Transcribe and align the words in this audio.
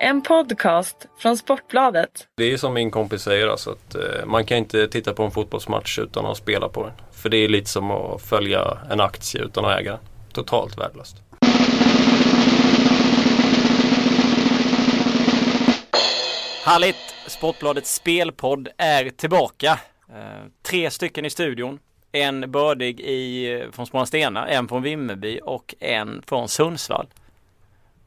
En 0.00 0.22
podcast 0.22 1.06
från 1.18 1.36
Sportbladet. 1.36 2.28
Det 2.36 2.52
är 2.52 2.56
som 2.56 2.74
min 2.74 2.90
kompis 2.90 3.22
säger 3.22 3.48
alltså 3.48 3.70
att 3.70 3.94
eh, 3.94 4.26
man 4.26 4.44
kan 4.46 4.58
inte 4.58 4.88
titta 4.88 5.12
på 5.12 5.22
en 5.22 5.30
fotbollsmatch 5.30 5.98
utan 5.98 6.26
att 6.26 6.36
spela 6.36 6.68
på 6.68 6.82
den. 6.82 6.92
För 7.12 7.28
det 7.28 7.36
är 7.36 7.48
lite 7.48 7.70
som 7.70 7.90
att 7.90 8.22
följa 8.22 8.78
en 8.90 9.00
aktie 9.00 9.42
utan 9.42 9.64
att 9.64 9.80
äga 9.80 9.90
den. 9.90 10.00
Totalt 10.32 10.78
värdelöst. 10.78 11.16
Härligt! 16.64 16.96
Sportbladets 17.26 17.94
spelpodd 17.94 18.68
är 18.76 19.10
tillbaka. 19.10 19.80
Eh, 20.08 20.46
tre 20.62 20.90
stycken 20.90 21.24
i 21.24 21.30
studion. 21.30 21.78
En 22.12 22.50
bördig 22.50 23.00
i, 23.00 23.66
från 23.72 23.86
Smålandsstena, 23.86 24.48
en 24.48 24.68
från 24.68 24.82
Vimmerby 24.82 25.40
och 25.44 25.74
en 25.80 26.22
från 26.26 26.48
Sundsvall. 26.48 27.06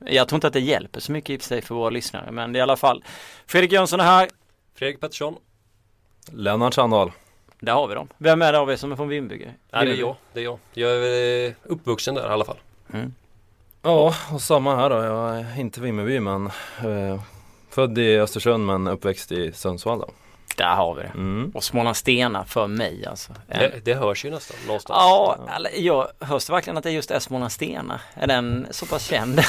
Jag 0.05 0.27
tror 0.27 0.37
inte 0.37 0.47
att 0.47 0.53
det 0.53 0.59
hjälper 0.59 0.99
så 0.99 1.11
mycket 1.11 1.41
i 1.41 1.43
sig 1.43 1.61
för 1.61 1.75
våra 1.75 1.89
lyssnare 1.89 2.31
men 2.31 2.55
i 2.55 2.61
alla 2.61 2.77
fall. 2.77 3.03
Fredrik 3.47 3.71
Jönsson 3.71 3.99
är 3.99 4.03
här. 4.03 4.29
Fredrik 4.75 4.99
Pettersson. 4.99 5.35
Lennart 6.31 6.73
Sandahl. 6.73 7.11
Där 7.59 7.73
har 7.73 7.87
vi 7.87 7.95
dem. 7.95 8.07
Vem 8.17 8.41
är 8.41 8.51
det 8.51 8.59
av 8.59 8.71
er 8.71 8.75
som 8.75 8.91
är 8.91 8.95
från 8.95 9.07
Vimmerby? 9.07 9.47
Nej, 9.71 9.85
det 9.85 9.91
är 9.91 9.95
jag. 9.95 10.15
Det 10.33 10.39
är 10.39 10.43
jag. 10.43 10.59
Jag 10.73 10.91
är 10.91 11.47
eh, 11.47 11.53
uppvuxen 11.63 12.15
där 12.15 12.29
i 12.29 12.33
alla 12.33 12.45
fall. 12.45 12.57
Mm. 12.93 13.13
Ja, 13.81 14.15
och 14.33 14.41
samma 14.41 14.75
här 14.75 14.89
då. 14.89 14.95
Jag 14.95 15.39
är 15.39 15.59
inte 15.59 15.81
Vimmerby 15.81 16.19
men 16.19 16.45
eh, 16.45 17.21
född 17.69 17.97
i 17.97 18.17
Östersund 18.17 18.65
men 18.65 18.87
uppväxt 18.87 19.31
i 19.31 19.51
Sundsvall 19.51 19.99
då. 19.99 20.09
Där 20.59 20.75
har 20.75 20.95
vi 20.95 21.01
det. 21.01 21.07
Mm. 21.07 21.51
Och 21.53 21.63
Smålandsstena 21.63 22.45
för 22.45 22.67
mig 22.67 23.05
alltså. 23.05 23.33
Det, 23.47 23.85
det 23.85 23.93
hörs 23.93 24.25
ju 24.25 24.31
nästan 24.31 24.57
någonstans. 24.67 24.97
Ja, 24.99 25.37
eller, 25.55 25.71
jag 25.75 26.07
hörs 26.19 26.45
det 26.45 26.53
verkligen 26.53 26.77
att 26.77 26.83
det 26.83 26.91
just 26.91 27.11
är 27.11 27.19
Smålandsstena? 27.19 27.99
Är 28.13 28.27
den 28.27 28.67
så 28.71 28.85
pass 28.85 29.07
känd? 29.09 29.41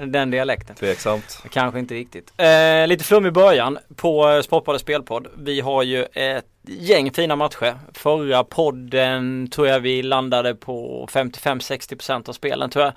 Den, 0.12 0.30
dialekten? 0.30 0.76
Tveksamt. 0.76 1.42
Kanske 1.50 1.78
inte 1.78 1.94
riktigt. 1.94 2.32
Eh, 2.36 2.86
lite 2.86 3.04
flum 3.04 3.26
i 3.26 3.30
början 3.30 3.78
på 3.96 4.42
Sportbladets 4.44 4.82
spelpodd. 4.82 5.26
Vi 5.36 5.60
har 5.60 5.82
ju 5.82 6.04
ett 6.12 6.46
gäng 6.66 7.12
fina 7.12 7.36
matcher. 7.36 7.78
Förra 7.92 8.44
podden 8.44 9.48
tror 9.50 9.68
jag 9.68 9.80
vi 9.80 10.02
landade 10.02 10.54
på 10.54 11.06
55-60% 11.12 12.28
av 12.28 12.32
spelen 12.32 12.70
tror 12.70 12.84
jag. 12.84 12.92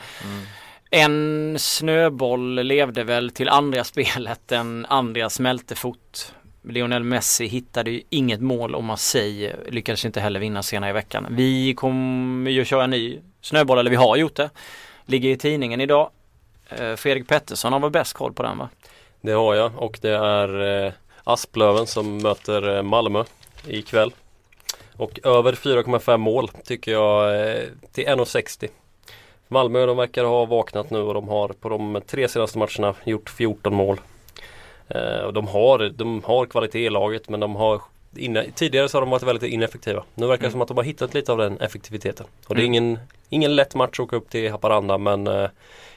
En 0.96 1.56
snöboll 1.60 2.56
levde 2.56 3.04
väl 3.04 3.30
till 3.30 3.50
andra 3.50 3.84
spelet, 3.84 4.42
den 4.46 4.86
andra 4.90 5.30
smälte 5.30 5.76
fot. 5.76 6.34
Lionel 6.64 7.04
Messi 7.04 7.46
hittade 7.46 7.92
ju 7.92 8.02
inget 8.10 8.42
mål 8.42 8.76
och 8.76 8.84
Marseille 8.84 9.56
lyckades 9.68 10.06
inte 10.06 10.20
heller 10.20 10.40
vinna 10.40 10.64
senare 10.64 10.90
i 10.90 10.94
veckan. 10.94 11.28
Vi 11.30 11.74
kommer 11.74 12.52
ju 12.52 12.66
köra 12.66 12.84
en 12.84 12.90
ny 12.90 13.20
snöboll, 13.42 13.78
eller 13.78 13.90
vi 13.90 13.96
har 13.96 14.16
gjort 14.16 14.36
det. 14.36 14.50
Ligger 15.06 15.30
i 15.30 15.38
tidningen 15.38 15.82
idag. 15.82 16.10
Eh, 16.70 16.96
Fredrik 16.96 17.28
Pettersson 17.28 17.74
har 17.74 17.80
väl 17.80 17.90
bäst 17.90 18.14
koll 18.14 18.34
på 18.34 18.44
den 18.44 18.58
va? 18.58 18.70
Det 19.22 19.32
har 19.32 19.56
jag 19.56 19.72
och 19.76 20.00
det 20.02 20.12
är 20.12 20.86
eh, 20.86 20.94
Asplöven 21.24 21.88
som 21.88 22.18
möter 22.18 22.78
eh, 22.78 22.84
Malmö 22.84 23.24
ikväll. 23.68 24.14
Och 24.98 25.20
över 25.24 25.54
4,5 25.54 26.18
mål 26.18 26.48
tycker 26.48 26.92
jag 26.92 27.34
till 27.92 28.06
1,60. 28.06 28.68
Malmö 29.48 29.86
de 29.86 29.98
verkar 29.98 30.24
ha 30.24 30.46
vaknat 30.46 30.90
nu 30.90 31.00
och 31.00 31.14
de 31.14 31.28
har 31.28 31.48
på 31.48 31.70
de 31.70 32.02
tre 32.08 32.28
senaste 32.28 32.58
matcherna 32.58 32.96
gjort 33.04 33.30
14 33.30 33.76
mål. 33.76 34.00
Eh, 34.94 35.20
och 35.26 35.34
de, 35.34 35.48
har, 35.48 35.90
de 35.96 36.24
har 36.26 36.46
kvalitet 36.46 36.86
i 36.86 36.90
laget 36.90 37.30
men 37.30 37.40
de 37.40 37.56
har 37.56 37.82
inne, 38.18 38.46
Tidigare 38.56 38.90
så 38.90 38.98
har 38.98 39.02
de 39.02 39.10
varit 39.10 39.24
väldigt 39.24 39.52
ineffektiva. 39.54 40.04
Nu 40.16 40.28
verkar 40.28 40.46
det 40.46 40.52
som 40.52 40.62
att 40.62 40.68
de 40.68 40.78
har 40.78 40.84
hittat 40.84 41.14
lite 41.14 41.32
av 41.32 41.38
den 41.38 41.58
effektiviteten. 41.62 42.26
Och 42.48 42.56
det 42.56 42.62
är 42.62 42.66
Mm. 42.66 42.74
ingen, 42.74 43.00
ingen 43.30 43.56
lätt 43.56 43.76
match 43.76 43.94
att 43.94 44.00
åka 44.00 44.16
upp 44.16 44.30
till 44.30 44.52
Haparanda 44.52 44.98
men 44.98 45.28
eh, 45.28 45.48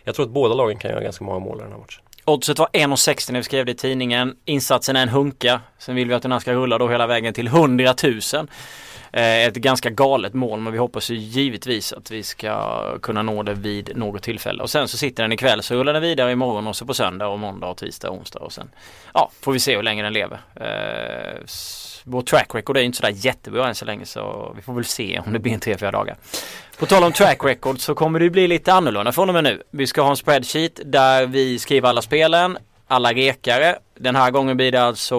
jag 0.05 0.15
tror 0.15 0.27
att 0.27 0.33
båda 0.33 0.55
lagen 0.55 0.77
kan 0.79 0.91
göra 0.91 1.03
ganska 1.03 1.25
många 1.25 1.39
mål 1.39 1.59
i 1.59 1.63
den 1.63 1.73
här 1.73 1.79
matchen. 1.79 2.03
Oddset 2.25 2.59
var 2.59 2.69
1,60 2.73 3.33
när 3.33 3.41
vi 3.41 3.45
skrev 3.45 3.67
det 3.67 3.73
i 3.73 3.75
tidningen. 3.75 4.37
Insatsen 4.45 4.97
är 4.97 5.03
en 5.03 5.09
hunka. 5.09 5.61
Sen 5.79 5.95
vill 5.95 6.09
vi 6.09 6.15
att 6.15 6.23
den 6.23 6.33
här 6.33 6.39
ska 6.39 6.53
rulla 6.53 6.79
då 6.79 6.89
hela 6.89 7.07
vägen 7.07 7.35
till 7.35 7.47
100 7.47 7.95
000. 8.35 8.47
Eh, 9.13 9.45
ett 9.45 9.55
ganska 9.55 9.91
galet 9.91 10.35
mål 10.35 10.61
men 10.61 10.73
vi 10.73 10.79
hoppas 10.79 11.11
ju 11.11 11.15
givetvis 11.15 11.93
att 11.93 12.11
vi 12.11 12.23
ska 12.23 12.83
kunna 12.99 13.23
nå 13.23 13.43
det 13.43 13.55
vid 13.55 13.97
något 13.97 14.23
tillfälle. 14.23 14.63
Och 14.63 14.71
sen 14.71 14.89
så 14.89 14.97
sitter 14.97 15.23
den 15.23 15.33
ikväll 15.33 15.63
så 15.63 15.75
rullar 15.75 15.93
den 15.93 16.03
vidare 16.03 16.33
imorgon 16.33 16.67
och 16.67 16.77
så 16.77 16.87
på 16.87 16.95
söndag 16.95 17.27
och 17.27 17.39
måndag 17.39 17.67
och 17.67 17.77
tisdag 17.77 18.11
och 18.11 18.17
onsdag 18.17 18.39
och 18.39 18.53
sen 18.53 18.71
ja, 19.15 19.31
får 19.41 19.53
vi 19.53 19.61
se 19.61 19.77
hur 19.77 19.83
länge 19.83 20.03
den 20.03 20.13
lever. 20.13 20.41
Eh, 20.55 21.41
vår 22.05 22.23
track 22.23 22.55
record 22.55 22.77
är 22.77 22.81
inte 22.81 22.99
sådär 22.99 23.15
jättebra 23.17 23.69
än 23.69 23.75
så 23.75 23.85
länge 23.85 24.07
så 24.07 24.53
vi 24.57 24.63
får 24.63 24.75
väl 24.75 24.85
se 24.85 25.23
om 25.27 25.33
det 25.33 25.39
blir 25.39 25.53
en 25.53 25.61
3-4 25.61 25.93
dagar. 25.93 26.17
På 26.79 26.87
tal 26.87 27.05
om 27.05 27.13
track 27.13 27.45
record 27.45 27.81
så 27.81 27.95
kommer 27.95 28.21
det 28.21 28.31
bli 28.31 28.49
lite 28.49 28.73
annorlunda 28.73 29.13
från 29.13 29.29
och 29.29 29.35
med 29.35 29.45
nu. 29.45 29.63
Vi 29.71 29.87
ska 29.87 30.03
ha 30.03 30.11
en 30.11 30.17
spreadsheet 30.17 30.81
där 30.85 31.27
vi 31.27 31.59
skriver 31.59 31.89
alla 31.89 32.03
spelen, 32.03 32.59
alla 32.87 33.13
rekare. 33.13 33.79
Den 33.95 34.17
här 34.17 34.31
gången 34.31 34.57
blir 34.57 34.73
det 34.73 34.83
alltså 34.83 35.17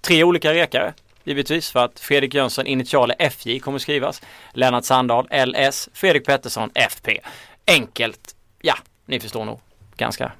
tre 0.00 0.24
olika 0.24 0.52
rekare. 0.52 0.92
Givetvis 1.24 1.70
för 1.70 1.84
att 1.84 2.00
Fredrik 2.00 2.34
Jönsson 2.34 2.66
initialer 2.66 3.16
FJ 3.18 3.58
kommer 3.58 3.78
skrivas. 3.78 4.22
Lennart 4.52 4.84
Sandahl 4.84 5.28
LS, 5.46 5.88
Fredrik 5.92 6.26
Pettersson 6.26 6.70
FP. 6.74 7.20
Enkelt, 7.66 8.36
ja, 8.62 8.74
ni 9.06 9.20
förstår 9.20 9.44
nog. 9.44 9.60
Ganska 9.96 10.32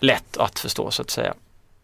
lätt 0.00 0.36
att 0.36 0.58
förstå 0.58 0.90
så 0.90 1.02
att 1.02 1.10
säga. 1.10 1.34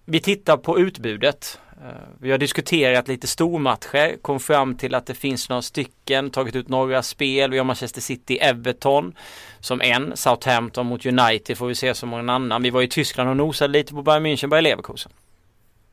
Vi 0.04 0.20
tittar 0.20 0.56
på 0.56 0.78
utbudet. 0.78 1.58
Eh, 1.82 1.88
vi 2.20 2.30
har 2.30 2.38
diskuterat 2.38 3.08
lite 3.08 3.26
stormatcher, 3.26 4.16
kom 4.22 4.40
fram 4.40 4.76
till 4.76 4.94
att 4.94 5.06
det 5.06 5.14
finns 5.14 5.48
några 5.48 5.62
stycken, 5.62 6.30
tagit 6.30 6.56
ut 6.56 6.68
några 6.68 7.02
spel. 7.02 7.50
Vi 7.50 7.58
har 7.58 7.64
Manchester 7.64 8.00
City, 8.00 8.36
Everton 8.36 9.14
som 9.60 9.80
en, 9.80 10.16
Southampton 10.16 10.86
mot 10.86 11.06
United 11.06 11.58
får 11.58 11.66
vi 11.66 11.74
se 11.74 11.94
som 11.94 12.12
en 12.12 12.30
annan. 12.30 12.62
Vi 12.62 12.70
var 12.70 12.82
i 12.82 12.88
Tyskland 12.88 13.30
och 13.30 13.36
nosade 13.36 13.72
lite 13.72 13.92
på 13.92 14.02
Bayern 14.02 14.26
München, 14.26 14.48
Bayer 14.48 14.62
Leverkusen. 14.62 15.12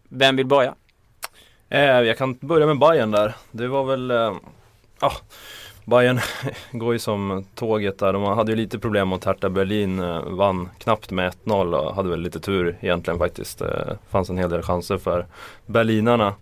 Vem 0.10 0.36
vill 0.36 0.46
börja? 0.46 0.76
Eh, 1.74 2.02
jag 2.02 2.18
kan 2.18 2.38
börja 2.42 2.66
med 2.66 2.80
Bayern 2.80 3.12
där. 3.12 3.36
Det 3.52 3.68
var 3.68 3.84
väl, 3.84 4.12
eh, 4.12 4.34
ja, 5.02 5.12
Bayern 5.86 6.20
går 6.72 6.94
ju 6.94 7.00
som 7.00 7.46
tåget 7.56 8.00
där. 8.00 8.14
De 8.14 8.24
hade 8.24 8.52
ju 8.52 8.56
lite 8.56 8.80
problem 8.80 9.08
mot 9.08 9.26
Hertha 9.26 9.50
Berlin, 9.50 10.00
eh, 10.00 10.24
vann 10.24 10.70
knappt 10.78 11.12
med 11.12 11.28
1-0 11.28 11.74
och 11.76 11.96
hade 11.96 12.10
väl 12.10 12.22
lite 12.22 12.40
tur 12.40 12.78
egentligen 12.82 13.20
faktiskt. 13.20 13.60
Det 13.60 13.98
fanns 14.10 14.30
en 14.30 14.38
hel 14.38 14.50
del 14.50 14.62
chanser 14.62 14.98
för 14.98 15.26
berlinarna. 15.66 16.34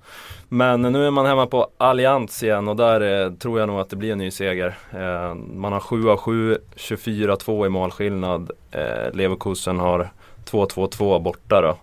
Men 0.47 0.81
nu 0.81 1.05
är 1.07 1.11
man 1.11 1.25
hemma 1.25 1.47
på 1.47 1.67
Allianz 1.77 2.43
igen 2.43 2.67
och 2.67 2.75
där 2.75 3.25
eh, 3.25 3.33
tror 3.33 3.59
jag 3.59 3.67
nog 3.67 3.79
att 3.79 3.89
det 3.89 3.95
blir 3.95 4.11
en 4.11 4.17
ny 4.17 4.31
seger. 4.31 4.77
Eh, 4.91 5.33
man 5.35 5.73
har 5.73 5.79
7 5.79 6.09
av 6.09 6.17
7, 6.17 6.57
24-2 6.75 7.65
i 7.65 7.69
målskillnad. 7.69 8.51
Eh, 8.71 9.13
Leverkusen 9.13 9.79
har 9.79 10.09
2-2-2 10.45 11.19
borta 11.19 11.61
då. 11.61 11.77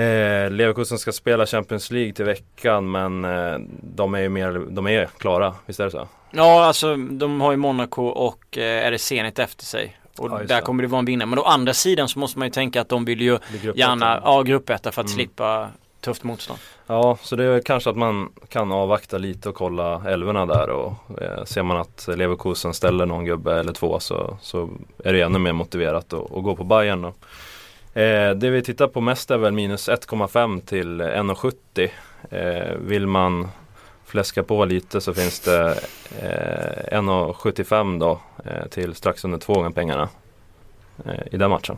Eh, 0.00 0.50
Leverkusen 0.50 0.98
ska 0.98 1.12
spela 1.12 1.46
Champions 1.46 1.90
League 1.90 2.12
till 2.12 2.24
veckan 2.24 2.90
men 2.90 3.24
eh, 3.24 3.58
de 3.82 4.14
är 4.14 4.20
ju 4.20 4.28
mer, 4.28 4.62
de 4.70 4.86
är 4.86 5.06
klara, 5.18 5.54
visst 5.66 5.80
är 5.80 5.84
det 5.84 5.90
så? 5.90 6.08
Ja, 6.30 6.64
alltså 6.64 6.96
de 6.96 7.40
har 7.40 7.50
ju 7.50 7.56
Monaco 7.56 8.02
och 8.06 8.58
eh, 8.58 8.86
är 8.86 8.90
det 8.90 8.98
Zenit 8.98 9.38
efter 9.38 9.64
sig. 9.64 9.96
Och 10.18 10.30
Ja, 10.30 10.40
där 10.48 10.60
kommer 10.60 10.82
det 10.82 10.88
vara 10.88 10.98
en 10.98 11.04
vinnare. 11.04 11.26
Men 11.28 11.38
å 11.38 11.42
andra 11.42 11.72
sidan 11.74 12.08
så 12.08 12.18
måste 12.18 12.38
man 12.38 12.48
ju 12.48 12.52
tänka 12.52 12.80
att 12.80 12.88
de 12.88 13.04
vill 13.04 13.20
ju 13.20 13.38
gärna, 13.74 14.20
ja 14.24 14.42
gruppetta 14.42 14.92
för 14.92 15.00
att 15.00 15.06
Mm. 15.06 15.14
slippa 15.14 15.68
tufft 16.00 16.24
motstånd. 16.24 16.58
Ja, 16.86 17.18
så 17.22 17.36
det 17.36 17.44
är 17.44 17.60
kanske 17.60 17.90
att 17.90 17.96
man 17.96 18.32
kan 18.48 18.72
avvakta 18.72 19.18
lite 19.18 19.48
och 19.48 19.54
kolla 19.54 20.02
älvorna 20.06 20.46
där 20.46 20.70
och 20.70 20.92
eh, 21.22 21.44
ser 21.44 21.62
man 21.62 21.76
att 21.76 22.08
Leverkusen 22.16 22.74
ställer 22.74 23.06
någon 23.06 23.24
gubbe 23.24 23.60
eller 23.60 23.72
två 23.72 24.00
så, 24.00 24.38
så 24.42 24.68
är 25.04 25.12
det 25.12 25.20
ännu 25.20 25.38
mer 25.38 25.52
motiverat 25.52 26.12
att, 26.12 26.32
att 26.32 26.42
gå 26.44 26.56
på 26.56 26.64
Bayern 26.64 27.02
då. 27.02 27.12
Eh, 27.96 28.30
det 28.30 28.50
vi 28.50 28.62
tittar 28.62 28.86
på 28.86 29.00
mest 29.00 29.30
är 29.30 29.36
väl 29.36 29.52
minus 29.52 29.88
1,5 29.88 30.60
till 30.60 31.00
1,70. 31.00 31.90
Eh, 32.30 32.76
vill 32.78 33.06
man 33.06 33.48
fläska 34.04 34.42
på 34.42 34.64
lite 34.64 35.00
så 35.00 35.14
finns 35.14 35.40
det 35.40 35.70
eh, 36.18 36.98
1,75 36.98 38.00
då 38.00 38.20
eh, 38.44 38.66
till 38.66 38.94
strax 38.94 39.24
under 39.24 39.38
två 39.38 39.54
gånger 39.54 39.70
pengarna 39.70 40.08
eh, 41.04 41.34
i 41.34 41.36
den 41.36 41.50
matchen. 41.50 41.76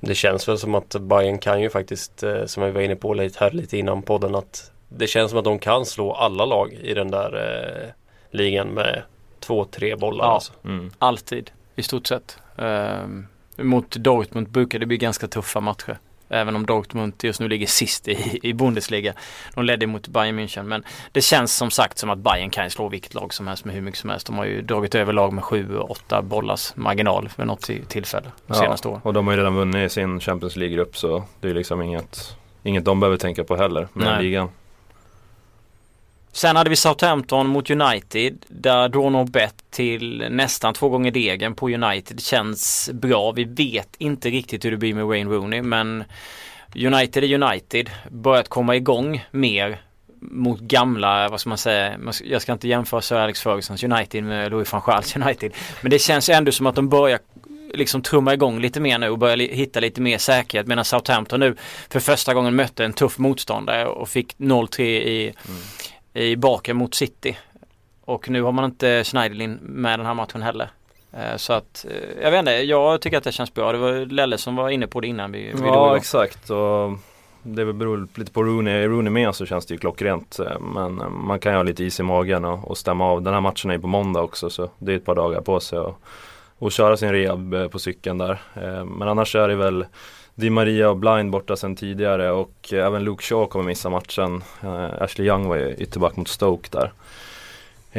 Det 0.00 0.14
känns 0.14 0.48
väl 0.48 0.58
som 0.58 0.74
att 0.74 0.96
Bayern 1.00 1.38
kan 1.38 1.60
ju 1.60 1.70
faktiskt, 1.70 2.22
eh, 2.22 2.44
som 2.44 2.62
vi 2.62 2.70
var 2.70 2.80
inne 2.80 2.96
på 2.96 3.14
lite 3.14 3.38
här 3.44 3.50
lite 3.50 3.78
innan 3.78 4.02
podden, 4.02 4.34
att 4.34 4.72
det 4.88 5.06
känns 5.06 5.30
som 5.30 5.38
att 5.38 5.44
de 5.44 5.58
kan 5.58 5.86
slå 5.86 6.12
alla 6.12 6.44
lag 6.44 6.72
i 6.72 6.94
den 6.94 7.10
där 7.10 7.34
eh, 7.36 7.90
ligan 8.30 8.68
med 8.68 9.02
två, 9.40 9.64
tre 9.64 9.96
bollar. 9.96 10.24
Ja. 10.24 10.34
Alltså. 10.34 10.52
Mm. 10.64 10.90
Alltid, 10.98 11.50
i 11.76 11.82
stort 11.82 12.06
sett. 12.06 12.38
Ehm, 12.56 13.26
mot 13.58 13.90
Dortmund 13.96 14.48
brukar 14.50 14.78
det 14.78 14.86
bli 14.86 14.96
ganska 14.96 15.28
tuffa 15.28 15.60
matcher. 15.60 15.98
Även 16.30 16.56
om 16.56 16.66
Dortmund 16.66 17.12
just 17.22 17.40
nu 17.40 17.48
ligger 17.48 17.66
sist 17.66 18.08
i, 18.08 18.40
i 18.42 18.52
Bundesliga. 18.54 19.12
De 19.54 19.64
ledde 19.64 19.86
mot 19.86 20.08
Bayern 20.08 20.38
München. 20.38 20.62
Men 20.62 20.84
det 21.12 21.20
känns 21.20 21.52
som 21.56 21.70
sagt 21.70 21.98
som 21.98 22.10
att 22.10 22.18
Bayern 22.18 22.50
kan 22.50 22.70
slå 22.70 22.88
vilket 22.88 23.14
lag 23.14 23.34
som 23.34 23.46
helst 23.46 23.64
med 23.64 23.74
hur 23.74 23.82
mycket 23.82 24.00
som 24.00 24.10
helst. 24.10 24.26
De 24.26 24.38
har 24.38 24.44
ju 24.44 24.62
dragit 24.62 24.94
över 24.94 25.12
lag 25.12 25.32
med 25.32 25.44
7-8 25.44 26.22
bollars 26.22 26.72
marginal 26.76 27.28
för 27.28 27.44
något 27.44 27.60
till- 27.62 27.84
tillfälle 27.86 28.26
de 28.46 28.54
senaste 28.54 28.88
åren. 28.88 29.00
och 29.04 29.12
de 29.12 29.26
har 29.26 29.34
ju 29.34 29.38
redan 29.40 29.54
vunnit 29.54 29.92
sin 29.92 30.20
Champions 30.20 30.56
League-grupp 30.56 30.96
så 30.96 31.24
det 31.40 31.48
är 31.50 31.54
liksom 31.54 31.82
inget, 31.82 32.36
inget 32.62 32.84
de 32.84 33.00
behöver 33.00 33.16
tänka 33.18 33.44
på 33.44 33.56
heller 33.56 33.88
med 33.92 34.06
Nej. 34.06 34.22
ligan. 34.22 34.48
Sen 36.38 36.56
hade 36.56 36.70
vi 36.70 36.76
Southampton 36.76 37.46
mot 37.46 37.70
United 37.70 38.44
där 38.48 38.88
draw 38.88 39.30
Bett 39.30 39.54
till 39.70 40.26
nästan 40.30 40.74
två 40.74 40.88
gånger 40.88 41.10
degen 41.10 41.54
på 41.54 41.68
United 41.68 42.20
känns 42.20 42.90
bra. 42.92 43.32
Vi 43.32 43.44
vet 43.44 43.96
inte 43.98 44.30
riktigt 44.30 44.64
hur 44.64 44.70
det 44.70 44.76
blir 44.76 44.94
med 44.94 45.06
Wayne 45.06 45.30
Rooney 45.30 45.62
men 45.62 46.04
United 46.74 47.24
är 47.24 47.42
United. 47.42 47.90
Börjat 48.10 48.48
komma 48.48 48.76
igång 48.76 49.24
mer 49.30 49.80
mot 50.20 50.60
gamla, 50.60 51.28
vad 51.28 51.40
ska 51.40 51.48
man 51.48 51.58
säga, 51.58 51.98
jag 52.24 52.42
ska 52.42 52.52
inte 52.52 52.68
jämföra 52.68 53.02
Sir 53.02 53.16
Alex 53.16 53.42
Fergusons 53.42 53.84
United 53.84 54.24
med 54.24 54.50
Louis 54.50 54.72
van 54.72 54.82
Gaals 54.86 55.16
United. 55.16 55.52
Men 55.80 55.90
det 55.90 55.98
känns 55.98 56.28
ändå 56.28 56.52
som 56.52 56.66
att 56.66 56.74
de 56.74 56.88
börjar 56.88 57.18
liksom 57.74 58.02
trumma 58.02 58.34
igång 58.34 58.60
lite 58.60 58.80
mer 58.80 58.98
nu 58.98 59.08
och 59.08 59.18
börja 59.18 59.36
hitta 59.36 59.80
lite 59.80 60.00
mer 60.00 60.18
säkerhet 60.18 60.66
medan 60.66 60.84
Southampton 60.84 61.40
nu 61.40 61.56
för 61.88 62.00
första 62.00 62.34
gången 62.34 62.56
mötte 62.56 62.84
en 62.84 62.92
tuff 62.92 63.18
motståndare 63.18 63.86
och 63.86 64.08
fick 64.08 64.36
0-3 64.36 64.80
i, 64.82 65.24
mm 65.24 65.60
i 66.18 66.36
baken 66.36 66.76
mot 66.76 66.94
City. 66.94 67.38
Och 68.04 68.30
nu 68.30 68.42
har 68.42 68.52
man 68.52 68.64
inte 68.64 69.04
Schneiderlin 69.04 69.58
med 69.62 69.98
den 69.98 70.06
här 70.06 70.14
matchen 70.14 70.42
heller. 70.42 70.70
Eh, 71.12 71.36
så 71.36 71.52
att, 71.52 71.86
eh, 71.90 72.22
jag 72.22 72.30
vet 72.30 72.38
inte, 72.38 72.50
jag 72.50 73.00
tycker 73.00 73.18
att 73.18 73.24
det 73.24 73.32
känns 73.32 73.54
bra. 73.54 73.72
Det 73.72 73.78
var 73.78 74.06
Lelle 74.06 74.38
som 74.38 74.56
var 74.56 74.68
inne 74.70 74.86
på 74.86 75.00
det 75.00 75.06
innan 75.06 75.32
vi, 75.32 75.52
vi 75.54 75.66
Ja 75.66 75.96
exakt 75.96 76.50
och 76.50 76.92
det 77.42 77.72
beror 77.72 78.08
lite 78.14 78.32
på 78.32 78.42
Rooney. 78.42 78.74
Är 78.74 78.88
Rooney 78.88 79.10
med 79.10 79.34
så 79.34 79.46
känns 79.46 79.66
det 79.66 79.74
ju 79.74 79.78
klockrent. 79.78 80.38
Eh, 80.38 80.60
men 80.60 81.02
man 81.12 81.40
kan 81.40 81.52
ju 81.52 81.56
ha 81.56 81.62
lite 81.62 81.84
is 81.84 82.00
i 82.00 82.02
magen 82.02 82.44
och, 82.44 82.70
och 82.70 82.78
stämma 82.78 83.04
av. 83.04 83.22
Den 83.22 83.34
här 83.34 83.40
matchen 83.40 83.70
är 83.70 83.74
ju 83.74 83.80
på 83.80 83.86
måndag 83.86 84.22
också 84.22 84.50
så 84.50 84.70
det 84.78 84.92
är 84.92 84.96
ett 84.96 85.04
par 85.04 85.14
dagar 85.14 85.40
på 85.40 85.60
sig. 85.60 85.78
Och, 85.78 86.00
och 86.58 86.72
köra 86.72 86.96
sin 86.96 87.12
rehab 87.12 87.70
på 87.70 87.78
cykeln 87.78 88.18
där. 88.18 88.38
Men 88.84 89.08
annars 89.08 89.34
är 89.34 89.48
det 89.48 89.54
väl 89.54 89.84
Di 90.38 90.50
Maria 90.50 90.90
och 90.90 90.96
Blind 90.96 91.30
borta 91.30 91.56
sedan 91.56 91.76
tidigare 91.76 92.30
och 92.30 92.72
eh, 92.72 92.86
även 92.86 93.04
Luke 93.04 93.22
Shaw 93.22 93.46
kommer 93.46 93.64
missa 93.64 93.90
matchen. 93.90 94.42
Eh, 94.62 95.02
Ashley 95.02 95.26
Young 95.26 95.48
var 95.48 95.56
ju 95.56 95.74
ytterback 95.74 96.16
mot 96.16 96.28
Stoke 96.28 96.68
där. 96.72 96.92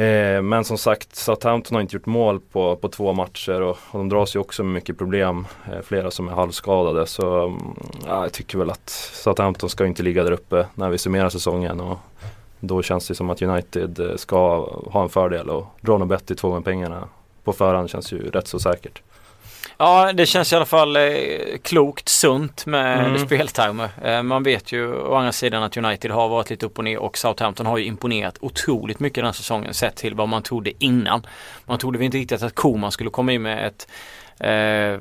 Eh, 0.04 0.42
men 0.42 0.64
som 0.64 0.78
sagt, 0.78 1.16
Southampton 1.16 1.74
har 1.74 1.82
inte 1.82 1.96
gjort 1.96 2.06
mål 2.06 2.40
på, 2.52 2.76
på 2.76 2.88
två 2.88 3.12
matcher 3.12 3.62
och, 3.62 3.78
och 3.90 3.98
de 3.98 4.08
dras 4.08 4.36
ju 4.36 4.40
också 4.40 4.62
med 4.62 4.74
mycket 4.74 4.98
problem. 4.98 5.46
Eh, 5.72 5.80
flera 5.82 6.10
som 6.10 6.28
är 6.28 6.32
halvskadade 6.32 7.06
så 7.06 7.46
mm, 7.46 7.60
ja, 8.06 8.22
jag 8.22 8.32
tycker 8.32 8.58
väl 8.58 8.70
att 8.70 8.90
Southampton 9.12 9.70
ska 9.70 9.86
inte 9.86 10.02
ligga 10.02 10.24
där 10.24 10.32
uppe 10.32 10.66
när 10.74 10.90
vi 10.90 10.98
summerar 10.98 11.28
säsongen. 11.28 11.80
Och 11.80 11.98
då 12.60 12.82
känns 12.82 13.08
det 13.08 13.14
som 13.14 13.30
att 13.30 13.42
United 13.42 14.00
eh, 14.00 14.16
ska 14.16 14.70
ha 14.90 15.02
en 15.02 15.08
fördel 15.08 15.50
och 15.50 15.66
dra 15.80 15.98
något 15.98 16.08
bett 16.08 16.30
i 16.30 16.34
två 16.34 16.48
gånger 16.48 16.62
pengarna 16.62 17.08
på 17.44 17.52
förhand 17.52 17.90
känns 17.90 18.12
ju 18.12 18.30
rätt 18.30 18.48
så 18.48 18.58
säkert. 18.58 19.02
Ja, 19.82 20.12
det 20.12 20.26
känns 20.26 20.52
i 20.52 20.56
alla 20.56 20.64
fall 20.64 20.96
eh, 20.96 21.02
klokt, 21.62 22.08
sunt 22.08 22.66
med 22.66 23.06
mm. 23.06 23.26
speltimer. 23.26 23.90
Eh, 24.02 24.22
man 24.22 24.42
vet 24.42 24.72
ju 24.72 24.94
å 24.94 25.14
andra 25.14 25.32
sidan 25.32 25.62
att 25.62 25.76
United 25.76 26.10
har 26.10 26.28
varit 26.28 26.50
lite 26.50 26.66
upp 26.66 26.78
och 26.78 26.84
ner 26.84 26.98
och 26.98 27.18
Southampton 27.18 27.66
har 27.66 27.78
ju 27.78 27.84
imponerat 27.84 28.38
otroligt 28.40 29.00
mycket 29.00 29.14
den 29.14 29.24
här 29.24 29.32
säsongen 29.32 29.74
sett 29.74 29.96
till 29.96 30.14
vad 30.14 30.28
man 30.28 30.42
trodde 30.42 30.84
innan. 30.84 31.26
Man 31.64 31.78
trodde 31.78 32.04
inte 32.04 32.16
riktigt 32.16 32.42
att 32.42 32.54
Koman 32.54 32.92
skulle 32.92 33.10
komma 33.10 33.32
in 33.32 33.42
med 33.42 33.66
ett 33.66 33.88
eh, 34.40 35.00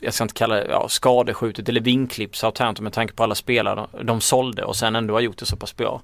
jag 0.00 0.14
ska 0.14 0.24
inte 0.24 0.34
kalla 0.34 0.54
det 0.54 0.66
ja, 0.70 0.88
skadeskjutet 0.88 1.68
eller 1.68 1.80
vinklipp 1.80 2.36
Southampton 2.36 2.84
med 2.84 2.92
tanke 2.92 3.14
på 3.14 3.22
alla 3.22 3.34
spelare 3.34 3.86
de, 3.92 4.06
de 4.06 4.20
sålde 4.20 4.64
och 4.64 4.76
sen 4.76 4.96
ändå 4.96 5.14
har 5.14 5.20
gjort 5.20 5.38
det 5.38 5.46
så 5.46 5.56
pass 5.56 5.76
bra. 5.76 6.02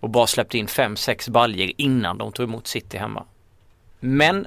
Och 0.00 0.10
bara 0.10 0.26
släppt 0.26 0.54
in 0.54 0.66
5-6 0.66 1.30
baljer 1.30 1.72
innan 1.76 2.18
de 2.18 2.32
tog 2.32 2.44
emot 2.44 2.66
City 2.66 2.98
hemma. 2.98 3.24
Men 4.00 4.46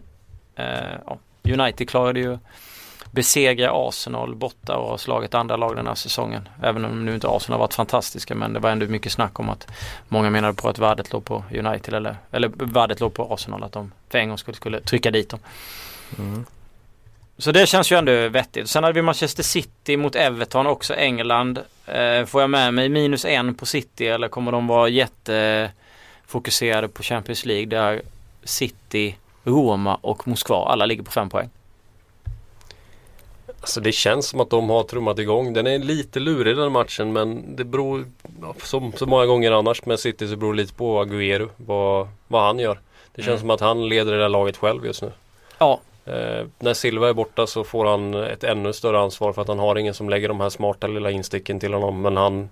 eh, 0.55 0.65
ja, 1.05 1.19
United 1.43 1.89
klarade 1.89 2.19
ju 2.19 2.37
besegra 3.11 3.71
Arsenal 3.73 4.35
borta 4.35 4.77
och 4.77 4.89
har 4.89 4.97
slagit 4.97 5.33
andra 5.33 5.57
lag 5.57 5.75
den 5.75 5.87
här 5.87 5.95
säsongen. 5.95 6.49
Även 6.63 6.85
om 6.85 7.05
nu 7.05 7.13
inte 7.13 7.27
Arsenal 7.27 7.59
har 7.59 7.65
varit 7.65 7.73
fantastiska 7.73 8.35
men 8.35 8.53
det 8.53 8.59
var 8.59 8.69
ändå 8.69 8.85
mycket 8.85 9.11
snack 9.11 9.39
om 9.39 9.49
att 9.49 9.67
många 10.07 10.29
menade 10.29 10.53
på 10.53 10.69
att 10.69 10.79
värdet 10.79 11.13
låg 11.13 11.25
på 11.25 11.43
United 11.53 11.93
eller, 11.93 12.15
eller 12.31 12.51
värdet 12.55 12.99
låg 12.99 13.13
på 13.13 13.33
Arsenal 13.33 13.63
att 13.63 13.71
de 13.71 13.91
för 14.09 14.17
en 14.17 14.29
gång 14.29 14.37
skulle, 14.37 14.57
skulle 14.57 14.81
trycka 14.81 15.11
dit 15.11 15.29
dem. 15.29 15.39
Mm. 16.17 16.45
Så 17.37 17.51
det 17.51 17.67
känns 17.67 17.91
ju 17.91 17.97
ändå 17.97 18.29
vettigt. 18.29 18.69
Sen 18.69 18.83
hade 18.83 18.93
vi 18.93 19.01
Manchester 19.01 19.43
City 19.43 19.97
mot 19.97 20.15
Everton 20.15 20.67
också 20.67 20.93
England. 20.93 21.59
Eh, 21.85 22.25
får 22.25 22.41
jag 22.41 22.49
med 22.49 22.73
mig 22.73 22.89
minus 22.89 23.25
en 23.25 23.55
på 23.55 23.65
City 23.65 24.07
eller 24.07 24.27
kommer 24.27 24.51
de 24.51 24.67
vara 24.67 24.89
jättefokuserade 24.89 26.87
på 26.87 27.03
Champions 27.03 27.45
League 27.45 27.65
där 27.65 28.01
City, 28.43 29.15
Roma 29.43 29.95
och 30.01 30.27
Moskva 30.27 30.65
alla 30.65 30.85
ligger 30.85 31.03
på 31.03 31.11
fem 31.11 31.29
poäng? 31.29 31.49
Alltså 33.61 33.81
det 33.81 33.91
känns 33.91 34.27
som 34.27 34.39
att 34.39 34.49
de 34.49 34.69
har 34.69 34.83
trummat 34.83 35.19
igång. 35.19 35.53
Den 35.53 35.67
är 35.67 35.79
lite 35.79 36.19
lurig 36.19 36.57
den 36.57 36.71
matchen 36.71 37.13
men 37.13 37.55
det 37.55 37.63
beror 37.63 38.05
som 38.63 38.93
så 38.93 39.05
många 39.05 39.25
gånger 39.25 39.51
annars 39.51 39.85
med 39.85 39.99
City 39.99 40.27
så 40.27 40.35
beror 40.35 40.53
det 40.53 40.61
lite 40.61 40.73
på 40.73 40.99
Aguero. 40.99 41.49
Vad, 41.57 42.07
vad 42.27 42.43
han 42.43 42.59
gör. 42.59 42.79
Det 43.15 43.21
känns 43.21 43.27
mm. 43.27 43.39
som 43.39 43.49
att 43.49 43.59
han 43.59 43.89
leder 43.89 44.11
det 44.11 44.19
där 44.19 44.29
laget 44.29 44.57
själv 44.57 44.85
just 44.85 45.01
nu. 45.01 45.11
Ja. 45.57 45.79
Eh, 46.05 46.45
när 46.59 46.73
Silva 46.73 47.09
är 47.09 47.13
borta 47.13 47.47
så 47.47 47.63
får 47.63 47.85
han 47.85 48.13
ett 48.13 48.43
ännu 48.43 48.73
större 48.73 48.99
ansvar 48.99 49.33
för 49.33 49.41
att 49.41 49.47
han 49.47 49.59
har 49.59 49.75
ingen 49.75 49.93
som 49.93 50.09
lägger 50.09 50.27
de 50.27 50.41
här 50.41 50.49
smarta 50.49 50.87
lilla 50.87 51.11
insticken 51.11 51.59
till 51.59 51.73
honom. 51.73 52.01
Men 52.01 52.17
han 52.17 52.49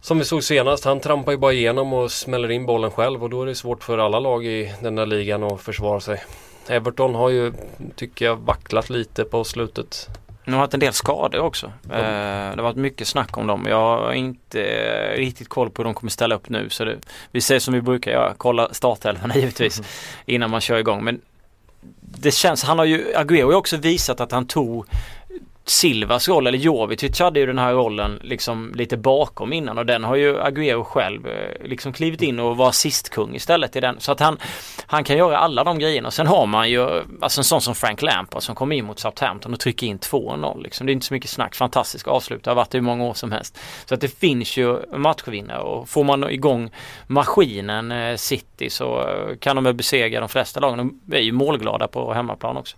som 0.00 0.18
vi 0.18 0.24
såg 0.24 0.44
senast, 0.44 0.84
han 0.84 1.00
trampar 1.00 1.32
ju 1.32 1.38
bara 1.38 1.52
igenom 1.52 1.92
och 1.92 2.12
smäller 2.12 2.50
in 2.50 2.66
bollen 2.66 2.90
själv 2.90 3.22
och 3.22 3.30
då 3.30 3.42
är 3.42 3.46
det 3.46 3.54
svårt 3.54 3.84
för 3.84 3.98
alla 3.98 4.20
lag 4.20 4.46
i 4.46 4.74
den 4.80 4.94
där 4.94 5.06
ligan 5.06 5.42
att 5.42 5.60
försvara 5.60 6.00
sig. 6.00 6.22
Everton 6.70 7.14
har 7.14 7.30
ju, 7.30 7.52
tycker 7.94 8.24
jag, 8.24 8.36
vacklat 8.36 8.90
lite 8.90 9.24
på 9.24 9.44
slutet. 9.44 10.08
De 10.44 10.52
har 10.52 10.60
haft 10.60 10.74
en 10.74 10.80
del 10.80 10.92
skador 10.92 11.40
också. 11.40 11.72
Mm. 11.84 11.98
Eh, 11.98 12.56
det 12.56 12.56
har 12.56 12.62
varit 12.62 12.76
mycket 12.76 13.08
snack 13.08 13.38
om 13.38 13.46
dem. 13.46 13.66
Jag 13.68 13.98
har 13.98 14.12
inte 14.12 14.62
riktigt 15.16 15.48
koll 15.48 15.70
på 15.70 15.82
hur 15.82 15.84
de 15.84 15.94
kommer 15.94 16.10
ställa 16.10 16.34
upp 16.34 16.48
nu. 16.48 16.70
Så 16.70 16.84
det, 16.84 16.96
vi 17.30 17.40
säger 17.40 17.60
som 17.60 17.74
vi 17.74 17.80
brukar 17.80 18.10
göra, 18.10 18.34
kolla 18.36 18.74
startelvorna 18.74 19.34
givetvis 19.36 19.78
mm. 19.78 19.88
innan 20.26 20.50
man 20.50 20.60
kör 20.60 20.78
igång. 20.78 21.04
Men 21.04 21.20
det 22.00 22.30
känns, 22.30 22.64
han 22.64 22.78
har 22.78 22.84
ju, 22.84 23.14
Aguero 23.14 23.50
har 23.50 23.54
också 23.54 23.76
visat 23.76 24.20
att 24.20 24.32
han 24.32 24.46
tog 24.46 24.86
Silvas 25.68 26.28
roll, 26.28 26.46
eller 26.46 26.58
Jovic 26.58 27.20
hade 27.20 27.40
ju 27.40 27.46
den 27.46 27.58
här 27.58 27.72
rollen 27.72 28.20
liksom 28.22 28.72
lite 28.74 28.96
bakom 28.96 29.52
innan 29.52 29.78
och 29.78 29.86
den 29.86 30.04
har 30.04 30.16
ju 30.16 30.38
Agüero 30.38 30.84
själv 30.84 31.26
eh, 31.26 31.66
liksom 31.68 31.92
klivit 31.92 32.22
in 32.22 32.40
och 32.40 32.56
var 32.56 32.68
assistkung 32.68 33.34
istället 33.34 33.76
i 33.76 33.80
den. 33.80 34.00
Så 34.00 34.12
att 34.12 34.20
han, 34.20 34.38
han 34.86 35.04
kan 35.04 35.16
göra 35.16 35.38
alla 35.38 35.64
de 35.64 35.78
grejerna. 35.78 36.10
Sen 36.10 36.26
har 36.26 36.46
man 36.46 36.70
ju 36.70 37.02
alltså 37.20 37.40
en 37.40 37.44
sån 37.44 37.60
som 37.60 37.74
Frank 37.74 38.02
Lampard 38.02 38.42
som 38.42 38.54
kom 38.54 38.72
in 38.72 38.84
mot 38.84 38.98
Southampton 38.98 39.52
och 39.52 39.60
trycker 39.60 39.86
in 39.86 39.98
2-0 39.98 40.62
liksom. 40.62 40.86
Det 40.86 40.90
är 40.90 40.94
inte 40.94 41.06
så 41.06 41.14
mycket 41.14 41.30
snack. 41.30 41.54
Fantastisk 41.54 42.08
avslut. 42.08 42.44
Det 42.44 42.50
har 42.50 42.56
varit 42.56 42.70
det 42.70 42.78
i 42.78 42.80
många 42.80 43.04
år 43.04 43.14
som 43.14 43.32
helst. 43.32 43.58
Så 43.84 43.94
att 43.94 44.00
det 44.00 44.18
finns 44.18 44.56
ju 44.56 44.96
matchvinnare 44.96 45.62
och 45.62 45.88
får 45.88 46.04
man 46.04 46.30
igång 46.30 46.70
maskinen 47.06 47.92
eh, 47.92 48.16
City 48.16 48.70
så 48.70 49.00
eh, 49.00 49.36
kan 49.36 49.56
de 49.56 49.64
väl 49.64 49.74
besegra 49.74 50.20
de 50.20 50.28
flesta 50.28 50.60
lagen. 50.60 51.00
De 51.06 51.16
är 51.16 51.20
ju 51.20 51.32
målglada 51.32 51.88
på 51.88 52.12
hemmaplan 52.12 52.56
också. 52.56 52.76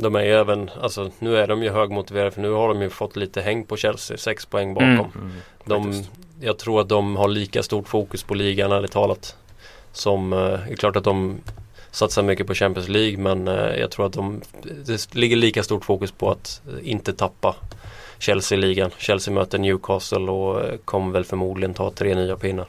De 0.00 0.14
är 0.14 0.22
ju 0.22 0.32
även, 0.32 0.70
alltså 0.80 1.10
nu 1.18 1.36
är 1.36 1.46
de 1.46 1.62
ju 1.62 1.70
högmotiverade 1.70 2.30
för 2.30 2.40
nu 2.40 2.50
har 2.50 2.68
de 2.68 2.82
ju 2.82 2.90
fått 2.90 3.16
lite 3.16 3.40
häng 3.40 3.64
på 3.64 3.76
Chelsea, 3.76 4.16
sex 4.16 4.46
poäng 4.46 4.74
bakom. 4.74 4.88
Mm. 4.88 5.06
Mm, 5.14 5.32
de, 5.64 6.04
jag 6.40 6.58
tror 6.58 6.80
att 6.80 6.88
de 6.88 7.16
har 7.16 7.28
lika 7.28 7.62
stort 7.62 7.88
fokus 7.88 8.22
på 8.22 8.34
ligan 8.34 8.72
ärligt 8.72 8.92
talat. 8.92 9.36
Som, 9.92 10.32
eh, 10.32 10.38
det 10.38 10.72
är 10.72 10.76
klart 10.76 10.96
att 10.96 11.04
de 11.04 11.38
satsar 11.90 12.22
mycket 12.22 12.46
på 12.46 12.54
Champions 12.54 12.88
League 12.88 13.18
men 13.18 13.48
eh, 13.48 13.76
jag 13.80 13.90
tror 13.90 14.06
att 14.06 14.12
de, 14.12 14.40
det 14.86 15.14
ligger 15.14 15.36
lika 15.36 15.62
stort 15.62 15.84
fokus 15.84 16.12
på 16.12 16.30
att 16.30 16.62
inte 16.82 17.12
tappa 17.12 17.56
Chelsea 18.18 18.58
i 18.58 18.60
ligan. 18.60 18.90
Chelsea 18.98 19.34
möter 19.34 19.58
Newcastle 19.58 20.30
och 20.30 20.64
eh, 20.64 20.76
kommer 20.84 21.12
väl 21.12 21.24
förmodligen 21.24 21.74
ta 21.74 21.90
tre 21.90 22.14
nya 22.14 22.36
pinnar. 22.36 22.66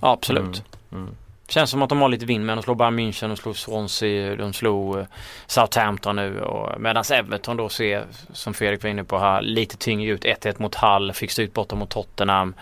Ja, 0.00 0.12
absolut. 0.12 0.62
Mm. 0.92 1.08
Känns 1.50 1.70
som 1.70 1.82
att 1.82 1.88
de 1.88 2.00
har 2.00 2.08
lite 2.08 2.26
vind 2.26 2.46
med. 2.46 2.56
De 2.56 2.62
slår 2.62 2.74
Bayern 2.74 2.98
München, 2.98 3.28
de 3.28 3.36
slår 3.36 3.52
Swansea, 3.52 4.36
de 4.36 4.52
slog 4.52 4.98
eh, 4.98 5.04
Southampton 5.46 6.16
nu. 6.16 6.44
Medan 6.78 7.04
Everton 7.12 7.56
då 7.56 7.68
ser, 7.68 8.04
som 8.32 8.54
Fredrik 8.54 8.82
var 8.82 8.90
inne 8.90 9.04
på 9.04 9.18
här, 9.18 9.42
lite 9.42 9.76
tyngre 9.76 10.10
ut. 10.10 10.24
1-1 10.24 10.54
mot 10.62 10.74
Hall, 10.74 11.12
fick 11.12 11.30
stryk 11.30 11.52
borta 11.52 11.76
mot 11.76 11.90
Tottenham. 11.90 12.54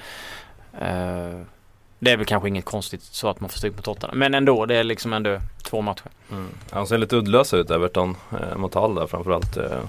Uh, 0.82 1.42
det 1.98 2.10
är 2.10 2.16
väl 2.16 2.26
kanske 2.26 2.48
inget 2.48 2.64
konstigt 2.64 3.02
så 3.02 3.28
att 3.28 3.40
man 3.40 3.50
får 3.50 3.58
stryk 3.58 3.76
mot 3.76 3.84
Tottenham. 3.84 4.18
Men 4.18 4.34
ändå, 4.34 4.66
det 4.66 4.76
är 4.76 4.84
liksom 4.84 5.12
ändå 5.12 5.38
två 5.62 5.80
matcher. 5.80 6.10
Mm. 6.30 6.48
Han 6.70 6.86
ser 6.86 6.98
lite 6.98 7.16
uddlös 7.16 7.54
ut 7.54 7.70
Everton 7.70 8.16
eh, 8.32 8.56
mot 8.56 8.74
Hall 8.74 8.94
där 8.94 9.06
framförallt. 9.06 9.56
Eh, 9.56 9.80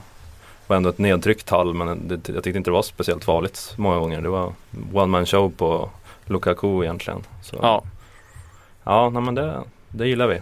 var 0.68 0.78
ändå 0.78 0.90
ett 0.90 0.98
nedtryckt 0.98 1.50
Hall 1.50 1.74
men 1.74 2.08
det, 2.08 2.30
jag 2.30 2.44
tyckte 2.44 2.58
inte 2.58 2.70
det 2.70 2.74
var 2.74 2.82
speciellt 2.82 3.24
farligt 3.24 3.74
många 3.76 3.98
gånger. 3.98 4.22
Det 4.22 4.30
var 4.30 4.54
one 4.94 5.06
man 5.06 5.26
show 5.26 5.52
på 5.58 5.90
Lukaku 6.26 6.84
egentligen. 6.84 7.24
Så. 7.44 7.60
Ja. 7.62 7.84
Ja, 8.90 9.10
nej, 9.10 9.22
men 9.22 9.36
det, 9.36 9.64
det 9.90 10.08
gillar 10.08 10.28
vi. 10.28 10.42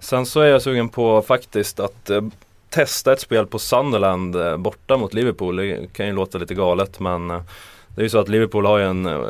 Sen 0.00 0.26
så 0.26 0.40
är 0.40 0.46
jag 0.46 0.62
sugen 0.62 0.88
på 0.88 1.22
faktiskt 1.22 1.80
att 1.80 2.10
eh, 2.10 2.22
testa 2.70 3.12
ett 3.12 3.20
spel 3.20 3.46
på 3.46 3.58
Sunderland 3.58 4.36
eh, 4.36 4.56
borta 4.56 4.96
mot 4.96 5.14
Liverpool. 5.14 5.56
Det 5.56 5.92
kan 5.92 6.06
ju 6.06 6.12
låta 6.12 6.38
lite 6.38 6.54
galet 6.54 7.00
men 7.00 7.30
eh, 7.30 7.40
det 7.94 8.00
är 8.00 8.02
ju 8.02 8.08
så 8.08 8.18
att 8.18 8.28
Liverpool 8.28 8.66
har 8.66 8.78
ju 8.78 8.84
en 8.84 9.06
eh, 9.06 9.22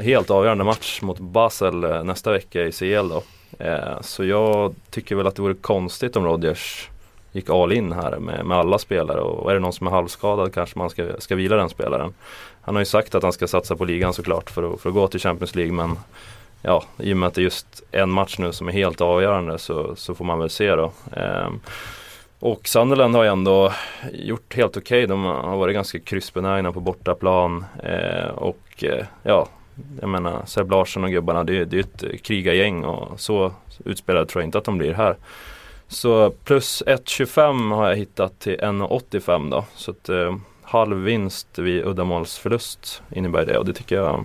helt 0.00 0.30
avgörande 0.30 0.64
match 0.64 1.02
mot 1.02 1.18
Basel 1.18 1.84
eh, 1.84 2.04
nästa 2.04 2.32
vecka 2.32 2.62
i 2.62 2.72
CL 2.72 3.08
då. 3.08 3.22
Eh, 3.58 4.00
så 4.00 4.24
jag 4.24 4.74
tycker 4.90 5.16
väl 5.16 5.26
att 5.26 5.36
det 5.36 5.42
vore 5.42 5.54
konstigt 5.54 6.16
om 6.16 6.24
Rodgers 6.24 6.88
gick 7.32 7.50
all 7.50 7.72
in 7.72 7.92
här 7.92 8.18
med, 8.18 8.46
med 8.46 8.58
alla 8.58 8.78
spelare 8.78 9.20
och 9.20 9.50
är 9.50 9.54
det 9.54 9.60
någon 9.60 9.72
som 9.72 9.86
är 9.86 9.90
halvskadad 9.90 10.54
kanske 10.54 10.78
man 10.78 10.90
ska, 10.90 11.06
ska 11.18 11.34
vila 11.34 11.56
den 11.56 11.68
spelaren. 11.68 12.14
Han 12.60 12.74
har 12.74 12.82
ju 12.82 12.86
sagt 12.86 13.14
att 13.14 13.22
han 13.22 13.32
ska 13.32 13.46
satsa 13.46 13.76
på 13.76 13.84
ligan 13.84 14.14
såklart 14.14 14.50
för 14.50 14.74
att, 14.74 14.80
för 14.80 14.88
att 14.88 14.94
gå 14.94 15.08
till 15.08 15.20
Champions 15.20 15.54
League 15.54 15.72
men 15.72 15.96
ja, 16.64 16.84
i 16.98 17.12
och 17.12 17.16
med 17.16 17.26
att 17.26 17.34
det 17.34 17.40
är 17.40 17.42
just 17.42 17.82
en 17.90 18.10
match 18.10 18.38
nu 18.38 18.52
som 18.52 18.68
är 18.68 18.72
helt 18.72 19.00
avgörande 19.00 19.58
så, 19.58 19.96
så 19.96 20.14
får 20.14 20.24
man 20.24 20.38
väl 20.38 20.50
se 20.50 20.74
då. 20.74 20.92
Ehm, 21.16 21.60
och 22.38 22.68
Sunderland 22.68 23.14
har 23.14 23.22
ju 23.22 23.30
ändå 23.30 23.72
gjort 24.12 24.54
helt 24.54 24.76
okej. 24.76 25.04
Okay. 25.04 25.06
De 25.06 25.24
har 25.24 25.56
varit 25.56 25.74
ganska 25.74 25.98
kryssbenägna 25.98 26.72
på 26.72 26.80
bortaplan. 26.80 27.64
Ehm, 27.82 28.30
och 28.30 28.84
eh, 28.84 29.04
ja, 29.22 29.48
jag 30.00 30.08
menar 30.08 30.42
Seb 30.46 30.70
Larsson 30.70 31.04
och 31.04 31.10
gubbarna 31.10 31.44
det, 31.44 31.64
det 31.64 31.76
är 31.76 31.80
ett 31.80 32.22
krigargäng 32.22 32.84
och 32.84 33.20
så 33.20 33.52
utspelade 33.84 34.26
tror 34.26 34.42
jag 34.42 34.48
inte 34.48 34.58
att 34.58 34.64
de 34.64 34.78
blir 34.78 34.94
här. 34.94 35.16
Så 35.88 36.30
plus 36.30 36.82
1,25 36.86 37.74
har 37.74 37.88
jag 37.88 37.96
hittat 37.96 38.40
till 38.40 38.58
1,85 38.58 39.50
då. 39.50 39.64
Så 39.74 39.90
att 39.90 40.08
eh, 40.08 40.36
halv 40.62 40.96
vinst 40.96 41.58
vid 41.58 41.84
uddamålsförlust 41.84 43.02
innebär 43.10 43.46
det 43.46 43.58
och 43.58 43.64
det 43.64 43.72
tycker 43.72 43.96
jag 43.96 44.24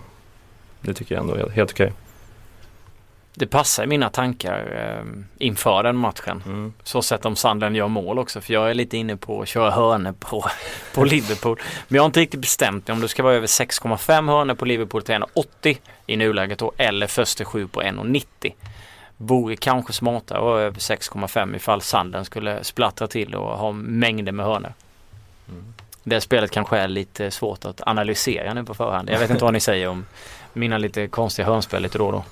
Det 0.82 0.94
tycker 0.94 1.16
jag 1.16 1.22
ändå 1.22 1.36
är 1.36 1.50
helt 1.50 1.72
okej. 1.72 1.86
Okay 1.86 2.09
det 3.40 3.48
passar 3.48 3.86
mina 3.86 4.10
tankar 4.10 4.60
eh, 4.76 5.06
inför 5.38 5.84
den 5.84 5.96
matchen. 5.96 6.44
Mm. 6.46 6.74
Så 6.84 7.02
sett 7.02 7.26
om 7.26 7.36
Sandlen 7.36 7.76
gör 7.76 7.88
mål 7.88 8.20
också 8.20 8.42
för 8.42 8.54
jag 8.54 8.70
är 8.70 8.74
lite 8.74 8.98
inne 8.98 9.18
på 9.18 9.42
att 9.42 9.48
köra 9.48 9.72
hörnor 9.72 10.12
på, 10.12 10.46
på 10.94 11.04
Liverpool. 11.04 11.60
Men 11.88 11.96
jag 11.96 12.02
har 12.02 12.06
inte 12.06 12.20
riktigt 12.20 12.40
bestämt 12.40 12.88
mig 12.88 12.94
om 12.94 13.02
det 13.02 13.08
ska 13.08 13.24
vara 13.24 13.34
över 13.34 13.48
6,5 13.48 14.30
hörnor 14.32 14.56
på 14.56 14.66
Liverpool 14.66 15.02
till 15.02 15.16
1,80 15.16 15.78
i 16.06 16.18
nuläget 16.18 16.60
då 16.60 16.72
eller 16.78 17.08
första 17.08 17.46
7 17.46 17.68
på 17.68 17.82
1,90. 17.82 18.54
Vore 19.18 19.56
kanske 19.56 19.94
smartare 19.94 20.38
att 20.38 20.44
vara 20.44 20.62
över 20.62 20.80
6,5 20.80 21.56
ifall 21.56 21.82
Sandlen 21.82 22.26
skulle 22.26 22.64
splattra 22.64 23.08
till 23.08 23.36
och 23.36 23.58
ha 23.58 23.72
mängder 23.72 24.32
med 24.32 24.46
hörnor. 24.46 24.74
Mm. 25.50 25.74
Det 26.04 26.22
spelet 26.22 26.52
kanske 26.52 26.78
är 26.78 26.88
lite 26.88 27.32
svårt 27.32 27.66
att 27.66 27.82
analysera 27.88 28.54
nu 28.54 28.64
på 28.64 28.74
förhand. 28.74 29.10
Jag 29.10 29.20
vet 29.20 29.30
inte 29.30 29.44
vad 29.44 29.54
ni 29.54 29.60
säger 29.60 29.88
om 29.88 30.06
mina 30.54 30.78
lite 30.78 31.08
konstiga 31.08 31.48
hörnspel 31.48 31.82
lite 31.82 31.98
då 31.98 32.06
och 32.06 32.12
då. 32.12 32.24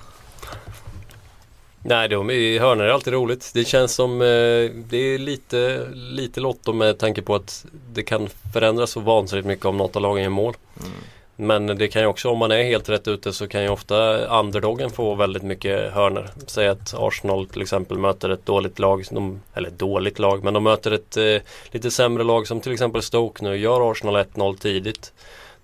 Nej, 1.82 2.08
de 2.08 2.28
hörnor 2.58 2.84
är 2.84 2.90
alltid 2.90 3.12
roligt. 3.12 3.50
Det 3.54 3.64
känns 3.64 3.94
som 3.94 4.22
eh, 4.22 4.70
det 4.74 4.96
är 4.96 5.18
lite, 5.18 5.86
lite 5.94 6.40
lotto 6.40 6.72
med 6.72 6.98
tanke 6.98 7.22
på 7.22 7.34
att 7.34 7.66
det 7.92 8.02
kan 8.02 8.28
förändras 8.52 8.90
så 8.90 9.00
vansinnigt 9.00 9.46
mycket 9.46 9.64
om 9.64 9.76
något 9.76 9.96
av 9.96 10.02
lagen 10.02 10.22
gör 10.22 10.30
mål. 10.30 10.54
Mm. 10.80 10.92
Men 11.40 11.66
det 11.66 11.88
kan 11.88 12.02
ju 12.02 12.08
också, 12.08 12.28
om 12.30 12.38
man 12.38 12.50
är 12.50 12.62
helt 12.62 12.88
rätt 12.88 13.08
ute 13.08 13.32
så 13.32 13.48
kan 13.48 13.62
ju 13.62 13.68
ofta 13.68 14.16
underdogen 14.40 14.90
få 14.90 15.14
väldigt 15.14 15.42
mycket 15.42 15.92
hörnor. 15.92 16.30
Säg 16.46 16.68
att 16.68 16.94
Arsenal 16.94 17.46
till 17.46 17.62
exempel 17.62 17.98
möter 17.98 18.30
ett 18.30 18.46
dåligt 18.46 18.78
lag, 18.78 19.04
de, 19.10 19.40
eller 19.54 19.70
dåligt 19.70 20.18
lag, 20.18 20.44
men 20.44 20.54
de 20.54 20.64
möter 20.64 20.90
ett 20.90 21.16
eh, 21.16 21.36
lite 21.70 21.90
sämre 21.90 22.24
lag 22.24 22.46
som 22.46 22.60
till 22.60 22.72
exempel 22.72 23.02
Stoke 23.02 23.44
nu. 23.44 23.56
Gör 23.56 23.90
Arsenal 23.90 24.16
1-0 24.16 24.58
tidigt 24.58 25.12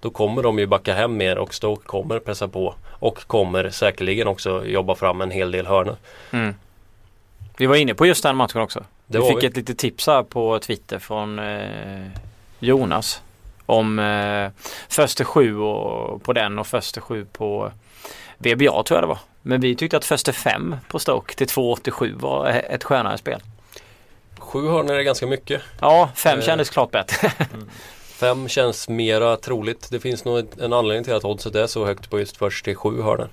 då 0.04 0.10
kommer 0.10 0.42
de 0.42 0.58
ju 0.58 0.66
backa 0.66 0.94
hem 0.94 1.16
mer 1.16 1.38
och 1.38 1.54
Stoke 1.54 1.86
kommer 1.86 2.18
pressa 2.18 2.48
på 2.48 2.74
och 2.88 3.26
kommer 3.26 3.70
säkerligen 3.70 4.28
också 4.28 4.66
jobba 4.66 4.94
fram 4.94 5.20
en 5.20 5.30
hel 5.30 5.50
del 5.50 5.66
hörnor. 5.66 5.96
Mm. 6.30 6.54
Vi 7.56 7.66
var 7.66 7.76
inne 7.76 7.94
på 7.94 8.06
just 8.06 8.22
den 8.22 8.36
matchen 8.36 8.60
också. 8.60 8.84
Det 9.06 9.18
vi 9.18 9.28
fick 9.28 9.42
vi. 9.42 9.46
ett 9.46 9.56
litet 9.56 9.78
tips 9.78 10.06
här 10.06 10.22
på 10.22 10.58
Twitter 10.58 10.98
från 10.98 11.38
eh, 11.38 12.06
Jonas 12.58 13.22
om 13.66 13.98
eh, 13.98 14.50
första 14.88 15.24
sju 15.24 15.58
och, 15.58 16.22
på 16.22 16.32
den 16.32 16.58
och 16.58 16.66
första 16.66 17.00
sju 17.00 17.26
på 17.32 17.72
VBA 18.38 18.82
tror 18.82 18.96
jag 18.96 19.02
det 19.02 19.06
var. 19.06 19.18
Men 19.42 19.60
vi 19.60 19.76
tyckte 19.76 19.96
att 19.96 20.04
första 20.04 20.32
fem 20.32 20.76
på 20.88 20.98
Stoke 20.98 21.34
till 21.34 21.46
2,87 21.46 22.20
var 22.20 22.48
ett 22.48 22.84
skönare 22.84 23.18
spel. 23.18 23.40
Sju 24.38 24.68
hörnor 24.68 24.94
är 24.94 25.02
ganska 25.02 25.26
mycket. 25.26 25.62
Ja, 25.80 26.10
fem 26.14 26.38
eh. 26.38 26.44
kändes 26.44 26.70
klart 26.70 26.90
bättre. 26.90 27.32
mm. 27.54 27.70
Fem 28.14 28.48
känns 28.48 28.88
mera 28.88 29.36
troligt. 29.36 29.90
Det 29.90 30.00
finns 30.00 30.24
nog 30.24 30.46
en 30.60 30.72
anledning 30.72 31.04
till 31.04 31.14
att 31.14 31.24
oddset 31.24 31.54
är 31.54 31.66
så 31.66 31.84
högt 31.84 32.10
på 32.10 32.18
just 32.18 32.36
först 32.36 32.64
till 32.64 32.76
sju 32.76 33.02
hörnor. 33.02 33.28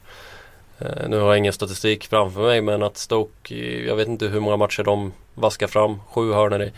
Eh, 0.79 1.09
nu 1.09 1.19
har 1.19 1.27
jag 1.27 1.38
ingen 1.38 1.53
statistik 1.53 2.07
framför 2.07 2.41
mig 2.41 2.61
men 2.61 2.83
att 2.83 2.97
Stoke, 2.97 3.55
jag 3.88 3.95
vet 3.95 4.07
inte 4.07 4.27
hur 4.27 4.39
många 4.39 4.57
matcher 4.57 4.83
de 4.83 5.13
vaskar 5.33 5.67
fram 5.67 6.00
sju 6.11 6.33
hörnor 6.33 6.61
i. 6.61 6.71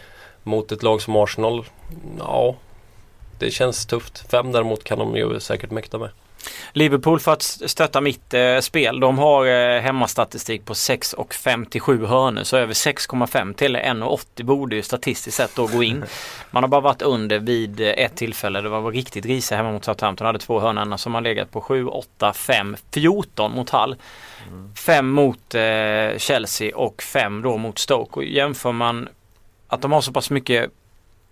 Mot 0.44 0.72
ett 0.72 0.84
lag 0.84 1.02
som 1.02 1.16
Arsenal, 1.16 1.66
ja 2.20 2.56
det 3.40 3.52
känns 3.52 3.86
tufft. 3.86 4.26
Fem 4.32 4.52
däremot 4.52 4.84
kan 4.84 5.00
de 5.00 5.16
ju 5.16 5.40
säkert 5.40 5.72
mäkta 5.72 5.98
med. 5.98 6.10
Liverpool 6.74 7.20
för 7.20 7.34
att 7.34 7.42
stötta 7.42 8.02
mitt 8.02 8.34
eh, 8.34 8.60
spel. 8.60 9.00
De 9.00 9.18
har 9.18 9.46
eh, 9.46 9.82
hemmastatistik 9.82 10.66
på 10.66 10.74
6,57 10.74 12.06
hörnor. 12.06 12.44
Så 12.44 12.58
över 12.58 12.74
6,5 12.74 13.54
till 13.54 13.78
1,80 13.78 14.44
borde 14.44 14.76
ju 14.76 14.82
statistiskt 14.82 15.38
sett 15.38 15.56
då 15.56 15.68
gå 15.68 15.84
in. 15.84 16.06
Man 16.52 16.64
har 16.64 16.68
bara 16.68 16.82
varit 16.82 17.02
under 17.02 17.40
vid 17.40 17.82
eh, 17.82 17.88
ett 17.88 18.16
tillfälle. 18.16 18.62
Det 18.62 18.70
var 18.70 18.92
riktigt 18.92 19.26
risigt 19.26 19.58
hemma 19.58 19.72
mot 19.72 19.86
Southampton. 19.86 20.26
Hade 20.26 20.40
två 20.40 20.60
hörnor 20.60 20.98
som 20.98 21.14
har 21.14 21.22
legat 21.22 21.52
på 21.52 21.62
7, 21.62 21.88
8, 21.88 22.34
5, 22.34 22.76
14 22.92 23.52
mot 23.52 23.70
Hall. 23.70 23.96
5 24.86 25.10
mot 25.10 25.56
eh, 25.56 26.18
Chelsea 26.18 26.78
och 26.78 27.02
5 27.02 27.42
då 27.42 27.58
mot 27.58 27.80
Stoke. 27.80 28.16
Och 28.16 28.24
jämför 28.24 28.72
man 28.72 29.10
att 29.68 29.82
de 29.82 29.92
har 29.92 30.02
så 30.02 30.12
pass 30.12 30.30
mycket 30.30 30.72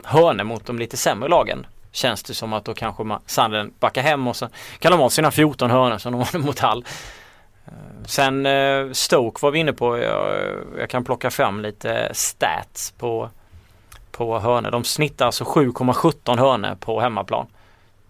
hörnor 0.03 0.43
mot 0.43 0.65
de 0.65 0.79
lite 0.79 0.97
sämre 0.97 1.29
lagen 1.29 1.65
känns 1.91 2.23
det 2.23 2.33
som 2.33 2.53
att 2.53 2.65
då 2.65 2.73
kanske 2.73 3.03
man, 3.03 3.21
Sanden 3.25 3.73
backar 3.79 4.01
hem 4.01 4.27
och 4.27 4.35
så 4.35 4.49
kan 4.79 4.91
de 4.91 4.99
ha 4.99 5.09
sina 5.09 5.31
14 5.31 5.71
hörnor 5.71 5.97
som 5.97 6.11
de 6.11 6.21
har 6.21 6.39
mot 6.39 6.59
Hall. 6.59 6.85
Eh, 7.65 7.71
sen 8.05 8.45
eh, 8.45 8.91
Stoke 8.91 9.39
var 9.41 9.51
vi 9.51 9.59
inne 9.59 9.73
på. 9.73 9.97
Jag, 9.97 10.47
jag, 10.77 10.89
kan 10.89 11.03
plocka 11.03 11.31
fram 11.31 11.61
lite 11.61 12.09
stats 12.13 12.91
på, 12.91 13.29
på 14.11 14.39
hörnor. 14.39 14.71
De 14.71 14.83
snittar 14.83 15.25
alltså 15.25 15.43
7,17 15.43 16.39
hörnor 16.39 16.75
på 16.75 17.01
hemmaplan. 17.01 17.47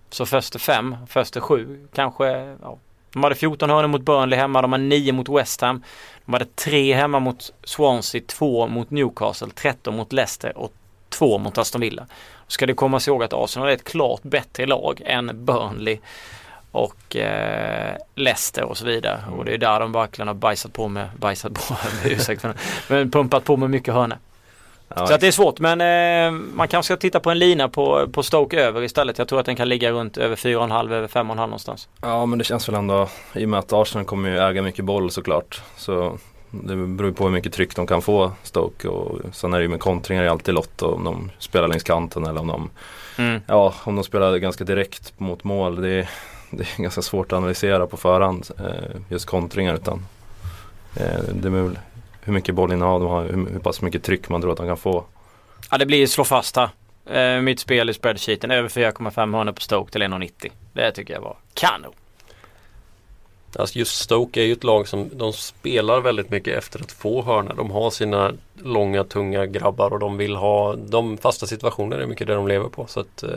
Så 0.10 0.26
första 0.26 0.60
fem, 0.60 0.98
första 1.08 1.42
sju 1.42 1.88
kanske. 1.94 2.26
Ja. 2.62 2.78
De 3.14 3.24
hade 3.24 3.36
14 3.36 3.70
hörnor 3.70 3.88
mot 3.88 4.02
Burnley 4.02 4.40
hemma. 4.40 4.62
De 4.62 4.72
hade 4.72 4.84
9 4.84 5.14
mot 5.14 5.30
West 5.30 5.62
Ham. 5.62 5.84
De 6.26 6.34
hade 6.34 6.46
3 6.46 6.94
hemma 6.94 7.20
mot 7.20 7.54
Swansea, 7.64 8.22
2 8.28 8.68
mot 8.68 8.90
Newcastle, 8.90 9.50
13 9.56 9.96
mot 9.96 10.14
Leicester 10.14 10.58
och 10.58 10.74
2 11.10 11.38
mot 11.38 11.58
Aston 11.58 11.82
Villa 11.82 12.08
ska 12.52 12.66
det 12.66 12.74
komma 12.74 13.00
ihåg 13.08 13.24
att 13.24 13.34
Arsenal 13.34 13.70
är 13.70 13.74
ett 13.74 13.84
klart 13.84 14.24
bättre 14.24 14.66
lag 14.66 15.02
än 15.06 15.46
Burnley 15.46 15.98
och 16.72 17.16
eh, 17.16 17.96
Leicester 18.16 18.64
och 18.64 18.78
så 18.78 18.86
vidare. 18.86 19.24
Mm. 19.28 19.40
Och 19.40 19.46
det 19.46 19.54
är 19.54 19.58
där 19.58 19.80
de 19.80 19.92
verkligen 19.92 20.28
har 20.28 20.36
bajsat 20.36 20.74
på 20.74 20.88
med, 20.88 21.10
bajsat 21.18 21.54
på 21.54 21.74
med 21.74 22.12
ursäkt 22.12 22.46
men 22.88 23.12
pumpat 23.12 23.44
på 23.44 23.58
med 23.58 23.70
mycket 23.70 23.94
hörnor. 23.94 24.18
Ja, 24.96 25.08
så 25.08 25.14
att 25.14 25.22
det 25.22 25.28
är 25.28 25.32
svårt 25.32 25.60
men 25.60 25.82
eh, 25.82 26.32
man 26.32 26.68
kanske 26.68 26.94
ska 26.94 27.02
titta 27.02 27.20
på 27.20 27.32
en 27.32 27.40
lina 27.40 27.70
på, 27.70 28.08
på 28.14 28.24
Stoke 28.24 28.62
över 28.62 28.84
istället. 28.84 29.18
Jag 29.18 29.28
tror 29.28 29.40
att 29.40 29.46
den 29.46 29.56
kan 29.56 29.70
ligga 29.70 29.92
runt 29.92 30.18
över 30.18 30.36
4,5 30.36 30.94
över 30.94 31.08
5,5 31.08 31.36
någonstans. 31.36 31.90
Ja 32.02 32.26
men 32.26 32.40
det 32.40 32.44
känns 32.46 32.70
väl 32.70 32.76
ändå 32.76 33.10
i 33.34 33.46
och 33.46 33.50
med 33.50 33.60
att 33.60 33.74
Arsenal 33.74 34.06
kommer 34.06 34.30
ju 34.30 34.38
äga 34.38 34.62
mycket 34.62 34.86
boll 34.86 35.12
såklart. 35.12 35.62
Så 35.78 36.18
det 36.52 36.76
beror 36.76 37.12
på 37.12 37.24
hur 37.24 37.32
mycket 37.32 37.54
tryck 37.54 37.76
de 37.76 37.88
kan 37.88 38.02
få 38.02 38.32
Stoke 38.44 38.88
och 38.88 39.20
sen 39.32 39.54
är 39.54 39.58
det 39.58 39.64
ju 39.64 39.70
med 39.70 39.80
kontringar 39.80 40.24
är 40.24 40.28
alltid 40.28 40.54
lott 40.54 40.82
om 40.82 41.04
de 41.04 41.32
spelar 41.38 41.68
längs 41.68 41.84
kanten 41.84 42.26
eller 42.26 42.42
om 42.42 42.48
de 42.48 42.70
mm. 43.18 43.42
Ja, 43.48 43.74
om 43.84 43.96
de 43.96 44.04
spelar 44.04 44.38
ganska 44.38 44.64
direkt 44.64 45.20
mot 45.20 45.44
mål. 45.44 45.82
Det 45.82 45.90
är, 45.90 46.10
det 46.50 46.64
är 46.64 46.82
ganska 46.82 47.02
svårt 47.02 47.32
att 47.32 47.38
analysera 47.38 47.88
på 47.88 47.98
förhand 47.98 48.48
eh, 48.60 49.02
just 49.10 49.26
kontringar 49.26 49.76
utan 49.76 50.06
eh, 50.96 51.24
det 51.34 51.48
är 51.48 51.52
väl 51.52 51.80
hur 52.22 52.34
mycket 52.34 52.56
bollinnehav 52.56 53.00
de 53.02 53.10
har, 53.10 53.24
hur, 53.24 53.50
hur 53.52 53.60
pass 53.60 53.82
mycket 53.82 54.04
tryck 54.04 54.30
man 54.30 54.42
tror 54.42 54.52
att 54.52 54.58
de 54.58 54.68
kan 54.68 54.78
få. 54.78 55.04
Ja 55.72 55.78
det 55.78 55.86
blir 55.86 56.08
slå 56.08 56.24
fast 56.24 56.56
här. 56.56 56.70
Eh, 57.06 57.42
mitt 57.42 57.60
spel 57.60 57.90
i 57.90 57.94
spreadsheeten 57.94 58.52
över 58.52 58.70
4,5 58.70 59.38
hörnor 59.38 59.52
på 59.52 59.62
Stoke 59.62 59.92
till 59.92 60.04
1,90. 60.04 60.52
Det 60.74 60.92
tycker 60.92 61.14
jag 61.14 61.22
var 61.22 61.36
kanon. 61.54 61.94
Alltså 63.56 63.80
just 63.80 63.98
Stoke 63.98 64.42
är 64.42 64.46
ju 64.46 64.54
ett 64.54 64.64
lag 64.64 64.88
som 64.88 65.10
de 65.14 65.34
spelar 65.34 66.02
väldigt 66.02 66.30
mycket 66.30 66.58
efter 66.58 66.80
att 66.80 66.92
få 66.92 67.22
hörna. 67.22 67.54
De 67.54 67.72
har 67.72 67.90
sina 67.90 68.32
långa 68.64 69.04
tunga 69.04 69.46
grabbar 69.46 69.94
och 69.94 70.00
de 70.00 70.18
vill 70.18 70.36
ha 70.36 70.76
de 70.76 71.18
fasta 71.18 71.48
situationer 71.48 71.98
är 71.98 72.06
mycket 72.06 72.28
det 72.28 72.34
de 72.34 72.48
lever 72.48 72.70
på. 72.70 72.88
Så 72.88 73.00
att, 73.00 73.24
eh. 73.24 73.30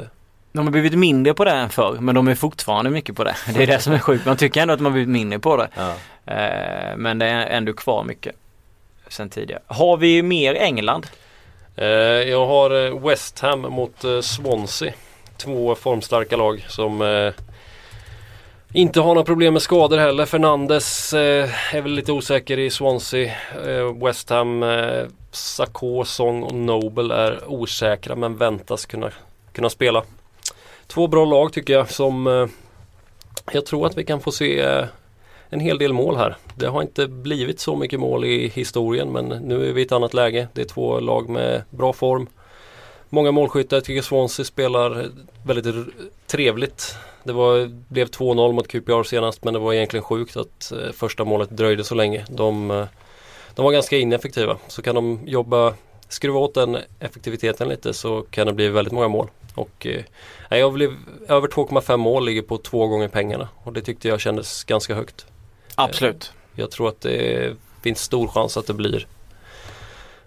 De 0.53 0.67
har 0.67 0.73
blivit 0.73 0.95
mindre 0.95 1.35
på 1.35 1.45
det 1.45 1.51
än 1.51 1.71
förr 1.71 1.97
men 2.01 2.15
de 2.15 2.29
är 2.29 2.35
fortfarande 2.35 2.91
mycket 2.91 3.17
på 3.17 3.25
det. 3.25 3.37
Det 3.55 3.63
är 3.63 3.67
det 3.67 3.79
som 3.79 3.93
är 3.93 3.99
sjukt. 3.99 4.27
Man 4.27 4.37
tycker 4.37 4.63
ändå 4.63 4.75
att 4.75 4.79
de 4.81 4.85
har 4.85 4.93
blivit 4.93 5.09
mindre 5.09 5.39
på 5.39 5.57
det. 5.57 5.69
Ja. 5.77 5.95
Eh, 6.35 6.97
men 6.97 7.19
det 7.19 7.27
är 7.27 7.47
ändå 7.47 7.73
kvar 7.73 8.05
mycket 8.05 8.35
sen 9.09 9.31
tidigare. 9.31 9.63
Har 9.67 9.97
vi 9.97 10.23
mer 10.23 10.55
England? 10.55 11.07
Eh, 11.77 11.87
jag 12.31 12.47
har 12.47 13.01
West 13.09 13.41
Ham 13.41 13.61
mot 13.61 14.05
Swansea. 14.23 14.93
Två 15.37 15.75
formstarka 15.75 16.37
lag 16.37 16.65
som 16.69 17.03
inte 18.77 19.01
har 19.01 19.15
några 19.15 19.25
problem 19.25 19.53
med 19.53 19.63
skador 19.63 19.99
heller. 19.99 20.27
Fernandes 20.27 21.13
eh, 21.13 21.75
är 21.75 21.83
väl 21.83 21.93
lite 21.93 22.13
osäker 22.13 22.59
i 22.59 22.71
Swansea. 22.71 23.33
Eh, 23.67 24.05
West 24.05 24.31
Ham, 24.31 24.63
eh, 24.63 25.05
Sakho, 25.31 26.05
Song 26.05 26.43
och 26.43 26.55
Noble 26.55 27.15
är 27.15 27.51
osäkra 27.51 28.17
men 28.17 28.37
väntas 28.37 28.87
kunna, 28.87 29.11
kunna 29.53 29.71
spela. 29.71 30.03
Två 30.87 31.07
bra 31.07 31.25
lag 31.25 31.53
tycker 31.53 31.73
jag 31.73 31.91
som 31.91 32.27
eh, 32.27 32.47
jag 33.53 33.67
tror 33.67 33.87
att 33.87 33.99
vi 33.99 34.05
kan 34.05 34.21
få 34.21 34.33
se 34.33 34.61
eh, 34.61 34.85
en 35.49 35.61
hel 35.61 35.79
del 35.79 35.93
mål 35.93 36.17
här. 36.17 36.37
Det 36.55 36.67
har 36.67 36.83
inte 36.83 37.07
blivit 37.07 37.61
så 37.61 37.77
mycket 37.77 38.01
mål 38.01 38.25
i 38.25 38.49
historien 38.49 39.13
men 39.13 39.25
nu 39.29 39.69
är 39.69 39.73
vi 39.73 39.81
i 39.81 39.85
ett 39.85 39.93
annat 39.93 40.15
läge. 40.15 40.49
Det 40.53 40.61
är 40.61 40.67
två 40.67 41.01
lag 41.01 41.29
med 41.29 41.63
bra 41.71 41.93
form. 41.93 42.27
många 43.09 43.31
målskyttar. 43.31 43.77
Jag 43.77 43.85
tycker 43.85 44.03
Swansea 44.03 44.45
spelar 44.45 45.07
väldigt 45.45 45.87
trevligt. 46.27 46.97
Det 47.25 47.33
var, 47.33 47.67
blev 47.89 48.09
2-0 48.09 48.53
mot 48.53 48.69
QPR 48.69 49.03
senast 49.03 49.45
men 49.45 49.55
det 49.55 49.61
var 49.61 49.73
egentligen 49.73 50.05
sjukt 50.05 50.37
att 50.37 50.73
eh, 50.73 50.93
första 50.93 51.25
målet 51.25 51.51
dröjde 51.51 51.85
så 51.85 51.95
länge. 51.95 52.25
De, 52.29 52.71
eh, 52.71 52.87
de 53.55 53.65
var 53.65 53.73
ganska 53.73 53.97
ineffektiva. 53.97 54.57
Så 54.69 54.83
kan 54.83 54.95
de 54.95 55.21
jobba, 55.27 55.75
skruva 56.09 56.39
åt 56.39 56.55
den 56.55 56.79
effektiviteten 57.01 57.69
lite 57.69 57.95
så 57.95 58.23
kan 58.31 58.47
det 58.47 58.53
bli 58.53 58.69
väldigt 58.69 58.93
många 58.93 59.09
mål. 59.09 59.29
Och 59.55 59.87
eh, 59.87 60.59
jag 60.59 60.73
blev, 60.73 60.97
över 61.29 61.49
2,5 61.49 61.97
mål 61.97 62.25
ligger 62.25 62.43
på 62.43 62.59
två 62.59 62.87
gånger 62.87 63.09
pengarna 63.09 63.49
och 63.65 63.73
det 63.73 63.81
tyckte 63.81 64.09
jag 64.09 64.21
kändes 64.21 64.65
ganska 64.65 64.95
högt. 64.95 65.27
Absolut. 65.75 66.33
Jag 66.55 66.71
tror 66.71 66.89
att 66.89 67.01
det 67.01 67.57
finns 67.83 68.01
stor 68.01 68.29
chans 68.29 68.57
att 68.57 68.67
det 68.67 68.75
blir 68.75 69.07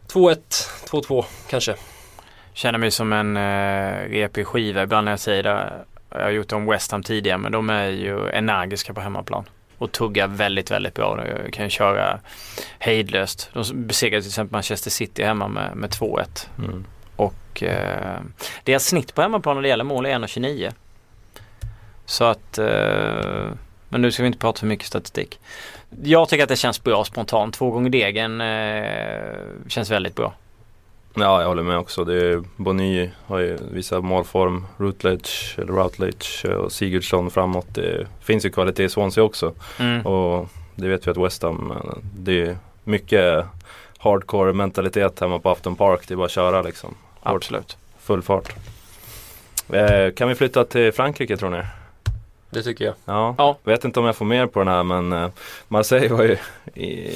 2-1, 0.07 0.37
2-2 0.85 1.25
kanske. 1.49 1.75
Känner 2.53 2.79
mig 2.79 2.91
som 2.91 3.13
en 3.13 3.37
eh, 3.37 4.09
repig 4.09 4.47
skiva 4.47 4.83
ibland 4.83 5.05
när 5.05 5.11
jag 5.11 5.19
säger 5.19 5.43
det. 5.43 5.85
Jag 6.09 6.23
har 6.23 6.29
gjort 6.29 6.49
det 6.49 6.55
om 6.55 6.65
West 6.65 6.91
Ham 6.91 7.03
tidigare 7.03 7.37
men 7.37 7.51
de 7.51 7.69
är 7.69 7.87
ju 7.87 8.29
energiska 8.29 8.93
på 8.93 9.01
hemmaplan. 9.01 9.45
Och 9.77 9.91
tuggar 9.91 10.27
väldigt, 10.27 10.71
väldigt 10.71 10.93
bra. 10.93 11.15
De 11.15 11.51
kan 11.51 11.69
köra 11.69 12.19
hejdlöst. 12.79 13.49
De 13.53 13.63
besegrade 13.87 14.21
till 14.21 14.29
exempel 14.29 14.51
Manchester 14.51 14.91
City 14.91 15.23
hemma 15.23 15.47
med, 15.47 15.75
med 15.75 15.89
2-1. 15.89 16.47
Mm. 16.57 16.85
Och 17.15 17.63
eh, 17.63 18.19
deras 18.63 18.85
snitt 18.85 19.15
på 19.15 19.21
hemmaplan 19.21 19.55
när 19.55 19.61
det 19.61 19.67
gäller 19.67 19.83
mål 19.83 20.05
är 20.05 20.09
1,29. 20.19 20.73
Så 22.05 22.23
att, 22.23 22.57
eh, 22.57 23.51
men 23.89 24.01
nu 24.01 24.11
ska 24.11 24.23
vi 24.23 24.27
inte 24.27 24.39
prata 24.39 24.59
för 24.59 24.67
mycket 24.67 24.87
statistik. 24.87 25.39
Jag 26.03 26.29
tycker 26.29 26.43
att 26.43 26.49
det 26.49 26.55
känns 26.55 26.83
bra 26.83 27.05
spontant. 27.05 27.53
Två 27.53 27.71
gånger 27.71 27.89
degen 27.89 28.41
eh, 28.41 29.67
känns 29.67 29.91
väldigt 29.91 30.15
bra. 30.15 30.33
Ja, 31.19 31.41
jag 31.41 31.47
håller 31.47 31.63
med 31.63 31.77
också. 31.77 32.03
Det 32.03 32.13
är, 32.13 32.43
Bonny 32.55 33.09
har 33.25 33.39
ju 33.39 33.57
visat 33.71 34.03
målform. 34.03 34.65
Rutledge, 34.77 35.59
eller 35.59 35.73
Routledge 35.73 36.55
och 36.55 36.71
Sigurdsson 36.71 37.31
framåt. 37.31 37.67
Det 37.73 38.07
finns 38.21 38.45
ju 38.45 38.49
kvalitet 38.49 38.83
i 38.83 38.89
Swansea 38.89 39.23
också. 39.23 39.53
Mm. 39.79 40.05
Och 40.05 40.49
det 40.75 40.87
vet 40.87 41.07
vi 41.07 41.11
att 41.11 41.17
West 41.17 41.43
Ham, 41.43 41.71
eh, 41.71 41.97
det 42.17 42.41
är 42.41 42.57
mycket 42.83 43.45
hardcore 43.97 44.53
mentalitet 44.53 45.19
hemma 45.19 45.39
på 45.39 45.49
Afton 45.49 45.75
Park. 45.75 46.01
Det 46.07 46.13
är 46.13 46.15
bara 46.15 46.25
att 46.25 46.31
köra 46.31 46.61
liksom. 46.61 46.95
Absolut. 47.23 47.77
full 47.99 48.21
fart. 48.21 48.55
Eh, 49.73 50.13
kan 50.13 50.27
vi 50.27 50.35
flytta 50.35 50.63
till 50.63 50.91
Frankrike 50.91 51.37
tror 51.37 51.49
ni? 51.49 51.61
Det 52.49 52.63
tycker 52.63 52.85
jag. 52.85 52.93
Ja. 53.05 53.35
Ja. 53.37 53.57
Vet 53.63 53.85
inte 53.85 53.99
om 53.99 54.05
jag 54.05 54.15
får 54.15 54.25
mer 54.25 54.45
på 54.47 54.59
den 54.59 54.67
här 54.67 54.83
men 54.83 55.13
eh, 55.13 55.29
Marseille 55.67 56.09
var 56.15 56.23
ju 56.23 56.37
i 56.83 57.11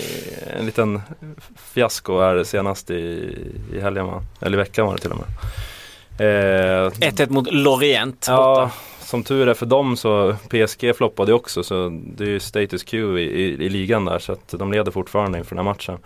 en 0.59 0.65
liten 0.65 1.01
fiasko 1.73 2.19
här 2.19 2.43
senast 2.43 2.91
i, 2.91 3.35
i 3.73 3.79
helgen 3.79 4.05
va? 4.07 4.23
Eller 4.41 4.57
i 4.57 4.61
veckan 4.61 4.85
var 4.85 4.93
det 4.95 5.01
till 5.01 5.11
och 5.11 5.17
med. 5.17 5.27
Eh, 6.19 6.89
1-1 6.91 7.29
mot 7.29 7.51
Lorient 7.51 8.25
Ja, 8.29 8.55
borta. 8.55 8.71
som 8.99 9.23
tur 9.23 9.49
är 9.49 9.53
för 9.53 9.65
dem 9.65 9.97
så 9.97 10.35
PSG 10.49 10.95
floppade 10.95 11.33
också 11.33 11.63
så 11.63 11.89
det 12.15 12.23
är 12.23 12.27
ju 12.27 12.39
status 12.39 12.83
quo 12.83 13.17
i, 13.17 13.23
i, 13.23 13.43
i 13.65 13.69
ligan 13.69 14.05
där 14.05 14.19
så 14.19 14.31
att 14.31 14.47
de 14.57 14.71
leder 14.71 14.91
fortfarande 14.91 15.37
inför 15.37 15.55
den 15.55 15.65
här 15.65 15.73
matchen. 15.73 15.97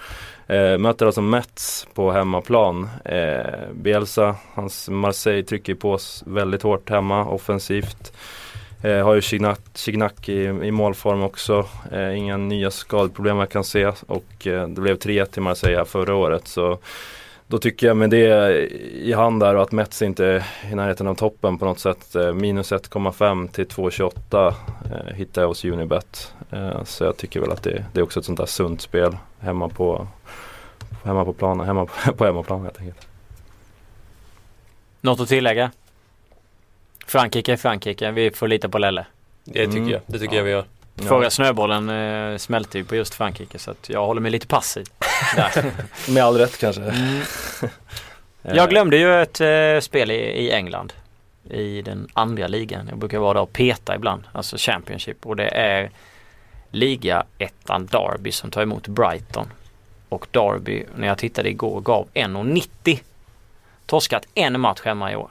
Eh, 0.47 0.77
möter 0.77 1.05
alltså 1.05 1.21
Mets 1.21 1.87
på 1.93 2.11
hemmaplan. 2.11 2.89
Eh, 3.05 3.71
Bielsa, 3.73 4.35
hans 4.53 4.89
Marseille 4.89 5.43
trycker 5.43 5.75
på 5.75 5.91
oss 5.91 6.23
väldigt 6.27 6.61
hårt 6.61 6.89
hemma 6.89 7.25
offensivt. 7.25 8.13
Eh, 8.81 9.03
har 9.05 9.15
ju 9.15 9.21
Chignac 9.73 10.29
i, 10.29 10.43
i 10.43 10.71
målform 10.71 11.23
också. 11.23 11.65
Eh, 11.91 12.17
inga 12.17 12.37
nya 12.37 12.71
skadeproblem 12.71 13.37
jag 13.37 13.49
kan 13.49 13.63
se 13.63 13.85
och 14.07 14.47
eh, 14.47 14.67
det 14.67 14.81
blev 14.81 14.97
3-1 14.97 15.25
till 15.25 15.41
Marseille 15.41 15.85
förra 15.85 16.15
året. 16.15 16.47
Så 16.47 16.79
då 17.47 17.57
tycker 17.57 17.87
jag 17.87 17.97
med 17.97 18.09
det 18.09 18.57
i 18.93 19.13
hand 19.13 19.39
där 19.39 19.55
och 19.55 19.61
att 19.61 19.71
Mets 19.71 20.01
inte 20.01 20.25
är 20.25 20.45
i 20.71 20.75
närheten 20.75 21.07
av 21.07 21.15
toppen 21.15 21.57
på 21.57 21.65
något 21.65 21.79
sätt. 21.79 22.15
Eh, 22.15 22.33
minus 22.33 22.71
1,5 22.71 23.47
till 23.47 23.67
2,28 23.67 24.53
eh, 24.91 25.15
hittar 25.15 25.41
jag 25.41 25.47
hos 25.47 25.65
Unibet. 25.65 26.33
Eh, 26.51 26.83
så 26.83 27.03
jag 27.03 27.17
tycker 27.17 27.39
väl 27.39 27.51
att 27.51 27.63
det, 27.63 27.85
det 27.93 27.99
är 27.99 28.03
också 28.03 28.19
ett 28.19 28.25
sånt 28.25 28.37
där 28.37 28.45
sunt 28.45 28.81
spel 28.81 29.17
hemma 29.39 29.69
på, 29.69 30.07
hemma 31.03 31.25
på 31.25 31.33
planen, 31.33 31.65
hemma 31.65 31.85
på, 31.85 32.13
på 32.17 32.25
hemmaplan 32.25 32.63
helt 32.63 32.79
enkelt. 32.79 33.07
Något 35.01 35.19
att 35.19 35.27
tillägga? 35.27 35.71
Frankrike 37.05 37.53
är 37.53 37.57
Frankrike. 37.57 38.11
Vi 38.11 38.31
får 38.31 38.47
lita 38.47 38.69
på 38.69 38.77
Lelle. 38.77 39.05
Det 39.43 39.65
tycker 39.65 39.77
Mm. 39.77 39.89
jag. 39.89 40.01
Det 40.07 40.19
tycker 40.19 40.33
Ja. 40.33 40.37
jag 40.37 40.43
vi 40.43 40.51
gör. 40.51 40.65
Förra 40.95 41.29
snöbollen 41.29 41.89
eh, 41.89 42.37
smälte 42.37 42.77
ju 42.77 42.83
på 42.83 42.95
just 42.95 43.13
Frankrike 43.13 43.59
så 43.59 43.71
att 43.71 43.89
jag 43.89 44.05
håller 44.05 44.21
mig 44.21 44.31
lite 44.31 44.47
passiv. 44.47 44.85
Med 46.09 46.23
all 46.23 46.37
rätt 46.37 46.57
kanske. 46.59 46.81
Mm. 46.81 47.21
Jag 48.55 48.69
glömde 48.69 48.97
ju 48.97 49.21
ett 49.21 49.41
eh, 49.41 49.79
spel 49.81 50.11
i, 50.11 50.15
i 50.15 50.51
England. 50.51 50.93
I 51.49 51.81
den 51.81 52.07
andra 52.13 52.47
ligan. 52.47 52.87
Jag 52.89 52.97
brukar 52.97 53.17
vara 53.19 53.33
där 53.33 53.41
och 53.41 53.53
peta 53.53 53.95
ibland. 53.95 54.23
Alltså 54.31 54.55
Championship. 54.59 55.25
Och 55.25 55.35
det 55.35 55.47
är 55.47 55.89
liga-ettan 56.71 57.85
Derby 57.85 58.31
som 58.31 58.51
tar 58.51 58.61
emot 58.61 58.87
Brighton. 58.87 59.47
Och 60.09 60.27
Derby, 60.31 60.83
när 60.95 61.07
jag 61.07 61.17
tittade 61.17 61.49
igår, 61.49 61.81
gav 61.81 62.07
1,90. 62.13 62.99
Torskat 63.85 64.25
en 64.33 64.59
match 64.59 64.81
hemma 64.83 65.11
i 65.11 65.15
år. 65.15 65.29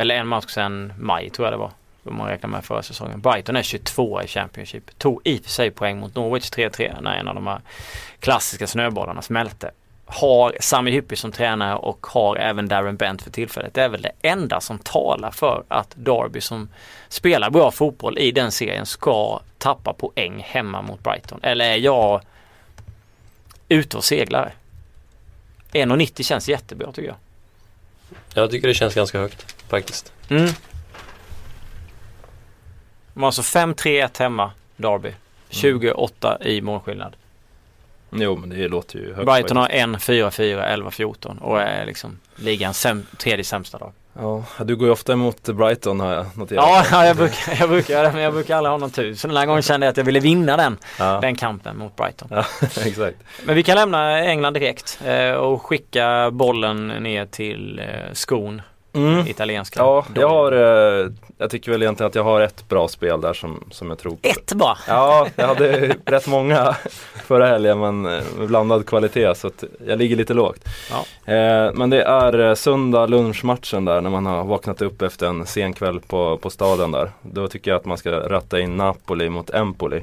Eller 0.00 0.14
en 0.14 0.26
match 0.26 0.48
sedan 0.48 0.92
maj 0.98 1.30
tror 1.30 1.46
jag 1.46 1.52
det 1.52 1.56
var. 1.56 1.70
Om 2.04 2.16
man 2.16 2.28
räknar 2.28 2.50
med 2.50 2.64
förra 2.64 2.82
säsongen. 2.82 3.20
Brighton 3.20 3.56
är 3.56 3.62
22 3.62 4.22
i 4.22 4.26
Championship. 4.26 4.98
Tog 4.98 5.20
i 5.24 5.38
och 5.38 5.42
för 5.42 5.50
sig 5.50 5.70
poäng 5.70 6.00
mot 6.00 6.14
Norwich 6.14 6.50
3-3 6.50 7.02
när 7.02 7.16
en 7.16 7.28
av 7.28 7.34
de 7.34 7.46
här 7.46 7.60
klassiska 8.20 8.66
snöbollarna 8.66 9.22
smälte. 9.22 9.70
Har 10.06 10.56
Sami 10.60 10.90
Hyppie 10.90 11.16
som 11.16 11.32
tränare 11.32 11.76
och 11.76 12.06
har 12.06 12.36
även 12.36 12.68
Darren 12.68 12.96
Bent 12.96 13.22
för 13.22 13.30
tillfället. 13.30 13.74
Det 13.74 13.82
är 13.82 13.88
väl 13.88 14.02
det 14.02 14.12
enda 14.22 14.60
som 14.60 14.78
talar 14.78 15.30
för 15.30 15.62
att 15.68 15.94
Derby 15.94 16.40
som 16.40 16.68
spelar 17.08 17.50
bra 17.50 17.70
fotboll 17.70 18.18
i 18.18 18.32
den 18.32 18.52
serien 18.52 18.86
ska 18.86 19.40
tappa 19.58 19.92
poäng 19.92 20.42
hemma 20.46 20.82
mot 20.82 21.02
Brighton. 21.02 21.40
Eller 21.42 21.64
är 21.64 21.76
jag 21.76 22.20
ute 23.68 23.96
och 23.96 24.04
seglar? 24.04 24.54
1,90 25.72 26.22
känns 26.22 26.48
jättebra 26.48 26.92
tycker 26.92 27.08
jag. 27.08 27.16
Jag 28.34 28.50
tycker 28.50 28.68
det 28.68 28.74
känns 28.74 28.94
ganska 28.94 29.18
högt 29.18 29.59
faktiskt. 29.70 30.12
Mm. 30.28 30.50
De 33.14 33.22
har 33.22 33.26
alltså 33.26 33.42
5-3-1 33.42 34.18
hemma, 34.18 34.50
Derby. 34.76 35.12
28 35.48 36.38
i 36.40 36.60
målskillnad. 36.60 37.16
Jo 38.10 38.36
men 38.36 38.48
det 38.48 38.68
låter 38.68 38.98
ju 38.98 39.14
högt. 39.14 39.26
Brighton 39.26 39.56
har 39.56 39.66
faktiskt. 39.66 40.08
1-4-4, 40.08 40.90
11-14 40.90 41.38
och 41.38 41.60
är 41.60 41.86
liksom 41.86 42.18
ligans 42.36 42.86
säm- 42.86 43.16
tredje 43.16 43.44
sämsta 43.44 43.78
lag. 43.78 43.92
Ja, 44.12 44.44
du 44.64 44.76
går 44.76 44.88
ju 44.88 44.92
ofta 44.92 45.12
emot 45.12 45.42
Brighton 45.42 46.00
har 46.00 46.14
jag 46.14 46.26
noterat. 46.34 46.64
Ja, 46.66 46.84
ja 46.90 47.06
jag, 47.06 47.16
brukar, 47.16 47.56
jag 47.60 47.68
brukar 47.68 47.94
göra 47.94 48.06
det 48.06 48.12
men 48.12 48.22
jag 48.22 48.32
brukar 48.32 48.56
aldrig 48.56 48.70
ha 48.70 48.78
någon 48.78 48.90
tur. 48.90 49.14
Så 49.14 49.28
den 49.28 49.36
här 49.36 49.46
gången 49.46 49.62
kände 49.62 49.86
jag 49.86 49.90
att 49.90 49.96
jag 49.96 50.04
ville 50.04 50.20
vinna 50.20 50.56
den, 50.56 50.78
ja. 50.98 51.18
den 51.20 51.36
kampen 51.36 51.78
mot 51.78 51.96
Brighton. 51.96 52.28
ja 52.30 52.44
exakt. 52.84 53.16
Men 53.44 53.54
vi 53.54 53.62
kan 53.62 53.76
lämna 53.76 54.18
England 54.18 54.54
direkt 54.54 55.00
eh, 55.04 55.32
och 55.32 55.62
skicka 55.62 56.30
bollen 56.30 56.88
ner 56.88 57.26
till 57.26 57.78
eh, 57.78 58.12
skon, 58.12 58.62
Mm. 58.92 59.26
italienska. 59.26 59.80
Ja, 59.80 60.04
jag 60.14 60.28
har, 60.28 60.52
eh, 60.52 61.10
jag 61.38 61.50
tycker 61.50 61.72
väl 61.72 61.82
egentligen 61.82 62.08
att 62.08 62.14
jag 62.14 62.24
har 62.24 62.40
ett 62.40 62.68
bra 62.68 62.88
spel 62.88 63.20
där 63.20 63.32
som, 63.32 63.64
som 63.70 63.88
jag 63.88 63.98
tror 63.98 64.12
på. 64.12 64.28
Ett 64.28 64.52
bara! 64.52 64.78
Ja, 64.88 65.26
jag 65.36 65.46
hade 65.46 65.96
rätt 66.04 66.26
många 66.26 66.76
förra 67.26 67.46
helgen 67.46 67.80
men 67.80 68.06
eh, 68.06 68.22
med 68.38 68.48
blandad 68.48 68.86
kvalitet 68.86 69.34
så 69.34 69.46
att 69.46 69.64
jag 69.86 69.98
ligger 69.98 70.16
lite 70.16 70.34
lågt. 70.34 70.64
Ja. 70.90 71.32
Eh, 71.32 71.72
men 71.74 71.90
det 71.90 72.02
är 72.02 72.38
eh, 72.38 72.54
söndag 72.54 73.06
lunchmatchen 73.06 73.84
där 73.84 74.00
när 74.00 74.10
man 74.10 74.26
har 74.26 74.44
vaknat 74.44 74.82
upp 74.82 75.02
efter 75.02 75.26
en 75.26 75.46
sen 75.46 75.72
kväll 75.72 76.00
på, 76.00 76.36
på 76.36 76.50
staden 76.50 76.92
där. 76.92 77.10
Då 77.22 77.48
tycker 77.48 77.70
jag 77.70 77.78
att 77.78 77.84
man 77.84 77.98
ska 77.98 78.10
ratta 78.10 78.60
in 78.60 78.76
Napoli 78.76 79.28
mot 79.28 79.50
Empoli. 79.50 80.02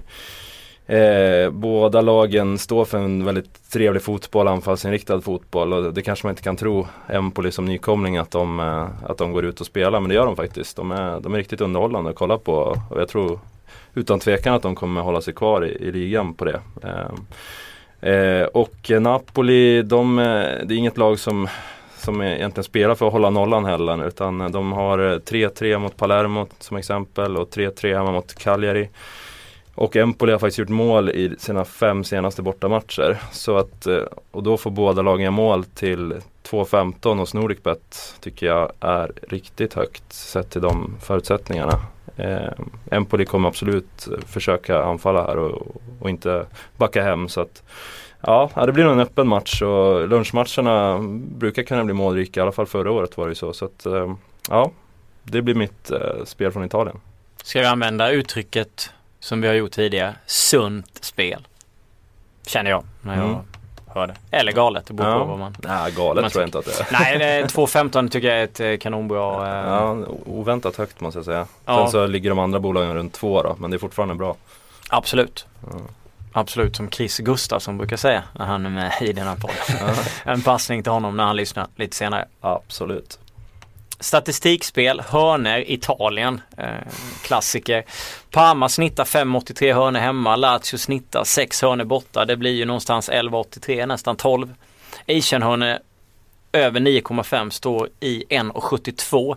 Eh, 0.87 1.49
båda 1.49 2.01
lagen 2.01 2.57
står 2.57 2.85
för 2.85 2.97
en 2.97 3.25
väldigt 3.25 3.71
trevlig 3.71 4.01
fotboll, 4.01 4.47
anfallsinriktad 4.47 5.21
fotboll 5.21 5.73
och 5.73 5.93
det 5.93 6.01
kanske 6.01 6.25
man 6.27 6.31
inte 6.31 6.41
kan 6.41 6.55
tro 6.55 6.87
Empoli 7.07 7.51
som 7.51 7.65
nykomling 7.65 8.17
att 8.17 8.31
de, 8.31 8.59
eh, 8.59 9.09
att 9.09 9.17
de 9.17 9.31
går 9.31 9.45
ut 9.45 9.59
och 9.59 9.65
spelar 9.65 9.99
men 9.99 10.09
det 10.09 10.15
gör 10.15 10.25
de 10.25 10.35
faktiskt. 10.35 10.75
De 10.77 10.91
är, 10.91 11.19
de 11.19 11.33
är 11.33 11.37
riktigt 11.37 11.61
underhållande 11.61 12.09
att 12.09 12.15
kolla 12.15 12.37
på 12.37 12.53
och 12.89 13.01
jag 13.01 13.09
tror 13.09 13.39
utan 13.93 14.19
tvekan 14.19 14.53
att 14.53 14.61
de 14.61 14.75
kommer 14.75 15.01
hålla 15.01 15.21
sig 15.21 15.33
kvar 15.33 15.65
i, 15.65 15.69
i 15.69 15.91
ligan 15.91 16.33
på 16.33 16.45
det. 16.45 16.61
Eh, 16.83 18.11
eh, 18.13 18.45
och 18.45 18.91
Napoli, 19.01 19.81
de, 19.81 20.19
eh, 20.19 20.25
det 20.65 20.73
är 20.73 20.77
inget 20.77 20.97
lag 20.97 21.19
som 21.19 21.47
som 21.97 22.21
egentligen 22.21 22.63
spelar 22.63 22.95
för 22.95 23.07
att 23.07 23.13
hålla 23.13 23.29
nollan 23.29 23.65
heller 23.65 24.07
utan 24.07 24.51
de 24.51 24.71
har 24.71 24.99
eh, 24.99 25.19
3-3 25.19 25.79
mot 25.79 25.97
Palermo 25.97 26.47
som 26.59 26.77
exempel 26.77 27.37
och 27.37 27.49
3-3 27.49 27.97
hemma 27.97 28.11
mot 28.11 28.35
Cagliari. 28.35 28.89
Och 29.77 29.95
Empoli 29.95 30.31
har 30.31 30.39
faktiskt 30.39 30.57
gjort 30.57 30.69
mål 30.69 31.09
i 31.09 31.35
sina 31.37 31.65
fem 31.65 32.03
senaste 32.03 32.41
bortamatcher. 32.41 33.17
Så 33.31 33.57
att, 33.57 33.87
eh, 33.87 34.03
och 34.31 34.43
då 34.43 34.57
får 34.57 34.71
båda 34.71 35.01
lagen 35.01 35.21
göra 35.21 35.31
mål 35.31 35.63
till 35.63 36.13
2-15 36.43 37.17
hos 37.17 37.33
Nordicbet 37.33 38.15
tycker 38.19 38.45
jag 38.45 38.71
är 38.79 39.11
riktigt 39.29 39.73
högt 39.73 40.13
sett 40.13 40.49
till 40.49 40.61
de 40.61 40.95
förutsättningarna. 41.01 41.79
Eh, 42.15 42.51
Empoli 42.91 43.25
kommer 43.25 43.47
absolut 43.47 44.07
försöka 44.25 44.83
anfalla 44.83 45.27
här 45.27 45.37
och, 45.37 45.81
och 45.99 46.09
inte 46.09 46.45
backa 46.77 47.03
hem. 47.03 47.29
Så 47.29 47.41
att 47.41 47.63
Ja, 48.21 48.49
ja, 48.55 48.65
det 48.65 48.71
blir 48.71 48.83
nog 48.83 48.93
en 48.93 48.99
öppen 48.99 49.27
match 49.27 49.61
och 49.61 50.07
lunchmatcherna 50.07 50.99
brukar 51.37 51.63
kunna 51.63 51.83
bli 51.83 51.93
målrika. 51.93 52.39
I 52.39 52.43
alla 52.43 52.51
fall 52.51 52.65
förra 52.65 52.91
året 52.91 53.17
var 53.17 53.25
det 53.25 53.31
ju 53.31 53.35
så. 53.35 53.53
så 53.53 53.65
att, 53.65 53.85
eh, 53.85 54.15
ja, 54.49 54.71
det 55.23 55.41
blir 55.41 55.55
mitt 55.55 55.91
eh, 55.91 56.25
spel 56.25 56.51
från 56.51 56.65
Italien. 56.65 56.99
Ska 57.43 57.59
vi 57.59 57.65
använda 57.65 58.11
uttrycket 58.11 58.91
som 59.19 59.41
vi 59.41 59.47
har 59.47 59.55
gjort 59.55 59.71
tidigare, 59.71 60.15
sunt 60.25 60.99
spel? 61.05 61.47
Känner 62.47 62.71
jag 62.71 62.83
när 63.01 63.15
jag 63.17 63.23
Mm. 63.29 63.39
hör 63.87 64.07
det. 64.07 64.15
Eller 64.31 64.51
galet, 64.51 64.85
det 64.85 64.93
beror 64.93 65.13
på 65.13 65.19
Ja. 65.19 65.23
vad 65.25 65.39
man... 65.39 65.55
Nej, 65.63 65.91
galet 65.91 66.21
Man 66.21 66.31
tror 66.31 66.41
jag 66.41 66.47
inte 66.47 66.59
att 66.59 66.65
det 66.65 66.79
är. 66.79 66.87
Nej, 66.91 67.17
det 67.17 67.25
är 67.25 67.43
2.15 67.47 68.09
tycker 68.09 68.27
jag 68.27 68.37
är 68.39 68.43
ett 68.43 68.59
eh, 68.59 68.77
kanonbra... 68.77 69.47
eh, 69.47 69.67
Ja, 69.67 69.97
oväntat 70.25 70.75
högt 70.75 70.99
måste 71.01 71.17
jag 71.17 71.25
säga. 71.25 71.47
Ja. 71.65 71.77
Sen 71.83 71.91
så 71.91 72.07
ligger 72.07 72.29
de 72.29 72.39
andra 72.39 72.59
bolagen 72.59 72.93
runt 72.93 73.13
två 73.13 73.41
då, 73.43 73.55
men 73.59 73.71
det 73.71 73.77
är 73.77 73.79
fortfarande 73.79 74.15
bra. 74.15 74.35
Absolut. 74.89 75.45
Ja. 75.71 75.77
Absolut, 76.31 76.75
som 76.75 76.89
Chris 76.91 77.17
Gustafsson 77.17 77.77
brukar 77.77 77.97
säga 77.97 78.23
när 78.33 78.45
han 78.45 78.65
är 78.65 78.69
med 78.69 78.91
i 79.01 79.13
den 79.13 79.27
här 79.27 79.35
podden. 79.35 79.95
en 80.23 80.41
passning 80.41 80.83
till 80.83 80.91
honom 80.91 81.17
när 81.17 81.23
han 81.23 81.35
lyssnar 81.35 81.67
lite 81.75 81.95
senare. 81.95 82.25
Absolut. 82.41 83.19
Statistikspel, 83.99 85.01
hörner, 85.09 85.71
Italien. 85.71 86.41
Eh, 86.57 86.65
klassiker. 87.23 87.83
Parma 88.31 88.69
snittar 88.69 89.05
5,83 89.05 89.73
hörner 89.73 89.99
hemma. 89.99 90.35
Lazio 90.35 90.77
snittar 90.77 91.23
6 91.23 91.61
hörner 91.61 91.85
borta. 91.85 92.25
Det 92.25 92.37
blir 92.37 92.51
ju 92.51 92.65
någonstans 92.65 93.09
11,83 93.09 93.85
nästan 93.85 94.15
12. 94.15 94.53
Asian-hörner 95.07 95.79
över 96.51 96.79
9,5 96.79 97.49
står 97.49 97.89
i 97.99 98.23
1,72. 98.29 99.35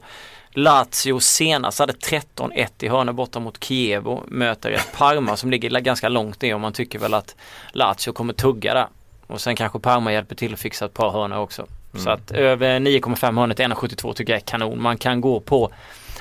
Lazio 0.50 1.20
senast 1.20 1.78
hade 1.78 1.92
13-1 1.92 2.68
i 2.80 2.88
hörnor 2.88 3.12
borta 3.12 3.40
mot 3.40 3.64
Kievo. 3.64 4.24
Möter 4.28 4.70
ett 4.70 4.92
Parma 4.96 5.36
som 5.36 5.50
ligger 5.50 5.80
ganska 5.80 6.08
långt 6.08 6.42
ner 6.42 6.54
och 6.54 6.60
man 6.60 6.72
tycker 6.72 6.98
väl 6.98 7.14
att 7.14 7.36
Lazio 7.72 8.12
kommer 8.12 8.32
tugga 8.32 8.74
där. 8.74 8.86
Och 9.26 9.40
sen 9.40 9.56
kanske 9.56 9.78
Parma 9.78 10.12
hjälper 10.12 10.34
till 10.34 10.52
att 10.52 10.60
fixa 10.60 10.84
ett 10.84 10.94
par 10.94 11.10
hörnor 11.10 11.38
också. 11.38 11.66
Så 11.96 12.10
att 12.10 12.30
över 12.30 12.78
9,5 12.80 13.38
hörnor 13.40 13.54
till 13.54 13.64
1,72 13.64 14.12
tycker 14.12 14.32
jag 14.32 14.40
är 14.42 14.46
kanon. 14.46 14.82
Man 14.82 14.96
kan 14.98 15.20
gå 15.20 15.40
på 15.40 15.70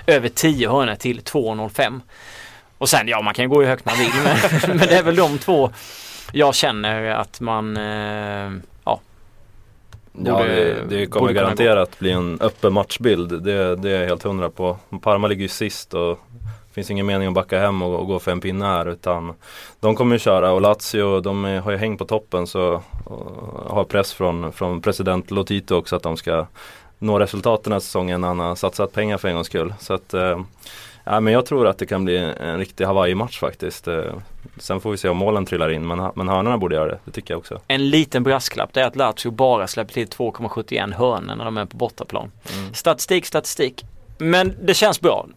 över 0.08 0.30
10 0.30 0.70
hörnor 0.70 0.96
till 0.96 1.20
2,05. 1.22 2.02
Och 2.78 2.90
sen 2.90 3.08
ja 3.08 3.22
man 3.22 3.34
kan 3.34 3.50
gå 3.50 3.62
hur 3.62 3.68
högt 3.68 3.86
man 3.86 3.96
vill 3.98 4.12
men, 4.24 4.38
men 4.78 4.88
det 4.88 4.96
är 4.98 5.04
väl 5.04 5.16
de 5.16 5.38
två 5.38 5.72
jag 6.34 6.56
känner 6.56 7.04
att 7.06 7.40
man 7.42 7.78
eh, 7.78 8.52
ja, 8.84 9.00
Ja, 10.26 10.38
Borde- 10.38 10.56
det, 10.56 10.86
det 10.90 11.06
kommer 11.06 11.32
garanterat 11.32 12.00
bli 12.00 12.12
en 12.12 12.42
öppen 12.42 12.74
matchbild. 12.74 13.44
Det, 13.44 13.76
det 13.76 13.92
är 13.92 14.00
jag 14.02 14.08
helt 14.08 14.24
hundra 14.24 14.50
på. 14.50 14.78
Parma 15.02 15.28
ligger 15.28 15.42
ju 15.42 15.48
sist 15.48 15.94
och 15.94 16.20
finns 16.80 16.92
ingen 16.92 17.06
mening 17.06 17.28
att 17.28 17.34
backa 17.34 17.60
hem 17.60 17.82
och, 17.82 18.00
och 18.00 18.08
gå 18.08 18.20
för 18.20 18.32
en 18.32 18.42
pinne 18.42 18.66
här 18.66 18.90
utan 18.90 19.34
de 19.80 19.96
kommer 19.96 20.16
ju 20.16 20.20
köra 20.20 20.52
och 20.52 20.62
Lazio 20.62 21.20
de 21.20 21.46
är, 21.46 21.60
har 21.60 21.72
ju 21.72 21.78
häng 21.78 21.98
på 21.98 22.06
toppen 22.06 22.48
så 22.48 22.82
har 23.68 23.84
press 23.84 24.14
från, 24.14 24.52
från 24.52 24.82
president 24.82 25.32
Lotito 25.32 25.76
också 25.76 25.96
att 25.96 26.04
de 26.04 26.18
ska 26.18 26.46
nå 27.00 27.20
resultat 27.20 27.64
den 27.64 27.74
här 27.74 27.80
säsongen. 27.80 28.24
Han 28.24 28.40
har 28.40 28.56
satsat 28.56 28.94
pengar 28.94 29.18
för 29.18 29.28
en 29.28 29.36
gångs 29.36 29.48
skull. 29.48 29.74
Så 29.80 29.94
att, 29.94 30.14
eh, 30.14 30.40
ja, 31.04 31.20
men 31.20 31.34
jag 31.34 31.46
tror 31.46 31.68
att 31.68 31.78
det 31.78 31.86
kan 31.86 32.06
bli 32.06 32.18
en 32.18 32.58
riktig 32.58 32.86
Hawaii-match 32.86 33.40
faktiskt. 33.40 33.88
Eh, 33.88 34.04
sen 34.58 34.82
får 34.82 34.92
vi 34.92 34.98
se 34.98 35.10
om 35.10 35.18
målen 35.18 35.46
trillar 35.46 35.70
in 35.70 35.88
men, 35.88 36.12
men 36.16 36.30
hörnorna 36.30 36.58
borde 36.58 36.76
göra 36.76 36.88
det. 36.88 37.00
Det 37.06 37.12
tycker 37.12 37.34
jag 37.34 37.40
också. 37.40 37.60
En 37.68 37.90
liten 37.90 38.24
brasklapp 38.24 38.74
det 38.74 38.82
är 38.82 38.88
att 38.88 38.96
Lazio 38.96 39.32
bara 39.32 39.68
släpper 39.68 39.94
till 39.94 40.08
2,71 40.08 40.94
hörnor 40.94 41.36
när 41.36 41.46
de 41.46 41.58
är 41.58 41.66
på 41.66 41.78
bortaplan. 41.78 42.32
Mm. 42.60 42.74
Statistik, 42.74 43.26
statistik. 43.26 43.86
Men 44.18 44.56
det 44.62 44.74
känns 44.74 45.02
bra. 45.02 45.28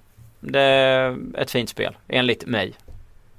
Det 0.45 0.61
är 0.61 1.17
ett 1.39 1.51
fint 1.51 1.69
spel 1.71 1.97
enligt 2.09 2.47
mig. 2.47 2.73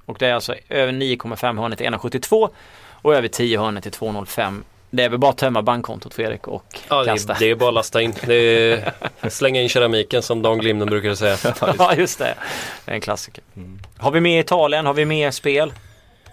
Och 0.06 0.16
det 0.18 0.26
är 0.26 0.34
alltså 0.34 0.54
över 0.68 0.92
9,5 0.92 1.60
hörnor 1.60 1.76
till 1.76 1.86
1,72 1.86 2.48
och 3.02 3.14
över 3.14 3.28
10 3.28 3.58
hörnor 3.58 3.80
till 3.80 3.92
2,05. 3.92 4.62
Det 4.90 5.02
är 5.04 5.08
väl 5.08 5.18
bara 5.18 5.30
att 5.30 5.38
tömma 5.38 5.62
bankkontot 5.62 6.14
Fredrik 6.14 6.48
och 6.48 6.80
Ja, 6.88 7.04
kasta. 7.04 7.36
det, 7.38 7.50
är 7.50 7.54
bara 7.54 7.68
att 7.68 7.74
lasta 7.74 8.02
in. 8.02 8.14
Det 8.26 8.34
är, 8.34 8.92
slänga 9.30 9.62
in 9.62 9.68
keramiken 9.68 10.22
som 10.22 10.42
Dan 10.42 10.58
Glimnen 10.58 10.88
brukade 10.88 11.16
säga. 11.16 11.36
Ja 11.78 11.94
just 11.94 12.18
det. 12.18 12.34
Det 12.84 12.90
är 12.90 12.94
en 12.94 13.00
klassiker. 13.00 13.44
Mm. 13.56 13.78
Har 13.96 14.10
vi 14.10 14.20
mer 14.20 14.40
Italien? 14.40 14.86
Har 14.86 14.94
vi 14.94 15.04
mer 15.04 15.30
spel? 15.30 15.72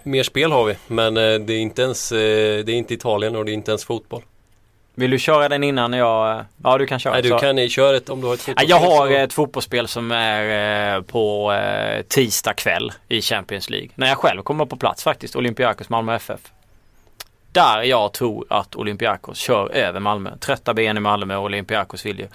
Mer 0.02 0.22
spel 0.22 0.52
har 0.52 0.64
vi, 0.64 0.76
men 0.86 1.16
eh, 1.16 1.34
det 1.34 1.52
är 1.52 1.58
inte 1.58 1.82
ens 1.82 2.12
eh, 2.12 2.18
det 2.64 2.72
är 2.72 2.76
inte 2.76 2.94
Italien 2.94 3.36
och 3.36 3.44
det 3.44 3.50
är 3.50 3.54
inte 3.54 3.70
ens 3.70 3.84
fotboll. 3.84 4.22
Vill 4.94 5.10
du 5.10 5.18
köra 5.18 5.48
den 5.48 5.64
innan 5.64 5.92
jag... 5.92 6.44
Ja 6.64 6.78
du 6.78 6.86
kan 6.86 6.98
köra. 6.98 7.12
Nej, 7.12 7.22
du 7.22 7.28
Så- 7.28 7.38
kan 7.38 7.68
köra 7.68 7.96
ett 7.96 8.08
om 8.08 8.20
du 8.20 8.26
har 8.26 8.34
ett 8.34 8.40
fotbollsspel. 8.40 8.70
jag 8.70 8.76
har 8.80 9.06
så- 9.08 9.12
ett 9.14 9.32
fotbollsspel 9.32 9.88
som 9.88 10.10
är 10.12 10.94
eh, 10.96 11.02
på 11.02 11.52
eh, 11.52 12.02
tisdag 12.02 12.54
kväll 12.54 12.92
i 13.08 13.20
Champions 13.22 13.70
League. 13.70 13.88
När 13.94 14.08
jag 14.08 14.18
själv 14.18 14.42
kommer 14.42 14.66
på 14.66 14.76
plats 14.76 15.04
faktiskt, 15.04 15.36
Olympiakos 15.36 15.88
Malmö 15.88 16.14
FF. 16.14 16.40
Där 17.52 17.82
jag 17.82 18.12
tror 18.12 18.46
att 18.50 18.76
Olympiakos 18.76 19.38
kör 19.38 19.72
över 19.72 20.00
Malmö. 20.00 20.36
Trötta 20.40 20.74
ben 20.74 20.96
i 20.96 21.00
Malmö 21.00 21.36
och 21.36 21.44
Olympiakos 21.44 22.06
vill 22.06 22.18
ju 22.18 22.26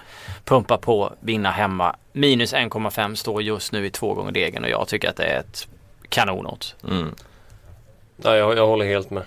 pumpa 0.44 0.78
på, 0.78 1.12
vinna 1.20 1.50
hemma. 1.50 1.96
Minus 2.12 2.54
1,5 2.54 3.14
står 3.14 3.42
just 3.42 3.72
nu 3.72 3.86
i 3.86 3.90
två 3.90 4.14
gånger 4.14 4.32
degen 4.32 4.64
och 4.64 4.70
jag 4.70 4.88
tycker 4.88 5.08
att 5.08 5.16
det 5.16 5.24
är 5.24 5.40
ett 5.40 5.68
kanonodds. 6.08 6.74
Mm. 6.88 7.14
Ja, 8.22 8.36
jag, 8.36 8.56
jag 8.58 8.66
håller 8.66 8.86
helt 8.86 9.10
med. 9.10 9.22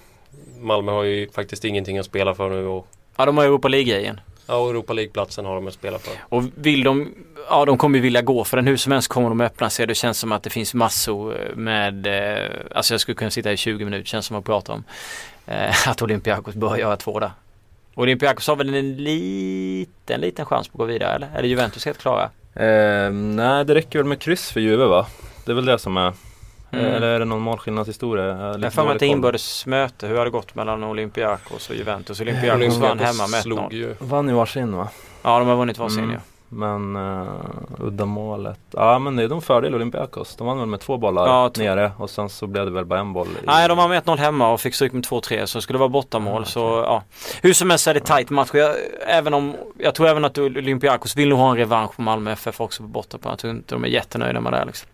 Malmö 0.59 0.91
har 0.91 1.03
ju 1.03 1.29
faktiskt 1.31 1.65
ingenting 1.65 1.97
att 1.97 2.05
spela 2.05 2.35
för 2.35 2.49
nu 2.49 2.65
och 2.67 2.87
Ja, 3.21 3.25
de 3.25 3.37
har 3.37 3.45
Europa 3.45 3.67
League-grejen. 3.67 4.19
ja, 4.47 4.55
och 4.55 4.69
Europa 4.69 4.93
League-platsen 4.93 5.45
har 5.45 5.55
de 5.55 5.67
att 5.67 5.73
spela 5.73 5.99
för. 5.99 6.13
Och 6.29 6.43
vill 6.55 6.83
de, 6.83 7.13
ja 7.49 7.65
de 7.65 7.77
kommer 7.77 7.97
ju 7.97 8.01
vilja 8.01 8.21
gå 8.21 8.43
för 8.43 8.57
den 8.57 8.67
hur 8.67 8.77
som 8.77 8.91
helst 8.91 9.07
kommer 9.07 9.29
de 9.29 9.41
öppna 9.41 9.69
sig. 9.69 9.87
Det 9.87 9.95
känns 9.95 10.19
som 10.19 10.31
att 10.31 10.43
det 10.43 10.49
finns 10.49 10.73
massor 10.73 11.37
med, 11.55 12.07
eh, 12.07 12.49
alltså 12.75 12.93
jag 12.93 13.01
skulle 13.01 13.15
kunna 13.15 13.31
sitta 13.31 13.51
i 13.51 13.57
20 13.57 13.85
minuter 13.85 14.05
känns 14.05 14.25
som 14.25 14.37
att 14.37 14.45
prata 14.45 14.73
om 14.73 14.83
eh, 15.47 15.87
att 15.89 16.01
Olympiakos 16.01 16.55
bör 16.55 16.77
göra 16.77 16.97
två 16.97 17.19
där. 17.19 17.31
Olympiakos 17.95 18.47
har 18.47 18.55
väl 18.55 18.73
en 18.73 18.95
liten, 18.95 20.21
liten 20.21 20.45
chans 20.45 20.67
på 20.67 20.73
att 20.73 20.77
gå 20.79 20.85
vidare 20.85 21.15
eller? 21.15 21.29
Är 21.35 21.41
det 21.41 21.47
Juventus 21.47 21.85
helt 21.85 21.97
klara? 21.97 22.23
Eh, 22.55 23.11
nej, 23.11 23.65
det 23.65 23.75
räcker 23.75 23.99
väl 23.99 24.07
med 24.07 24.19
kryss 24.19 24.51
för 24.51 24.59
Juve 24.59 24.85
va? 24.85 25.07
Det 25.45 25.51
är 25.51 25.55
väl 25.55 25.65
det 25.65 25.79
som 25.79 25.97
är 25.97 26.13
Mm. 26.73 26.85
Eller 26.85 27.07
är 27.07 27.19
det 27.19 27.25
någon 27.25 27.41
målskillnadshistoria? 27.41 28.25
Jag 28.25 28.35
har 28.35 28.43
Jag 28.43 28.63
har 28.63 28.69
för 28.69 28.83
mig 28.83 28.93
att 28.93 28.99
det 28.99 29.05
inbördes 29.07 29.65
möte. 29.65 30.07
Hur 30.07 30.17
har 30.17 30.25
det 30.25 30.31
gått 30.31 30.55
mellan 30.55 30.83
Olympiakos 30.83 31.69
och 31.69 31.75
Juventus? 31.75 32.21
Olympiakos 32.21 32.55
Olympiakos 32.55 32.89
vann 32.89 32.99
hemma 32.99 33.27
med 33.27 33.41
slog 33.41 33.59
1-0. 33.59 33.73
ju 33.73 33.95
Vann 33.99 34.27
ju 34.29 34.33
varsin 34.33 34.75
va? 34.77 34.87
Ja, 35.23 35.39
de 35.39 35.47
har 35.47 35.55
vunnit 35.55 35.77
varsin 35.77 35.99
Mm. 36.03 36.11
ja. 36.13 36.19
Men 36.53 36.95
uh, 36.95 37.27
uddamålet. 37.79 38.59
Ja 38.71 38.99
men 38.99 39.15
det 39.15 39.23
är 39.23 39.27
de 39.27 39.41
fördel 39.41 39.75
Olympiakos. 39.75 40.35
De 40.35 40.47
vann 40.47 40.57
väl 40.59 40.67
med 40.67 40.79
två 40.79 40.97
bollar 40.97 41.27
Ja, 41.27 41.51
nere 41.57 41.91
och 41.97 42.09
sen 42.09 42.29
så 42.29 42.47
blev 42.47 42.65
det 42.65 42.71
väl 42.71 42.85
bara 42.85 42.99
en 42.99 43.13
boll. 43.13 43.27
i- 43.27 43.45
Nej, 43.45 43.67
de 43.67 43.77
var 43.77 43.87
med 43.87 44.03
1-0 44.03 44.17
hemma 44.17 44.51
och 44.51 44.61
fick 44.61 44.75
stryk 44.75 44.91
med 44.93 45.03
2-3 45.05 45.45
så 45.45 45.61
skulle 45.61 45.77
det 45.77 45.79
vara 45.79 45.89
bortamål. 45.89 46.41
Ah, 46.41 46.45
Så 46.45 46.59
ja. 46.59 47.03
Hur 47.41 47.53
som 47.53 47.69
helst 47.69 47.87
är 47.87 47.93
det 47.93 47.99
tight 47.99 48.29
match. 48.29 48.49
Jag, 48.53 48.75
även 49.07 49.33
om, 49.33 49.55
jag 49.77 49.95
tror 49.95 50.07
även 50.07 50.25
att 50.25 50.37
Olympiakos 50.37 51.15
vill 51.17 51.29
nog 51.29 51.39
ha 51.39 51.51
en 51.51 51.57
revansch 51.57 51.95
på 51.95 52.01
Malmö 52.01 52.31
FF 52.31 52.61
också 52.61 52.83
på 52.83 52.89
bortaplan. 52.89 53.31
Jag 53.31 53.39
tror 53.39 53.53
inte 53.53 53.75
de 53.75 53.83
är 53.83 53.87
jättenöjda 53.87 54.41
med 54.41 54.53
det 54.53 54.65
liksom. 54.65 54.89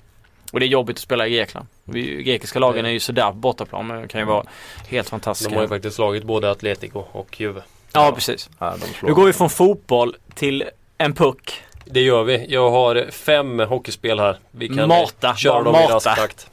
Och 0.52 0.60
det 0.60 0.66
är 0.66 0.68
jobbigt 0.68 0.96
att 0.98 1.02
spela 1.02 1.28
i 1.28 1.36
Grekland. 1.36 1.68
Vi, 1.84 2.24
grekiska 2.24 2.60
lagen 2.60 2.86
är 2.86 2.90
ju 2.90 3.00
sådär 3.00 3.28
på 3.28 3.34
bortaplan 3.34 3.88
men 3.88 4.02
det 4.02 4.08
kan 4.08 4.22
ju 4.22 4.28
vara 4.28 4.44
helt 4.88 5.10
fantastiska. 5.10 5.50
De 5.50 5.56
har 5.56 5.64
ju 5.64 5.70
faktiskt 5.70 5.96
slagit 5.96 6.24
både 6.24 6.52
Atletico 6.52 7.04
och 7.12 7.42
Juve. 7.42 7.62
Ja, 7.94 8.12
precis. 8.16 8.50
Ja, 8.60 8.76
de 8.82 8.94
slår. 8.94 9.10
Nu 9.10 9.16
går 9.16 9.26
vi 9.26 9.34
från 9.34 9.50
fotboll 9.50 10.16
till 10.36 10.64
en 10.98 11.14
puck. 11.14 11.62
Det 11.86 12.02
gör 12.02 12.24
vi. 12.24 12.46
Jag 12.50 12.72
har 12.72 13.08
fem 13.12 13.60
hockeyspel 13.60 14.20
här. 14.20 14.38
Vi 14.52 14.68
kan 14.68 14.88
Mata, 14.88 15.36
köra 15.36 15.64
dem 15.64 15.76
i 15.76 15.80
mata. 15.80 15.96
rask 15.96 16.16
takt. 16.16 16.48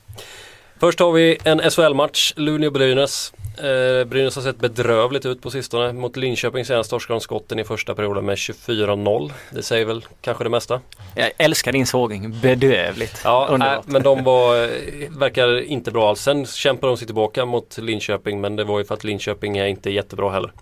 Först 0.80 0.98
har 1.00 1.12
vi 1.12 1.38
en 1.44 1.70
SHL-match, 1.70 2.32
Luleå-Brynäs. 2.36 3.32
Eh, 3.58 4.04
Brynäs 4.04 4.36
har 4.36 4.42
sett 4.42 4.58
bedrövligt 4.58 5.26
ut 5.26 5.42
på 5.42 5.50
sistone. 5.50 5.92
Mot 5.92 6.16
Linköping 6.16 6.64
senast 6.64 6.90
torskade 6.90 7.14
de 7.14 7.20
skotten 7.20 7.58
i 7.58 7.64
första 7.64 7.94
perioden 7.94 8.24
med 8.24 8.36
24-0. 8.36 9.32
Det 9.50 9.62
säger 9.62 9.84
väl 9.84 10.06
kanske 10.20 10.44
det 10.44 10.50
mesta. 10.50 10.80
Jag 11.14 11.30
älskar 11.38 11.72
din 11.72 11.86
sågning. 11.86 12.40
Bedrövligt. 12.42 13.20
Ja, 13.24 13.54
äh, 13.54 13.80
men 13.84 14.02
de 14.02 14.24
var, 14.24 14.56
eh, 14.62 14.68
verkar 15.10 15.60
inte 15.60 15.90
bra 15.90 16.08
alls. 16.08 16.20
Sen 16.20 16.46
kämpade 16.46 16.90
de 16.90 16.96
sig 16.96 17.06
tillbaka 17.06 17.44
mot 17.44 17.78
Linköping 17.78 18.40
men 18.40 18.56
det 18.56 18.64
var 18.64 18.78
ju 18.78 18.84
för 18.84 18.94
att 18.94 19.04
Linköping 19.04 19.56
är 19.56 19.66
inte 19.66 19.90
jättebra 19.90 20.30
heller. 20.30 20.52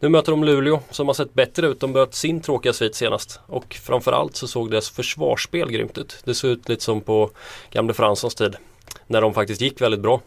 Nu 0.00 0.08
möter 0.08 0.32
de 0.32 0.44
Luleå 0.44 0.80
som 0.90 1.06
har 1.06 1.14
sett 1.14 1.34
bättre 1.34 1.66
ut. 1.66 1.80
De 1.80 1.92
bröt 1.92 2.14
sin 2.14 2.40
tråkiga 2.40 2.72
svit 2.72 2.94
senast. 2.94 3.40
Och 3.46 3.74
framförallt 3.74 4.36
så 4.36 4.46
såg 4.48 4.70
deras 4.70 4.90
försvarsspel 4.90 5.70
grymt 5.70 5.98
ut. 5.98 6.16
Det 6.24 6.34
såg 6.34 6.50
ut 6.50 6.68
lite 6.68 6.82
som 6.82 7.00
på 7.00 7.30
gamle 7.70 7.94
Franssons 7.94 8.34
tid. 8.34 8.56
När 9.06 9.20
de 9.20 9.34
faktiskt 9.34 9.60
gick 9.60 9.80
väldigt 9.80 10.00
bra. 10.00 10.20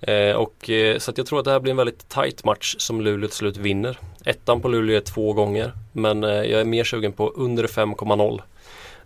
Eh, 0.00 0.36
och, 0.36 0.70
eh, 0.70 0.98
så 0.98 1.10
att 1.10 1.18
jag 1.18 1.26
tror 1.26 1.38
att 1.38 1.44
det 1.44 1.50
här 1.50 1.60
blir 1.60 1.70
en 1.70 1.76
väldigt 1.76 2.08
tight 2.08 2.44
match 2.44 2.74
som 2.78 3.00
Luleå 3.00 3.28
till 3.28 3.36
slut 3.36 3.56
vinner. 3.56 3.98
Ettan 4.24 4.60
på 4.60 4.68
Luleå 4.68 4.96
är 4.96 5.00
två 5.00 5.32
gånger. 5.32 5.72
Men 5.92 6.24
eh, 6.24 6.30
jag 6.30 6.60
är 6.60 6.64
mer 6.64 6.84
sugen 6.84 7.12
på 7.12 7.28
under 7.28 7.66
5,0. 7.66 8.40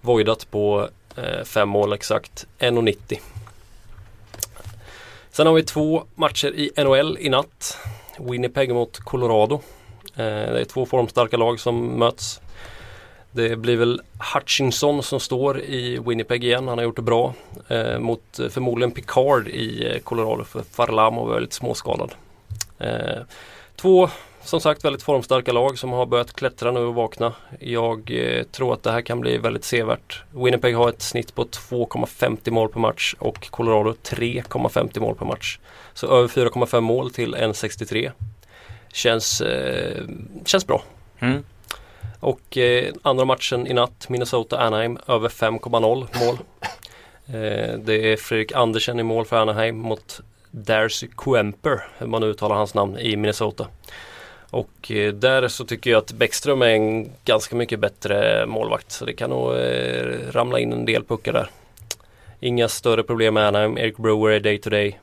Voidat 0.01 0.51
på 0.51 0.89
eh, 1.17 1.45
fem 1.45 1.69
mål 1.69 1.93
exakt. 1.93 2.47
1,90. 2.59 3.19
Sen 5.31 5.47
har 5.47 5.55
vi 5.55 5.63
två 5.63 6.05
matcher 6.15 6.55
i 6.55 6.71
NHL 6.77 7.17
i 7.21 7.29
natt. 7.29 7.79
Winnipeg 8.19 8.75
mot 8.75 8.99
Colorado. 8.99 9.55
Eh, 10.17 10.25
det 10.25 10.61
är 10.61 10.65
två 10.65 10.87
formstarka 10.87 11.37
lag 11.37 11.61
som 11.61 11.87
möts. 11.87 12.41
Det 13.35 13.57
blir 13.57 13.77
väl 13.77 14.01
Hutchinson 14.35 15.03
som 15.03 15.21
står 15.21 15.61
i 15.61 15.99
Winnipeg 16.07 16.45
igen. 16.45 16.69
Han 16.69 16.79
har 16.79 16.85
gjort 16.85 16.97
det 16.97 17.03
bra. 17.03 17.35
Eh, 17.69 17.99
mot 17.99 18.39
eh, 18.39 18.49
förmodligen 18.49 18.91
Picard 18.91 19.49
i 19.49 19.93
eh, 19.95 19.99
Colorado 19.99 20.45
för 20.45 20.63
Farlamo 20.63 21.25
var 21.25 21.35
väldigt 21.35 21.53
småskadad. 21.53 22.15
Eh, 22.79 23.23
två 23.77 24.09
som 24.45 24.61
sagt 24.61 24.85
väldigt 24.85 25.03
formstarka 25.03 25.53
lag 25.53 25.79
som 25.79 25.93
har 25.93 26.07
börjat 26.07 26.33
klättra 26.33 26.71
nu 26.71 26.81
och 26.81 26.95
vakna. 26.95 27.33
Jag 27.59 28.11
eh, 28.11 28.43
tror 28.43 28.75
att 28.75 28.83
det 28.83 28.93
här 28.93 29.01
kan 29.01 29.21
bli 29.21 29.39
väldigt 29.39 29.65
sevärt. 29.65 30.23
Winnipeg 30.31 30.77
har 30.77 30.89
ett 30.89 31.03
snitt 31.03 31.35
på 31.35 31.45
2,50 31.45 32.51
mål 32.51 32.69
per 32.69 32.81
match 32.81 33.15
och 33.19 33.51
Colorado 33.51 33.95
3,50 34.03 35.01
mål 35.01 35.15
per 35.15 35.27
match. 35.27 35.59
Så 35.95 36.07
över 36.07 36.29
4,5 36.29 36.81
mål 36.81 37.11
till 37.11 37.35
1,63. 37.35 38.13
Känns, 38.93 39.41
eh, 39.41 40.05
känns 40.45 40.67
bra. 40.67 40.83
Mm. 41.19 41.45
Och 42.23 42.59
eh, 42.59 42.95
andra 43.03 43.25
matchen 43.25 43.67
i 43.67 43.73
natt, 43.73 44.09
Minnesota-Anaheim, 44.09 44.99
över 45.07 45.29
5,0 45.29 46.27
mål. 46.27 46.39
Eh, 47.27 47.79
det 47.79 48.13
är 48.13 48.17
Fredrik 48.17 48.53
Andersen 48.53 49.01
i 49.01 49.03
mål 49.03 49.25
för 49.25 49.37
Anaheim 49.37 49.79
mot 49.79 50.21
Darcy 50.51 51.09
Kuemper, 51.17 51.85
hur 51.99 52.07
man 52.07 52.23
uttalar 52.23 52.57
hans 52.57 52.75
namn, 52.75 52.99
i 52.99 53.17
Minnesota. 53.17 53.67
Och 54.51 54.91
eh, 54.91 55.13
där 55.13 55.49
så 55.49 55.65
tycker 55.65 55.91
jag 55.91 55.99
att 55.99 56.13
Bäckström 56.13 56.63
är 56.63 56.69
en 56.69 57.11
ganska 57.25 57.57
mycket 57.57 57.81
bättre 57.81 58.47
målvakt. 58.47 58.93
Så 58.93 59.05
det 59.05 59.13
kan 59.13 59.31
nog 59.31 59.55
eh, 59.55 60.19
ramla 60.31 60.59
in 60.59 60.73
en 60.73 60.85
del 60.85 61.05
puckar 61.05 61.33
där. 61.33 61.51
Inga 62.41 62.69
större 62.69 63.03
problem 63.03 63.35
med 63.35 63.47
Anaheim. 63.47 63.79
Eric 63.79 63.97
Brewer 63.97 64.31
är 64.31 64.41
day 64.41 64.59
to 64.59 64.71
day. 64.71 64.99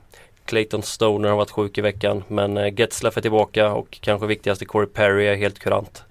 Clayton 0.45 0.83
Stoner 0.83 1.29
har 1.29 1.37
varit 1.37 1.51
sjuk 1.51 1.77
i 1.77 1.81
veckan 1.81 2.23
men 2.27 2.57
eh, 2.57 2.79
Getzlaff 2.79 3.17
är 3.17 3.21
tillbaka 3.21 3.71
och 3.71 3.97
kanske 4.01 4.27
viktigast 4.27 4.61
är 4.61 4.65
Corey 4.65 4.87
Perry 4.87 5.27
är 5.27 5.35
helt 5.35 5.59
kurant. 5.59 6.03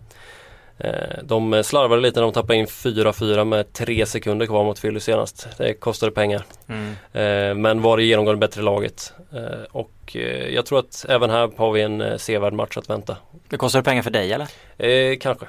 Eh, 0.79 1.19
De 1.23 1.65
slarvade 1.65 2.03
lite 2.03 2.21
när 2.21 2.25
de 2.27 2.33
tappade 2.33 2.55
in 2.59 2.67
4-4 2.67 3.45
med 3.45 3.73
tre 3.73 4.07
sekunder 4.07 4.47
kvar 4.47 4.65
mot 4.65 4.81
Philly 4.81 5.01
senast. 5.01 5.49
Det 5.59 5.75
kostade 5.75 6.13
pengar. 6.13 6.45
Mm. 6.69 6.91
Eh, 7.13 7.55
Men 7.55 7.83
var 7.83 7.97
det 7.97 8.03
genomgående 8.05 8.41
bättre 8.47 8.63
laget. 8.63 9.13
Eh, 9.35 9.63
Och 9.73 10.17
jag 10.51 10.67
tror 10.67 10.79
att 10.79 11.07
även 11.09 11.31
här 11.31 11.51
har 11.57 11.73
vi 11.73 11.83
en 11.83 12.19
sevärd 12.19 12.53
match 12.53 12.77
att 12.77 12.91
vänta. 12.91 13.17
Det 13.49 13.57
kostar 13.57 13.79
det 13.79 13.85
pengar 13.85 14.03
för 14.03 14.11
dig 14.11 14.33
eller? 14.33 14.49
Eh, 14.89 15.19
kanske. 15.19 15.47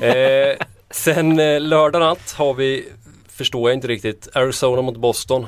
eh, 0.06 0.56
sen 0.90 1.36
lördag 1.68 2.00
natt 2.00 2.32
har 2.38 2.54
vi, 2.54 2.88
förstår 3.28 3.70
jag 3.70 3.76
inte 3.76 3.88
riktigt, 3.88 4.28
Arizona 4.32 4.82
mot 4.82 4.96
Boston. 4.96 5.46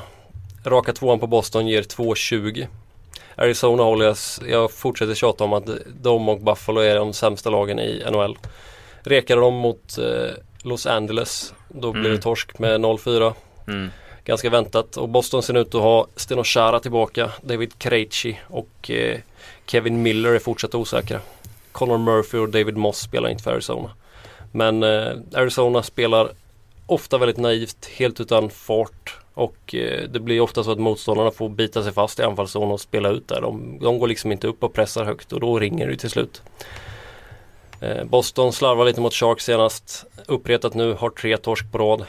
Raka 0.67 0.93
tvåan 0.93 1.19
på 1.21 1.27
Boston 1.27 1.67
ger 1.67 1.83
2,20. 1.83 2.67
Arizona 3.37 3.83
håller 3.83 4.05
jag, 4.05 4.17
jag 4.49 4.71
fortsätter 4.73 5.15
tjata 5.15 5.45
om 5.45 5.53
att 5.53 5.69
de 6.03 6.29
och 6.29 6.41
Buffalo 6.41 6.81
är 6.81 6.97
de 6.97 7.13
sämsta 7.13 7.51
lagen 7.51 7.79
i 7.79 8.03
NHL. 8.11 8.39
Rekar 9.03 9.37
de 9.37 9.55
mot 9.55 9.99
eh, 9.99 10.31
Los 10.63 10.87
Angeles, 10.87 11.55
då 11.69 11.93
blir 11.93 12.05
Mm. 12.05 12.17
det 12.17 12.23
torsk 12.23 12.59
med 12.59 12.81
0-4. 12.81 13.35
Mm. 13.69 13.89
Ganska 14.25 14.51
väntat 14.51 14.97
och 14.97 15.09
Boston 15.09 15.43
ser 15.43 15.57
ut 15.59 15.75
att 15.75 15.81
ha 15.83 16.07
Steno 16.17 16.45
Chara 16.45 16.81
tillbaka, 16.81 17.31
David 17.43 17.79
Krejci 17.79 18.41
och 18.49 18.91
eh, 18.91 19.19
Kevin 19.67 20.03
Miller 20.03 20.35
är 20.35 20.39
fortsatt 20.39 20.75
osäkra. 20.75 21.21
Connor 21.73 21.99
Murphy 21.99 22.39
och 22.39 22.49
David 22.49 22.77
Moss 22.77 22.99
spelar 22.99 23.29
inte 23.29 23.43
för 23.43 23.53
Arizona. 23.53 23.91
Men 24.53 24.83
eh, 24.83 25.13
Arizona 25.35 25.83
spelar 25.83 26.29
ofta 26.87 27.19
väldigt 27.19 27.37
naivt, 27.37 27.87
helt 27.97 28.21
utan 28.21 28.51
fart 28.51 29.19
och 29.35 29.75
eh, 29.75 30.09
det 30.09 30.21
blir 30.21 30.41
ofta 30.41 30.65
så 30.65 30.73
att 30.73 30.79
motståndarna 30.79 31.31
får 31.31 31.49
bita 31.49 31.83
sig 31.83 31.93
fast 31.93 32.21
i 32.21 32.23
anfallszon 32.23 32.71
och 32.71 32.81
spela 32.81 33.09
ut 33.09 33.29
där. 33.29 33.41
De, 33.41 33.79
de 33.83 33.99
går 33.99 34.09
liksom 34.09 34.33
inte 34.33 34.47
upp 34.47 34.63
och 34.65 34.73
pressar 34.73 35.05
högt 35.05 35.33
och 35.33 35.41
då 35.41 35.59
ringer 35.59 35.89
det 35.89 35.97
till 35.97 36.11
slut. 36.11 36.43
Eh, 37.81 38.05
Boston 38.05 38.53
slarvar 38.53 38.85
lite 38.85 39.01
mot 39.01 39.15
Sharks 39.15 39.45
senast. 39.45 40.05
Uppretat 40.27 40.75
nu, 40.75 40.93
har 40.95 41.11
tre 41.11 41.37
torsk 41.37 41.73
på 41.73 41.79
rad. 41.79 42.05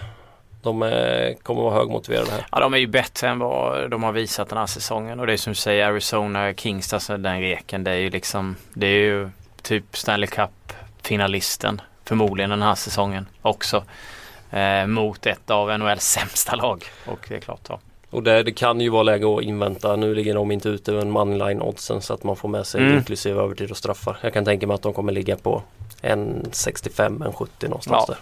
De 0.61 0.81
är, 0.81 1.33
kommer 1.33 1.61
vara 1.61 1.73
högmotiverade 1.73 2.31
här. 2.31 2.45
Ja 2.51 2.59
de 2.59 2.73
är 2.73 2.77
ju 2.77 2.87
bättre 2.87 3.27
än 3.27 3.39
vad 3.39 3.91
de 3.91 4.03
har 4.03 4.11
visat 4.11 4.49
den 4.49 4.57
här 4.57 4.65
säsongen 4.65 5.19
och 5.19 5.27
det 5.27 5.33
är 5.33 5.37
som 5.37 5.51
du 5.51 5.55
säger 5.55 5.85
Arizona 5.85 6.53
Kings, 6.53 6.93
alltså 6.93 7.17
den 7.17 7.39
reken 7.39 7.83
det 7.83 7.91
är 7.91 7.95
ju 7.95 8.09
liksom 8.09 8.55
Det 8.73 8.87
är 8.87 8.99
ju 8.99 9.29
typ 9.61 9.97
Stanley 9.97 10.27
Cup 10.27 10.73
finalisten 11.01 11.81
förmodligen 12.05 12.49
den 12.49 12.61
här 12.61 12.75
säsongen 12.75 13.27
också. 13.41 13.83
Eh, 14.51 14.87
mot 14.87 15.25
ett 15.25 15.49
av 15.49 15.79
NHLs 15.79 16.03
sämsta 16.03 16.55
lag 16.55 16.83
och 17.05 17.25
det 17.29 17.35
är 17.35 17.39
klart 17.39 17.61
ja. 17.69 17.79
Och 18.09 18.23
det, 18.23 18.43
det 18.43 18.51
kan 18.51 18.81
ju 18.81 18.89
vara 18.89 19.03
läge 19.03 19.35
att 19.37 19.43
invänta. 19.43 19.95
Nu 19.95 20.15
ligger 20.15 20.35
de 20.35 20.51
inte 20.51 20.69
ute 20.69 20.91
med 20.91 21.01
en 21.01 21.11
moneyline 21.11 21.61
oddsen 21.61 22.01
så 22.01 22.13
att 22.13 22.23
man 22.23 22.35
får 22.35 22.49
med 22.49 22.67
sig 22.67 22.81
Mm. 22.81 22.97
inklusive 22.97 23.41
övertid 23.41 23.71
och 23.71 23.77
straffar. 23.77 24.17
Jag 24.21 24.33
kan 24.33 24.45
tänka 24.45 24.67
mig 24.67 24.75
att 24.75 24.81
de 24.81 24.93
kommer 24.93 25.11
ligga 25.13 25.35
på 25.37 25.61
en 26.01 26.45
65, 26.51 27.21
en 27.21 27.33
70 27.33 27.67
någonstans 27.67 28.05
Ja. 28.07 28.13
där. 28.13 28.17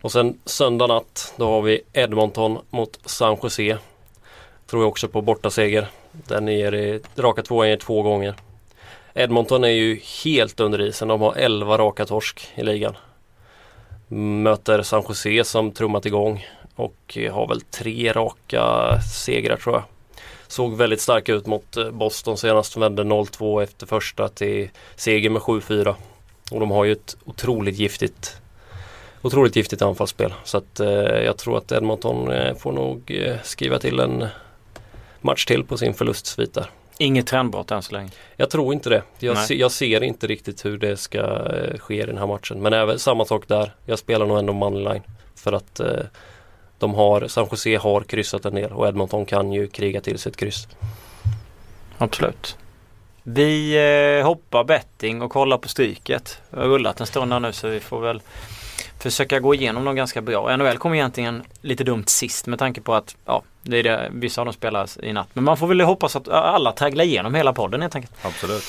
Och 0.00 0.12
sen 0.12 0.38
söndag 0.44 0.86
natt 0.86 1.34
då 1.36 1.46
har 1.50 1.62
vi 1.62 1.80
Edmonton 1.92 2.58
mot 2.70 2.98
San 3.04 3.36
Jose. 3.42 3.78
Tror 4.66 4.82
jag 4.82 4.88
också 4.88 5.08
på 5.08 5.20
bortaseger. 5.22 5.86
Den 6.12 6.48
i- 6.48 7.00
raka 7.16 7.42
tvåan 7.42 7.68
ger 7.68 7.76
två 7.76 8.02
gånger. 8.02 8.34
Edmonton 9.14 9.64
är 9.64 9.68
ju 9.68 10.00
helt 10.24 10.60
under 10.60 10.80
isen. 10.80 11.08
De 11.08 11.20
har 11.20 11.34
11 11.36 11.78
raka 11.78 12.06
torsk 12.06 12.48
i 12.54 12.62
ligan. 12.62 12.96
Möter 14.08 14.82
San 14.82 15.04
Jose 15.08 15.44
som 15.44 15.72
trummat 15.72 16.06
igång 16.06 16.46
och 16.74 17.18
har 17.32 17.48
väl 17.48 17.60
tre 17.60 18.12
raka 18.12 18.94
segrar 19.00 19.56
tror 19.56 19.74
jag. 19.74 19.84
Såg 20.46 20.76
väldigt 20.76 21.00
starka 21.00 21.32
ut 21.32 21.46
mot 21.46 21.76
eh, 21.76 21.90
Boston 21.90 22.38
senast. 22.38 22.76
Vände 22.76 23.02
0-2 23.02 23.62
efter 23.62 23.86
första 23.86 24.28
till 24.28 24.70
seger 24.96 25.30
med 25.30 25.42
7-4. 25.42 25.94
Och 26.50 26.60
de 26.60 26.70
har 26.70 26.84
ju 26.84 26.92
ett 26.92 27.16
otroligt 27.24 27.76
giftigt 27.76 28.40
Otroligt 29.22 29.56
giftigt 29.56 29.82
anfallsspel. 29.82 30.34
Så 30.44 30.58
att 30.58 30.80
eh, 30.80 30.88
jag 31.24 31.36
tror 31.36 31.58
att 31.58 31.72
Edmonton 31.72 32.30
eh, 32.30 32.54
får 32.54 32.72
nog 32.72 33.10
eh, 33.10 33.36
skriva 33.42 33.78
till 33.78 34.00
en 34.00 34.26
match 35.20 35.44
till 35.44 35.64
på 35.64 35.76
sin 35.76 35.94
förlustsvit 35.94 36.54
där. 36.54 36.70
Inget 36.98 37.26
trendbrott 37.26 37.70
än 37.70 37.82
så 37.82 37.92
länge. 37.92 38.10
Jag 38.36 38.50
tror 38.50 38.72
inte 38.74 38.90
det. 38.90 39.02
Jag, 39.18 39.38
se, 39.38 39.54
jag 39.54 39.72
ser 39.72 40.02
inte 40.02 40.26
riktigt 40.26 40.64
hur 40.64 40.78
det 40.78 40.96
ska 40.96 41.18
eh, 41.18 41.78
ske 41.78 42.02
i 42.02 42.06
den 42.06 42.18
här 42.18 42.26
matchen. 42.26 42.62
Men 42.62 42.72
även 42.72 42.98
samma 42.98 43.24
sak 43.24 43.48
där. 43.48 43.74
Jag 43.86 43.98
spelar 43.98 44.26
nog 44.26 44.38
ändå 44.38 44.52
moneyline. 44.52 45.02
För 45.34 45.52
att 45.52 45.80
eh, 45.80 45.86
de 46.78 46.94
har, 46.94 47.28
San 47.28 47.48
Jose 47.50 47.76
har 47.76 48.00
kryssat 48.00 48.44
en 48.44 48.54
del 48.54 48.72
och 48.72 48.88
Edmonton 48.88 49.26
kan 49.26 49.52
ju 49.52 49.66
kriga 49.66 50.00
till 50.00 50.18
sig 50.18 50.30
ett 50.30 50.36
kryss. 50.36 50.68
Absolut. 51.98 52.56
Vi 53.22 53.76
eh, 54.18 54.26
hoppar 54.26 54.64
betting 54.64 55.22
och 55.22 55.30
kollar 55.30 55.58
på 55.58 55.68
Stryket. 55.68 56.40
Vi 56.50 56.60
har 56.60 56.66
rullat 56.66 57.00
en 57.00 57.06
stund 57.06 57.32
här 57.32 57.40
nu 57.40 57.52
så 57.52 57.68
vi 57.68 57.80
får 57.80 58.00
väl 58.00 58.22
försöka 58.98 59.40
gå 59.40 59.54
igenom 59.54 59.84
dem 59.84 59.96
ganska 59.96 60.20
bra. 60.20 60.56
NHL 60.56 60.78
kom 60.78 60.94
egentligen 60.94 61.42
lite 61.60 61.84
dumt 61.84 62.04
sist 62.06 62.46
med 62.46 62.58
tanke 62.58 62.80
på 62.80 62.94
att 62.94 63.16
ja, 63.24 63.42
det 63.62 63.76
är 63.76 63.82
det, 63.82 64.08
vissa 64.12 64.40
av 64.40 64.44
dem 64.44 64.54
spelar 64.54 65.04
i 65.04 65.12
natt. 65.12 65.28
Men 65.32 65.44
man 65.44 65.56
får 65.56 65.66
väl 65.66 65.80
hoppas 65.80 66.16
att 66.16 66.28
alla 66.28 66.72
tragglar 66.72 67.04
igenom 67.04 67.34
hela 67.34 67.52
podden 67.52 67.82
helt 67.82 67.94
enkelt. 67.94 68.14
Absolut. 68.22 68.64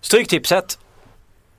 Stryktipset. 0.00 0.78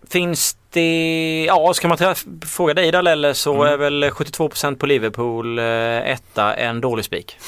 Finns 0.09 0.57
det, 0.69 1.45
ja 1.47 1.73
ska 1.73 1.87
man 1.87 1.97
fråga 2.45 2.73
dig 2.73 2.91
Dalle 2.91 3.11
eller 3.11 3.33
så 3.33 3.53
Mm. 3.53 3.73
är 3.73 3.77
väl 3.77 4.03
72% 4.11 4.75
på 4.75 4.85
Liverpool 4.85 5.59
eh, 5.59 5.65
etta 6.11 6.53
en 6.53 6.81
dålig 6.81 7.05
spik. 7.05 7.37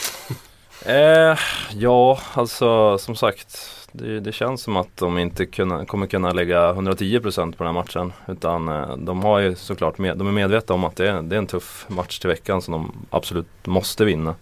Eh, 0.86 1.38
ja, 1.72 2.20
alltså 2.34 2.98
som 2.98 3.16
sagt. 3.16 3.58
Det, 3.96 4.20
det 4.20 4.32
känns 4.32 4.62
som 4.62 4.78
att 4.78 4.98
de 4.98 5.18
inte 5.18 5.46
kunna, 5.46 5.86
kommer 5.86 6.08
kunna 6.08 6.32
lägga 6.32 6.74
110% 6.74 7.56
på 7.56 7.64
den 7.64 7.76
här 7.76 7.82
matchen. 7.82 8.14
Utan 8.28 8.68
eh, 8.68 8.98
de 8.98 9.24
har 9.24 9.40
ju 9.40 9.56
såklart 9.56 9.98
med, 9.98 10.18
de 10.18 10.28
är 10.28 10.32
medvetna 10.32 10.76
om 10.76 10.84
att 10.84 10.96
det 10.96 11.10
är, 11.10 11.22
det 11.22 11.36
är 11.36 11.38
en 11.38 11.48
tuff 11.48 11.86
match 11.90 12.20
till 12.20 12.30
veckan 12.30 12.62
som 12.62 12.72
de 12.72 12.92
absolut 13.10 13.48
måste 13.64 14.06
vinna. 14.06 14.36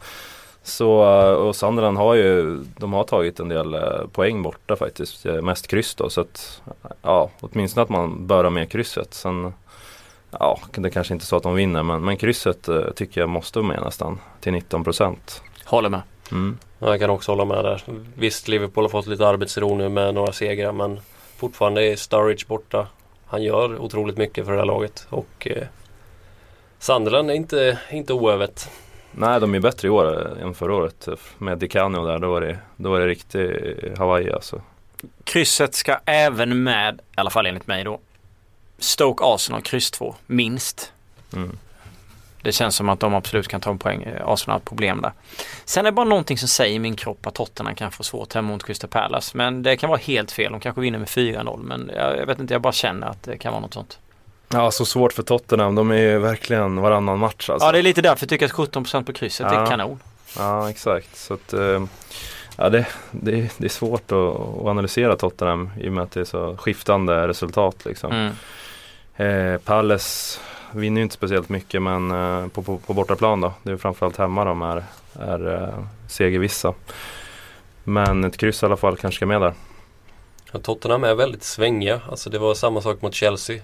Så, 0.63 1.03
eh, 1.03 1.33
och 1.33 1.55
Sunderland 1.55 1.97
har 1.97 2.15
ju, 2.15 2.63
de 2.77 2.93
har 2.93 3.03
tagit 3.03 3.39
en 3.39 3.49
del 3.49 3.73
eh, 3.73 4.07
poäng 4.11 4.43
borta 4.43 4.75
faktiskt. 4.75 5.25
Mest 5.25 5.67
kryss 5.67 5.95
då. 5.95 6.09
Så 6.09 6.21
att, 6.21 6.61
ja, 7.01 7.29
åtminstone 7.39 7.83
att 7.83 7.89
man 7.89 8.27
bör 8.27 8.43
ha 8.43 8.51
med 8.51 8.71
krysset. 8.71 9.13
Sen, 9.13 9.53
ja, 10.31 10.59
det 10.71 10.89
kanske 10.89 11.13
inte 11.13 11.23
är 11.23 11.27
så 11.27 11.35
att 11.35 11.43
de 11.43 11.55
vinner 11.55 11.83
men, 11.83 12.05
men 12.05 12.17
krysset 12.17 12.69
tycker 12.95 13.21
jag 13.21 13.29
måste 13.29 13.59
vara 13.59 13.67
med 13.67 13.81
nästan 13.83 14.19
till 14.39 14.53
19%. 14.53 15.15
Håller 15.65 15.89
med. 15.89 16.01
Mm. 16.31 16.57
Jag 16.83 16.99
kan 16.99 17.09
också 17.09 17.31
hålla 17.31 17.45
med 17.45 17.65
där. 17.65 17.81
Visst, 18.15 18.47
Liverpool 18.47 18.83
har 18.83 18.89
fått 18.89 19.07
lite 19.07 19.27
arbetsro 19.27 19.75
nu 19.75 19.89
med 19.89 20.13
några 20.13 20.33
segrar 20.33 20.71
men 20.71 20.99
fortfarande 21.37 21.85
är 21.85 21.95
Sturridge 21.95 22.45
borta. 22.47 22.87
Han 23.25 23.43
gör 23.43 23.77
otroligt 23.77 24.17
mycket 24.17 24.45
för 24.45 24.51
det 24.51 24.57
här 24.57 24.65
laget 24.65 25.07
och 25.09 25.47
eh, 25.47 25.67
Sunderland 26.79 27.31
är 27.31 27.35
inte, 27.35 27.79
inte 27.91 28.13
oövet. 28.13 28.69
Nej, 29.11 29.39
de 29.39 29.55
är 29.55 29.59
bättre 29.59 29.87
i 29.87 29.91
år 29.91 30.37
än 30.41 30.53
förra 30.53 30.75
året. 30.75 31.07
Med 31.37 31.57
DiCanio 31.57 32.05
där, 32.05 32.19
då 32.19 32.31
var 32.31 32.41
det, 32.41 32.57
då 32.75 32.89
var 32.91 32.99
det 32.99 33.07
riktig 33.07 33.49
Hawaii 33.97 34.31
alltså. 34.31 34.61
Krysset 35.23 35.75
ska 35.75 35.97
även 36.05 36.63
med, 36.63 36.95
i 36.95 36.99
alla 37.15 37.29
fall 37.29 37.45
enligt 37.45 37.67
mig 37.67 37.83
då, 37.83 37.99
Stoke 38.77 39.23
Arsenal 39.25 39.61
kryss 39.61 39.91
2, 39.91 40.15
minst. 40.27 40.93
Mm. 41.33 41.57
Det 42.41 42.51
känns 42.51 42.75
som 42.75 42.89
att 42.89 42.99
de 42.99 43.13
absolut 43.15 43.47
kan 43.47 43.61
ta 43.61 43.69
en 43.69 43.77
poäng. 43.77 44.03
Eh, 44.03 44.27
Arsenal 44.29 44.53
har 44.53 44.59
ett 44.59 44.65
problem 44.65 45.01
där. 45.01 45.11
Sen 45.65 45.85
är 45.85 45.91
det 45.91 45.95
bara 45.95 46.05
någonting 46.05 46.37
som 46.37 46.47
säger 46.47 46.75
i 46.75 46.79
min 46.79 46.95
kropp 46.95 47.27
att 47.27 47.35
Tottenham 47.35 47.75
kan 47.75 47.91
få 47.91 48.03
svårt 48.03 48.33
hemma 48.33 48.47
mot 48.47 48.63
Crystal 48.63 48.89
Palace. 48.89 49.37
Men 49.37 49.63
det 49.63 49.77
kan 49.77 49.89
vara 49.89 49.99
helt 49.99 50.31
fel. 50.31 50.51
De 50.51 50.59
kanske 50.61 50.81
vinner 50.81 50.99
med 50.99 51.07
4-0. 51.07 51.59
Men 51.63 51.91
jag, 51.95 52.17
jag 52.17 52.25
vet 52.25 52.39
inte, 52.39 52.53
jag 52.53 52.61
bara 52.61 52.73
känner 52.73 53.07
att 53.07 53.23
det 53.23 53.37
kan 53.37 53.51
vara 53.51 53.61
något 53.61 53.73
sånt. 53.73 53.99
Ja, 54.49 54.71
så 54.71 54.85
svårt 54.85 55.13
för 55.13 55.23
Tottenham. 55.23 55.75
De 55.75 55.91
är 55.91 55.95
ju 55.97 56.19
verkligen 56.19 56.75
varannan 56.81 57.19
match 57.19 57.49
alltså. 57.49 57.67
Ja, 57.67 57.71
det 57.71 57.77
är 57.79 57.83
lite 57.83 58.01
därför 58.01 58.23
jag 58.25 58.29
tycker 58.29 58.45
att 58.45 58.51
17% 58.51 59.03
på 59.03 59.13
krysset 59.13 59.47
Ja. 59.51 59.61
är 59.61 59.65
kanon. 59.65 59.99
Ja, 60.37 60.69
exakt. 60.69 61.17
Så 61.17 61.33
att, 61.33 61.53
eh, 61.53 61.83
Ja, 62.57 62.69
det, 62.69 62.85
det, 63.11 63.49
det 63.57 63.65
är 63.65 63.69
svårt 63.69 64.11
att, 64.11 64.17
att 64.17 64.65
analysera 64.65 65.15
Tottenham 65.15 65.69
i 65.79 65.89
och 65.89 65.93
med 65.93 66.03
att 66.03 66.11
det 66.11 66.19
är 66.19 66.25
så 66.25 66.57
skiftande 66.57 67.27
resultat. 67.27 67.85
Liksom. 67.85 68.11
Mm. 68.11 69.53
Eh, 69.53 69.57
Palace 69.59 70.39
vinner 70.73 70.99
ju 71.01 71.03
inte 71.03 71.15
speciellt 71.15 71.49
mycket 71.49 71.81
men 71.81 72.11
eh, 72.11 72.47
på, 72.47 72.63
på, 72.63 72.77
på 72.77 72.93
bortaplan 72.93 73.41
då. 73.41 73.53
Det 73.63 73.71
är 73.71 73.77
framförallt 73.77 74.17
hemma 74.17 74.45
de 74.45 74.61
är, 74.61 74.83
är 75.19 75.53
eh, 75.53 75.85
segervissa. 76.07 76.73
Men 77.83 78.23
ett 78.23 78.37
kryss 78.37 78.63
i 78.63 78.65
alla 78.65 78.77
fall 78.77 78.97
kanske 78.97 79.15
ska 79.15 79.25
med 79.25 79.41
där. 79.41 79.53
Ja, 80.51 80.59
Tottenham 80.59 81.03
är 81.03 81.15
väldigt 81.15 81.43
svängiga. 81.43 82.01
Alltså 82.09 82.29
det 82.29 82.39
var 82.39 82.53
samma 82.53 82.81
sak 82.81 83.01
mot 83.01 83.13
Chelsea. 83.13 83.61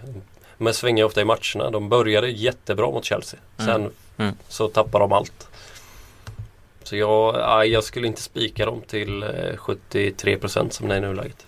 De 0.58 0.68
är 0.68 0.72
svängiga 0.72 1.06
ofta 1.06 1.22
i 1.22 1.26
matcherna. 1.26 1.70
De 1.72 1.90
började 1.90 2.30
jättebra 2.30 2.86
mot 2.86 3.06
Chelsea. 3.06 3.40
Sen 3.58 3.70
Mm. 3.70 3.92
Mm. 4.18 4.36
så 4.48 4.68
tappar 4.68 5.00
de 5.00 5.14
allt. 5.14 5.48
Så 6.84 6.96
jag, 6.96 7.68
jag 7.68 7.84
skulle 7.84 8.08
inte 8.08 8.22
spika 8.22 8.66
dem 8.66 8.82
till 8.88 9.24
eh, 9.24 9.28
73% 9.58 10.70
som 10.70 10.88
det 10.88 10.94
är 10.94 10.98
i 10.98 11.02
nuläget. 11.02 11.46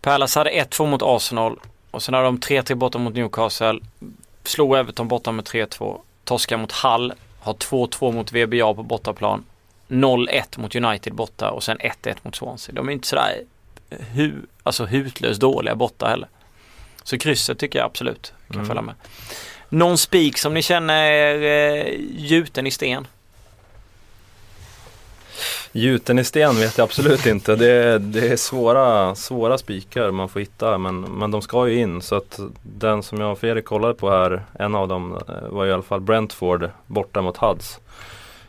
Palace 0.00 0.40
hade 0.40 0.50
1-2 0.50 0.86
mot 0.86 1.02
Arsenal 1.02 1.60
och 1.90 2.02
sen 2.02 2.14
hade 2.14 2.26
de 2.26 2.38
3-3 2.38 2.74
borta 2.74 2.98
mot 2.98 3.14
Newcastle. 3.14 3.80
Slog 4.44 4.76
Everton 4.76 5.08
borta 5.08 5.32
med 5.32 5.44
3-2. 5.44 6.00
Torska 6.24 6.56
mot 6.56 6.72
Hull. 6.72 7.12
Har 7.40 7.54
2-2 7.54 8.12
mot 8.12 8.32
VBA 8.32 8.74
på 8.74 8.82
bortaplan. 8.82 9.44
0-1 9.88 10.42
mot 10.60 10.74
United 10.76 11.14
borta 11.14 11.50
och 11.50 11.62
sen 11.62 11.78
1-1 11.78 12.14
mot 12.22 12.36
Swansea. 12.36 12.74
De 12.74 12.88
är 12.88 12.92
inte 12.92 13.08
sådär 13.08 13.42
hu, 14.12 14.32
alltså 14.62 14.84
hutlöst 14.84 15.40
dåliga 15.40 15.74
borta 15.74 16.06
heller. 16.08 16.28
Så 17.02 17.18
krysset 17.18 17.58
tycker 17.58 17.78
jag 17.78 17.86
absolut 17.86 18.32
kan 18.48 18.54
Mm. 18.56 18.66
följa 18.66 18.82
med. 18.82 18.94
Någon 19.68 19.98
spik 19.98 20.38
som 20.38 20.54
ni 20.54 20.62
känner 20.62 20.94
är 21.12 21.86
eh, 21.86 21.94
gjuten 22.16 22.66
i 22.66 22.70
sten? 22.70 23.06
Gjuten 25.72 26.18
i 26.18 26.24
sten 26.24 26.56
vet 26.56 26.78
jag 26.78 26.84
absolut 26.84 27.26
inte. 27.26 27.56
Det 27.56 27.70
är, 27.70 27.98
det 27.98 28.28
är 28.28 28.36
svåra, 28.36 29.14
svåra 29.14 29.58
spikar 29.58 30.10
man 30.10 30.28
får 30.28 30.40
hitta 30.40 30.78
men, 30.78 31.00
men 31.00 31.30
de 31.30 31.42
ska 31.42 31.68
ju 31.68 31.78
in. 31.78 32.02
Så 32.02 32.16
att 32.16 32.40
den 32.62 33.02
som 33.02 33.20
jag 33.20 33.32
och 33.32 33.38
Fredrik 33.38 33.64
kollade 33.64 33.94
på 33.94 34.10
här, 34.10 34.42
en 34.58 34.74
av 34.74 34.88
dem 34.88 35.18
eh, 35.28 35.48
var 35.48 35.66
i 35.66 35.72
alla 35.72 35.82
fall 35.82 36.00
Brentford 36.00 36.70
borta 36.86 37.22
mot 37.22 37.36
Huds. 37.36 37.80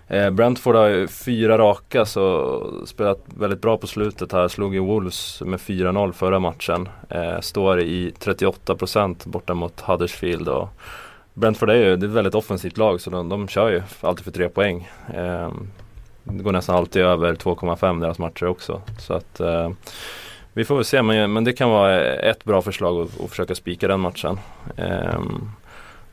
Eh, 0.08 0.29
Brentford 0.29 0.75
har 0.75 0.88
ju 0.88 1.08
fyra 1.08 1.58
raka 1.58 2.06
så 2.06 2.84
spelat 2.86 3.19
väldigt 3.25 3.62
bra 3.62 3.77
på 3.77 3.88
slutet 3.88 4.32
här. 4.32 4.47
Slog 4.47 4.73
ju 4.73 4.79
Wolves 4.79 5.41
med 5.41 5.60
4-0 5.60 6.12
förra 6.12 6.39
matchen. 6.39 6.89
Eh, 7.10 7.39
står 7.39 7.82
i 7.82 8.13
38% 8.19 9.27
borta 9.27 9.53
mot 9.53 9.82
Huddersfield. 9.82 10.47
Och 10.47 10.69
Brentford 11.34 11.69
är 11.69 11.75
ju 11.75 11.95
det 11.95 12.06
är 12.06 12.10
ett 12.10 12.15
väldigt 12.15 12.36
offensivt 12.36 12.77
lag 12.77 13.01
så 13.01 13.10
de, 13.10 13.29
de 13.29 13.47
kör 13.47 13.71
ju 13.71 13.82
alltid 14.01 14.23
för 14.23 14.32
tre 14.32 14.49
poäng. 14.49 14.89
Eh, 15.13 15.51
det 16.23 16.43
går 16.43 16.51
nästan 16.51 16.75
alltid 16.75 17.01
över 17.01 17.36
2,5 17.36 18.01
deras 18.01 18.19
matcher 18.19 18.45
också. 18.45 18.81
Så 18.99 19.13
att 19.13 19.39
eh, 19.39 19.69
vi 20.53 20.65
får 20.65 20.75
väl 20.75 20.86
se 20.86 21.01
men, 21.01 21.33
men 21.33 21.43
det 21.43 21.53
kan 21.53 21.69
vara 21.69 22.01
ett 22.01 22.43
bra 22.43 22.62
förslag 22.62 23.01
att, 23.01 23.21
att 23.21 23.29
försöka 23.29 23.55
spika 23.55 23.88
den 23.88 23.99
matchen. 23.99 24.39
Eh, 24.77 25.19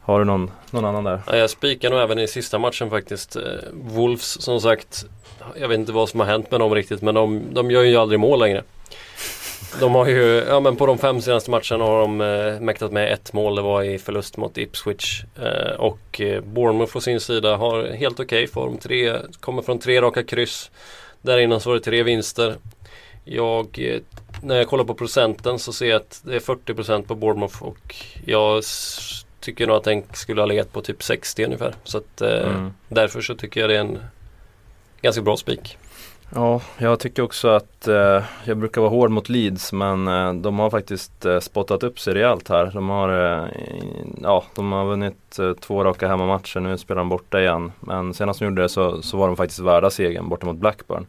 har 0.01 0.19
du 0.19 0.25
någon, 0.25 0.51
någon 0.71 0.85
annan 0.85 1.05
där? 1.05 1.21
Ja, 1.27 1.37
jag 1.37 1.51
spikar 1.51 1.91
nog 1.91 2.01
även 2.01 2.19
i 2.19 2.29
sista 2.29 2.59
matchen 2.59 2.91
faktiskt. 2.91 3.37
Eh, 3.37 3.43
Wolves 3.73 4.43
som 4.43 4.61
sagt. 4.61 5.05
Jag 5.57 5.69
vet 5.69 5.79
inte 5.79 5.93
vad 5.93 6.09
som 6.09 6.21
har 6.21 6.27
hänt 6.27 6.51
med 6.51 6.61
dem 6.61 6.75
riktigt 6.75 7.03
men 7.03 7.15
de, 7.15 7.43
de 7.53 7.71
gör 7.71 7.83
ju 7.83 7.97
aldrig 7.97 8.21
mål 8.21 8.39
längre. 8.39 8.63
De 9.81 9.95
har 9.95 10.07
ju, 10.07 10.45
ja 10.49 10.61
men 10.61 10.77
på 10.77 10.87
de 10.87 10.99
fem 10.99 11.21
senaste 11.21 11.51
matcherna 11.51 11.85
har 11.85 12.01
de 12.01 12.21
eh, 12.21 12.61
mäktat 12.61 12.93
med 12.93 13.13
ett 13.13 13.33
mål. 13.33 13.55
Det 13.57 13.63
var 13.63 13.83
i 13.83 13.99
förlust 13.99 14.37
mot 14.37 14.59
Ipswich. 14.59 15.23
Eh, 15.43 15.73
och 15.81 16.21
eh, 16.21 16.41
Bournemouth 16.41 16.93
på 16.93 17.01
sin 17.01 17.21
sida 17.21 17.57
har 17.57 17.85
helt 17.85 18.21
okej 18.21 18.47
form. 18.47 18.79
Tre, 18.79 19.17
kommer 19.41 19.63
från 19.63 19.79
tre 19.79 20.01
raka 20.03 20.23
kryss. 20.23 20.71
Där 21.23 21.39
innan 21.39 21.61
så 21.61 21.69
var 21.71 21.77
det 21.77 21.83
tre 21.83 22.03
vinster. 22.03 22.55
Jag, 23.25 23.79
eh, 23.79 24.01
när 24.43 24.57
jag 24.57 24.69
kollar 24.69 24.85
på 24.85 24.95
procenten 24.95 25.59
så 25.59 25.73
ser 25.73 25.87
jag 25.87 25.97
att 25.97 26.21
det 26.25 26.37
är 26.37 26.41
40% 26.41 27.03
på 27.09 27.15
Bournemouth 27.15 27.63
och 27.63 27.97
jag 28.27 28.65
tycker 29.41 29.67
nog 29.67 29.77
att 29.77 29.85
den 29.85 30.03
skulle 30.13 30.41
ha 30.41 30.47
legat 30.47 30.73
på 30.73 30.81
typ 30.83 31.03
60 31.03 31.45
ungefär. 31.45 31.75
Så 31.85 31.99
att 31.99 32.21
eh, 32.21 32.29
Mm. 32.49 32.73
därför 32.89 33.21
så 33.21 33.35
tycker 33.35 33.61
jag 33.61 33.71
det 33.71 33.77
är 33.77 33.81
en 33.81 33.99
ganska 35.03 35.23
bra 35.23 35.37
spik. 35.37 35.79
Ja, 36.35 36.61
jag 36.79 37.01
tycker 37.01 37.23
också 37.23 37.49
att 37.49 37.89
eh, 37.89 38.23
jag 38.45 38.57
brukar 38.57 38.81
vara 38.81 38.91
hård 38.91 39.11
mot 39.11 39.29
Leeds 39.29 39.73
men 39.73 40.09
eh, 40.09 40.35
de 40.35 40.59
har 40.59 40.71
faktiskt 40.71 41.27
eh, 41.27 41.39
spottat 41.39 41.83
upp 41.83 42.01
sig 42.01 42.15
rejält 42.15 42.49
här. 42.49 42.71
De 42.75 42.89
har, 42.89 43.09
eh, 43.09 43.49
ja, 44.23 44.45
de 44.55 44.73
har 44.73 44.85
vunnit 44.85 45.39
eh, 45.39 45.53
två 45.53 45.85
raka 45.85 46.09
hemmamatcher, 46.09 46.61
nu 46.61 46.79
spelar 46.79 46.99
de 46.99 47.09
borta 47.09 47.41
igen. 47.41 47.73
Men 47.81 48.15
senast 48.15 48.39
de 48.39 48.45
gjorde 48.45 48.63
det 48.63 48.69
så, 48.69 49.03
så 49.03 49.17
var 49.17 49.27
de 49.27 49.37
faktiskt 49.37 49.61
värda 49.61 49.91
segern 49.91 50.29
borta 50.29 50.47
mot 50.47 50.57
Blackburn. 50.57 51.07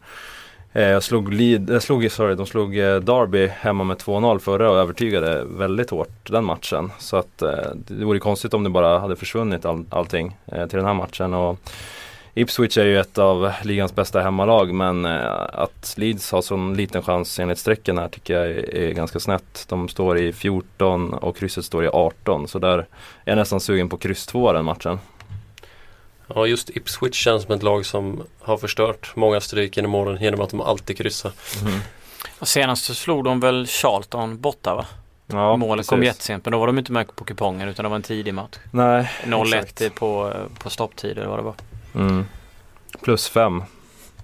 Eh, 0.72 0.82
jag 0.88 1.02
slog, 1.02 1.32
Lead, 1.32 1.70
eh, 1.70 1.78
slog, 1.78 2.10
sorry, 2.12 2.34
de 2.34 2.46
slog 2.46 2.78
eh, 2.78 2.96
Derby 2.96 3.46
hemma 3.46 3.84
med 3.84 3.96
2-0 3.96 4.38
förra 4.38 4.70
och 4.70 4.76
övertygade 4.76 5.44
väldigt 5.44 5.90
hårt 5.90 6.30
den 6.30 6.44
matchen. 6.44 6.92
Så 6.98 7.16
att 7.16 7.42
eh, 7.42 7.70
det 7.74 8.04
vore 8.04 8.18
konstigt 8.18 8.54
om 8.54 8.64
det 8.64 8.70
bara 8.70 8.98
hade 8.98 9.16
försvunnit 9.16 9.64
all, 9.64 9.84
allting 9.90 10.36
eh, 10.46 10.66
till 10.66 10.76
den 10.76 10.86
här 10.86 10.94
matchen. 10.94 11.34
Och 11.34 11.58
Ipswich 12.34 12.78
är 12.78 12.84
ju 12.84 13.00
ett 13.00 13.18
av 13.18 13.52
ligans 13.62 13.94
bästa 13.94 14.20
hemmalag 14.20 14.74
men 14.74 15.04
eh, 15.04 15.24
att 15.52 15.94
Leeds 15.96 16.32
har 16.32 16.42
sån 16.42 16.74
liten 16.74 17.02
chans 17.02 17.38
enligt 17.40 17.58
strecken 17.58 17.98
här 17.98 18.08
tycker 18.08 18.34
jag 18.34 18.48
är, 18.50 18.92
ganska 18.92 19.20
snett. 19.20 19.64
De 19.68 19.88
står 19.88 20.18
i 20.18 20.32
14 20.32 21.14
och 21.14 21.36
krysset 21.36 21.64
står 21.64 21.84
i 21.84 21.88
18 21.88 22.48
så 22.48 22.58
där 22.58 22.78
är 22.78 22.86
jag 23.24 23.36
nästan 23.36 23.60
sugen 23.60 23.88
på 23.88 23.96
kryss 23.96 24.26
2 24.26 24.52
den 24.52 24.64
matchen. 24.64 24.98
Ja 26.34 26.46
just 26.46 26.70
Ipswich 26.70 27.24
känns 27.24 27.42
som 27.42 27.54
ett 27.54 27.62
lag 27.62 27.86
som 27.86 28.22
har 28.40 28.56
förstört 28.56 29.12
många 29.16 29.40
stryk 29.40 29.76
genom 29.76 29.94
åren 29.94 30.22
genom 30.22 30.40
att 30.40 30.50
de 30.50 30.60
alltid 30.60 30.98
kryssar. 30.98 31.32
Och 32.38 32.48
senast 32.48 32.84
så 32.84 32.94
slog 32.94 33.24
de 33.24 33.40
väl 33.40 33.66
Charlton 33.66 34.40
borta 34.40 34.74
va? 34.74 34.86
Ja, 35.26 35.56
Målet 35.56 35.86
kom 35.86 35.98
precis. 36.00 36.14
jättesent 36.14 36.44
men 36.44 36.52
då 36.52 36.58
var 36.58 36.66
de 36.66 36.78
inte 36.78 36.92
med 36.92 37.16
på 37.16 37.24
kupongen 37.24 37.68
utan 37.68 37.82
det 37.82 37.88
var 37.88 37.96
en 37.96 38.02
tidig 38.02 38.34
match. 38.34 38.56
Nej, 38.70 39.10
0-1 39.24 39.64
exakt. 39.64 39.94
på, 39.94 40.32
på 40.58 40.70
stopptider 40.70 41.26
vad 41.26 41.38
det 41.38 41.42
var. 41.42 41.54
Mm. 41.94 42.26
Plus 43.02 43.28
5. 43.28 43.62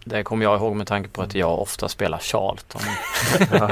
Det 0.05 0.23
kommer 0.23 0.45
jag 0.45 0.57
ihåg 0.57 0.77
med 0.77 0.87
tanke 0.87 1.09
på 1.09 1.23
att 1.23 1.35
jag 1.35 1.59
ofta 1.59 1.89
spelar 1.89 2.19
Charlton. 2.19 2.81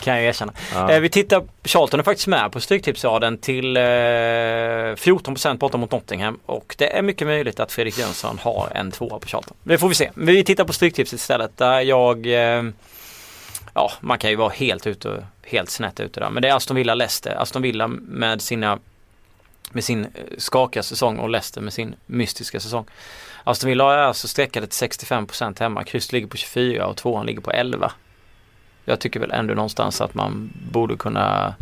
Kan 0.00 0.14
jag 0.14 0.24
erkänna. 0.24 0.52
Ja. 0.74 0.90
Eh, 0.90 1.00
vi 1.00 1.08
tittar, 1.08 1.42
Charlton 1.64 2.00
är 2.00 2.04
faktiskt 2.04 2.26
med 2.26 2.52
på 2.52 2.60
Stryktipsraden 2.60 3.38
till 3.38 3.76
eh, 3.76 3.80
14% 3.80 5.58
borta 5.58 5.78
mot 5.78 5.92
Nottingham 5.92 6.38
och 6.46 6.74
det 6.78 6.96
är 6.96 7.02
mycket 7.02 7.26
möjligt 7.26 7.60
att 7.60 7.72
Fredrik 7.72 7.98
Jönsson 7.98 8.38
har 8.42 8.68
en 8.74 8.90
tvåa 8.90 9.18
på 9.18 9.28
Charlton. 9.28 9.56
Det 9.62 9.78
får 9.78 9.88
vi 9.88 9.94
se. 9.94 10.10
Men 10.14 10.34
vi 10.34 10.44
tittar 10.44 10.64
på 10.64 10.72
Stryktipset 10.72 11.20
istället 11.20 11.56
där 11.56 11.80
jag 11.80 12.26
eh, 12.26 12.62
Ja, 13.74 13.92
man 14.00 14.18
kan 14.18 14.30
ju 14.30 14.36
vara 14.36 14.48
helt 14.48 14.86
ute 14.86 15.26
helt 15.42 15.70
snett 15.70 16.00
ute 16.00 16.20
där. 16.20 16.30
Men 16.30 16.42
det 16.42 16.48
är 16.48 16.54
Aston 16.54 16.76
Villa 16.76 16.94
Leicester. 16.94 17.42
Aston 17.42 17.62
Villa 17.62 17.88
med 17.88 18.42
sina 18.42 18.78
med 19.70 19.84
sin 19.84 20.04
eh, 20.04 20.10
skakiga 20.38 20.82
säsong 20.82 21.18
och 21.18 21.28
Leicester 21.28 21.60
med 21.60 21.72
sin 21.72 21.94
mystiska 22.06 22.60
säsong. 22.60 22.86
Aston 23.44 23.68
Villa 23.68 23.94
är 23.94 23.98
alltså 23.98 24.28
streckade 24.28 24.66
till 24.66 24.88
65% 24.88 25.60
hemma. 25.60 25.84
Kryss 25.84 26.12
ligger 26.12 26.26
på 26.26 26.36
24 26.36 26.86
och 26.86 26.96
tvåan 26.96 27.26
ligger 27.26 27.40
på 27.40 27.50
11. 27.50 27.92
Jag 28.84 29.00
tycker 29.00 29.20
väl 29.20 29.30
ändå 29.30 29.54
någonstans 29.54 30.00
att 30.00 30.14
man 30.14 30.52
borde 30.72 30.96
kunna 30.96 31.54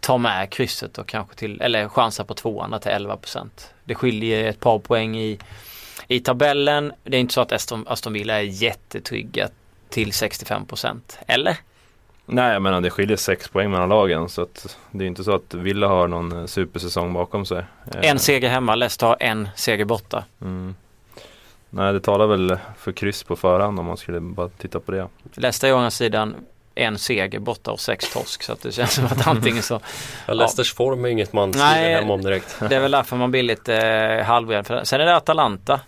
ta 0.00 0.18
med 0.18 0.50
krysset 0.50 0.98
och 0.98 1.06
kanske 1.06 1.34
till, 1.34 1.60
eller 1.60 1.88
chansa 1.88 2.24
på 2.24 2.34
tvåan 2.34 2.70
där 2.70 2.78
till 2.78 2.90
11%. 2.92 3.48
Det 3.84 3.94
skiljer 3.94 4.48
ett 4.48 4.60
par 4.60 4.78
poäng 4.78 5.16
i, 5.16 5.38
i 6.08 6.20
tabellen. 6.20 6.92
Det 7.04 7.16
är 7.16 7.20
inte 7.20 7.34
så 7.34 7.40
att 7.40 7.52
Aston, 7.52 7.84
Aston 7.88 8.12
Villa 8.12 8.34
är 8.34 8.42
jättetrygga 8.42 9.48
till 9.88 10.10
65%. 10.10 11.00
Eller? 11.26 11.56
Nej 12.26 12.52
jag 12.52 12.62
menar 12.62 12.80
det 12.80 12.90
skiljer 12.90 13.16
6 13.16 13.48
poäng 13.48 13.70
mellan 13.70 13.88
lagen 13.88 14.28
så 14.28 14.42
att 14.42 14.78
det 14.90 15.04
är 15.04 15.08
inte 15.08 15.24
så 15.24 15.34
att 15.34 15.54
Villa 15.54 15.88
har 15.88 16.08
någon 16.08 16.40
eh, 16.40 16.46
supersäsong 16.46 17.12
bakom 17.12 17.46
sig. 17.46 17.58
Eh, 17.94 18.10
En 18.10 18.18
seger 18.18 18.48
hemma, 18.48 18.74
Leicester 18.74 19.06
har 19.06 19.16
en 19.20 19.48
seger 19.56 19.84
borta. 19.84 20.24
Mm. 20.40 20.74
Nej 21.70 21.92
det 21.92 22.00
talar 22.00 22.26
väl 22.26 22.56
för 22.78 22.92
kryss 22.92 23.22
på 23.22 23.36
förhand 23.36 23.78
om 23.80 23.86
man 23.86 23.96
skulle 23.96 24.20
bara 24.20 24.48
titta 24.48 24.80
på 24.80 24.92
det. 24.92 25.08
Leicester 25.34 25.68
är 25.68 25.72
å 25.72 25.76
andra 25.76 25.90
sidan 25.90 26.34
en 26.74 26.98
seger 26.98 27.38
borta 27.38 27.70
och 27.70 27.80
sex 27.80 28.12
torsk 28.12 28.42
så 28.42 28.52
att 28.52 28.62
det 28.62 28.72
känns 28.72 28.92
som 28.94 29.04
att 29.04 29.26
antingen 29.26 29.62
så 29.62 29.80
Ja, 30.26 30.34
Leicesters 30.34 30.74
form 30.74 31.04
är 31.04 31.08
inget 31.08 31.32
man 31.32 31.52
skriver 31.52 32.00
hem 32.00 32.10
om 32.10 32.22
direkt. 32.22 32.56
Det 32.68 32.76
är 32.76 32.80
väl 32.80 32.90
därför 32.90 33.16
man 33.16 33.30
blir 33.30 33.42
lite 33.42 33.74
eh, 33.76 34.40
det. 34.46 34.84
Sen 34.84 35.00
är 35.00 35.04
det 35.04 35.16
Atalanta. 35.16 35.80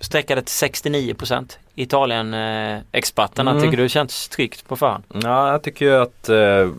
Sträckade 0.00 0.42
till 0.42 0.68
69%. 0.68 1.58
Italien-experterna. 1.74 3.50
Mm. 3.50 3.62
Tycker 3.62 3.76
du 3.76 3.82
det 3.82 3.88
känns 3.88 4.28
tryggt 4.28 4.68
på 4.68 4.76
förhand? 4.76 5.04
Ja, 5.08 5.52
jag 5.52 5.62
tycker 5.62 5.86
ju 5.86 5.96
att 5.96 6.28
eh, 6.28 6.70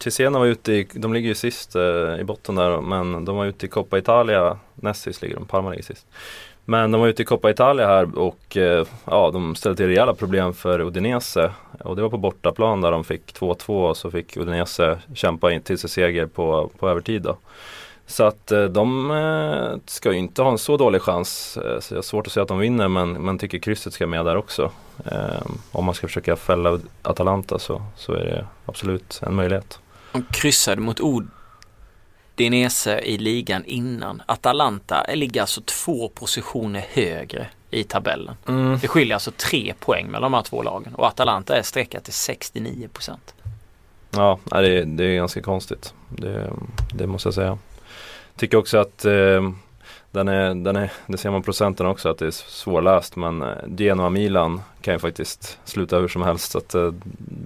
Cesena 0.00 0.38
var 0.38 0.46
ute 0.46 0.72
i, 0.72 0.86
de 0.92 1.12
ligger 1.14 1.28
ju 1.28 1.34
sist 1.34 1.76
eh, 1.76 2.20
i 2.20 2.24
botten 2.24 2.54
där 2.54 2.80
men 2.80 3.24
de 3.24 3.36
var 3.36 3.44
ute 3.46 3.66
i 3.66 3.68
Coppa 3.68 3.98
Italia, 3.98 4.58
näst 4.74 5.02
sist 5.02 5.22
ligger 5.22 5.34
de, 5.34 5.44
Parma 5.44 5.70
ligger 5.70 5.82
sist. 5.82 6.06
Men 6.64 6.90
de 6.90 7.00
var 7.00 7.08
ute 7.08 7.22
i 7.22 7.24
Coppa 7.24 7.50
Italia 7.50 7.86
här 7.86 8.18
och 8.18 8.56
eh, 8.56 8.86
ja, 9.04 9.30
de 9.30 9.54
ställde 9.54 9.76
till 9.76 9.86
rejäla 9.86 10.14
problem 10.14 10.54
för 10.54 10.80
Udinese. 10.80 11.52
Och 11.80 11.96
det 11.96 12.02
var 12.02 12.08
på 12.08 12.18
bortaplan 12.18 12.80
där 12.80 12.90
de 12.90 13.04
fick 13.04 13.34
2-2 13.34 13.88
och 13.88 13.96
så 13.96 14.10
fick 14.10 14.36
Udinese 14.36 14.98
kämpa 15.14 15.52
in 15.52 15.62
till 15.62 15.78
sig 15.78 15.90
seger 15.90 16.26
på, 16.26 16.70
på 16.78 16.88
övertid 16.88 17.22
då. 17.22 17.36
Så 18.10 18.24
att 18.24 18.52
eh, 18.52 18.64
de 18.64 19.10
eh, 19.10 19.78
ska 19.86 20.12
ju 20.12 20.18
inte 20.18 20.42
ha 20.42 20.50
en 20.50 20.58
så 20.58 20.76
dålig 20.76 21.02
chans. 21.02 21.56
Eh, 21.56 21.80
Så 21.80 21.94
jag 21.94 21.98
har 21.98 22.02
svårt 22.02 22.26
att 22.26 22.32
säga 22.32 22.42
att 22.42 22.48
de 22.48 22.58
vinner 22.58 22.88
men, 22.88 23.12
men 23.12 23.38
tycker 23.38 23.58
krysset 23.58 23.92
ska 23.92 24.06
med 24.06 24.24
där 24.24 24.36
också. 24.36 24.70
Om 25.72 25.84
man 25.84 25.94
ska 25.94 26.06
försöka 26.06 26.36
fälla 26.36 26.80
Atalanta 27.02 27.58
så, 27.58 27.82
så 27.96 28.12
är 28.12 28.24
det 28.24 28.46
absolut 28.66 29.20
en 29.22 29.34
möjlighet. 29.34 29.78
De 30.12 30.24
kryssade 30.32 30.80
mot 30.80 31.00
Udinese 32.36 32.98
i 33.00 33.18
ligan 33.18 33.64
innan. 33.64 34.22
Atalanta 34.26 35.06
ligger 35.14 35.40
alltså 35.40 35.60
två 35.64 36.08
positioner 36.08 36.84
högre 36.92 37.46
i 37.70 37.84
tabellen. 37.84 38.34
Mm. 38.48 38.78
Det 38.78 38.88
skiljer 38.88 39.14
alltså 39.14 39.30
tre 39.36 39.74
poäng 39.80 40.06
mellan 40.06 40.32
de 40.32 40.36
här 40.36 40.42
två 40.42 40.62
lagen 40.62 40.94
och 40.94 41.06
Atalanta 41.06 41.56
är 41.56 41.62
streckat 41.62 42.04
till 42.04 42.12
69 42.12 42.88
procent. 42.92 43.34
Ja, 44.10 44.38
det, 44.50 44.56
är- 44.78 44.84
det 44.84 45.04
är 45.04 45.16
ganska 45.16 45.42
konstigt. 45.42 45.94
Det, 46.08 46.50
det 46.94 47.06
måste 47.06 47.26
jag 47.26 47.34
säga. 47.34 47.58
Tycker 48.38 48.58
också 48.58 48.78
att 48.78 49.04
eh, 49.04 49.50
den 50.10 50.28
är, 50.28 50.54
den 50.54 50.76
är, 50.76 50.92
det 51.06 51.18
ser 51.18 51.30
man 51.30 51.42
procenten 51.42 51.86
också 51.86 52.08
att 52.08 52.18
det 52.18 52.26
är 52.26 52.30
svårläst 52.30 53.16
men 53.16 53.42
eh, 53.42 53.48
Genoa-Milan 53.76 54.60
kan 54.80 54.94
ju 54.94 54.98
faktiskt 54.98 55.58
sluta 55.64 55.98
hur 55.98 56.08
som 56.08 56.22
helst. 56.22 56.50
Så 56.50 56.58
att, 56.58 56.74
eh, 56.74 56.92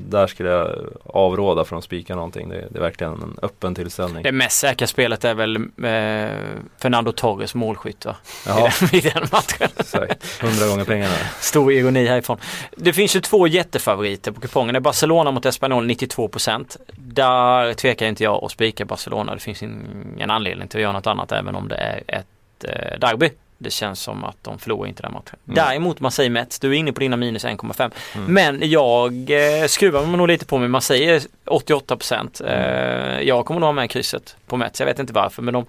där 0.09 0.27
skulle 0.27 0.49
jag 0.49 0.71
avråda 1.05 1.65
från 1.65 1.79
att 1.79 1.85
spika 1.85 2.15
någonting. 2.15 2.49
Det, 2.49 2.67
det 2.71 2.79
är 2.79 2.83
verkligen 2.83 3.13
en 3.13 3.37
öppen 3.43 3.75
tillställning. 3.75 4.23
Det 4.23 4.33
mest 4.33 4.59
säkra 4.59 4.87
spelet 4.87 5.25
är 5.25 5.35
väl 5.35 5.57
eh, 5.57 6.37
Fernando 6.79 7.13
Torres 7.13 7.55
målskytt 7.55 8.05
va? 8.07 8.17
Jaha, 8.47 8.69
I, 8.69 8.87
den, 8.87 8.99
I 8.99 9.01
den 9.01 9.23
matchen. 9.33 9.69
exakt. 9.79 10.43
Hundra 10.43 10.67
gånger 10.67 10.85
pengarna. 10.85 11.15
Stor 11.41 11.73
ironi 11.73 12.07
härifrån. 12.07 12.39
Det 12.77 12.93
finns 12.93 13.17
ju 13.17 13.21
två 13.21 13.47
jättefavoriter 13.47 14.33
på 14.33 14.41
kupongen. 14.41 14.73
Det 14.73 14.79
är 14.79 14.81
Barcelona 14.81 15.31
mot 15.31 15.47
Espanyol 15.47 15.91
92%. 15.91 16.77
Där 16.97 17.75
tvekar 17.75 18.07
inte 18.07 18.25
jag 18.25 18.45
att 18.45 18.51
spika 18.51 18.85
Barcelona. 18.85 19.35
Det 19.35 19.41
finns 19.41 19.63
ingen 19.63 20.31
anledning 20.31 20.69
till 20.69 20.79
att 20.79 20.83
göra 20.83 20.93
något 20.93 21.07
annat 21.07 21.33
även 21.33 21.55
om 21.55 21.69
det 21.69 21.77
är 21.77 22.03
ett 22.07 22.27
eh, 22.65 22.99
derby. 22.99 23.31
Det 23.59 23.71
känns 23.71 24.01
som 24.01 24.25
att 24.25 24.37
de 24.43 24.59
förlorar 24.59 24.89
inte 24.89 25.03
den 25.03 25.13
matchen. 25.13 25.39
Mm. 25.47 25.55
Däremot 25.55 26.01
Marseille 26.01 26.31
Mets, 26.31 26.59
du 26.59 26.69
är 26.69 26.75
inne 26.75 26.93
på 26.93 27.01
dina 27.01 27.17
minus 27.17 27.45
1,5. 27.45 27.91
Mm. 28.15 28.35
Men 28.35 28.71
jag 28.71 29.13
eh, 29.31 29.67
skruvar 29.67 30.07
mig 30.07 30.17
nog 30.17 30.29
lite 30.29 30.45
på 30.47 30.59
mig. 30.59 30.69
Marseille 30.69 31.15
är 31.15 31.23
88%. 31.45 32.47
Eh, 32.47 33.21
jag 33.21 33.47
kommer 33.47 33.61
nog 33.61 33.67
ha 33.67 33.73
med 33.73 33.91
krysset 33.91 34.37
på 34.47 34.57
Mets. 34.57 34.81
Jag 34.81 34.87
vet 34.87 34.99
inte 34.99 35.13
varför 35.13 35.43
men 35.43 35.55
de, 35.55 35.67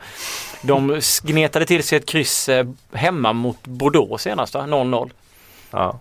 de 0.62 1.02
gnetade 1.24 1.66
till 1.66 1.84
sig 1.84 1.98
ett 1.98 2.06
kryss 2.06 2.50
eh, 2.50 2.66
hemma 2.94 3.34
mot 3.34 3.68
Bordeaux 3.68 4.24
senast 4.24 4.54
va? 4.54 4.62
0-0. 4.68 5.10
Ja. 5.72 6.00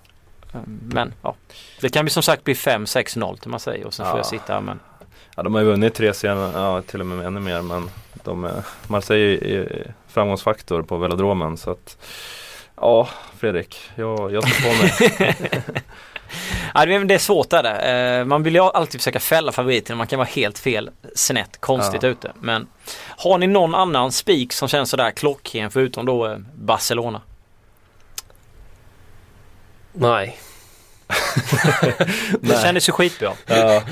Men 0.83 1.15
ja, 1.23 1.35
det 1.81 1.89
kan 1.89 2.07
ju 2.07 2.11
som 2.11 2.23
sagt 2.23 2.45
bli 2.45 2.55
5-6-0 2.55 3.37
till 3.41 3.51
Marseille 3.51 3.85
och 3.85 3.95
sen 3.95 4.07
får 4.07 4.15
Ja. 4.15 4.19
jag 4.19 4.27
sitta 4.27 4.61
men 4.61 4.81
ja, 5.37 5.43
de 5.43 5.55
har 5.55 5.61
ju 5.61 5.67
vunnit 5.67 5.95
tre 5.95 6.15
senare, 6.15 6.53
ja 6.55 6.83
till 6.83 7.01
och 7.01 7.07
med 7.07 7.27
ännu 7.27 7.41
mer 7.41 7.63
men 7.63 7.91
de, 8.25 8.45
är- 8.45 8.63
Marseille 8.87 9.55
är 9.59 9.95
framgångsfaktor 10.09 10.83
på 10.83 10.97
velodromen 10.97 11.57
så 11.57 11.71
att 11.71 11.97
Ja 12.77 13.09
Fredrik, 13.39 13.77
jag, 13.95 14.33
jag 14.33 14.43
tar 14.43 14.51
på 14.51 14.83
mig. 14.83 15.35
ja, 16.75 16.87
det 17.05 17.15
är- 17.15 17.19
svårt 17.19 17.51
där. 17.51 18.19
Eh, 18.21 18.25
Man 18.25 18.43
vill 18.43 18.55
ju 18.55 18.61
alltid 18.61 19.01
försöka 19.01 19.21
fälla 19.21 19.53
favoriten. 19.53 19.97
Man 19.99 20.07
kan 20.07 20.19
vara 20.19 20.29
helt 20.29 20.59
fel, 20.59 20.91
snett, 21.15 21.61
konstigt 21.61 22.03
Ja. 22.03 22.09
ute. 22.09 22.33
Men 22.41 22.67
har 23.09 23.39
ni 23.39 23.47
någon 23.47 23.75
annan 23.75 24.13
spik 24.13 24.53
som 24.53 24.69
känns 24.69 24.91
sådär 24.91 25.11
klockren 25.11 25.71
förutom 25.71 26.07
då 26.07 26.27
eh, 26.27 26.37
Barcelona? 26.55 27.21
Nej, 29.93 30.39
Det 32.41 32.63
kändes 32.63 32.89
ju 32.89 32.93
skitbra. 32.93 33.33
Ja. 33.47 33.55
Nej. 33.57 33.83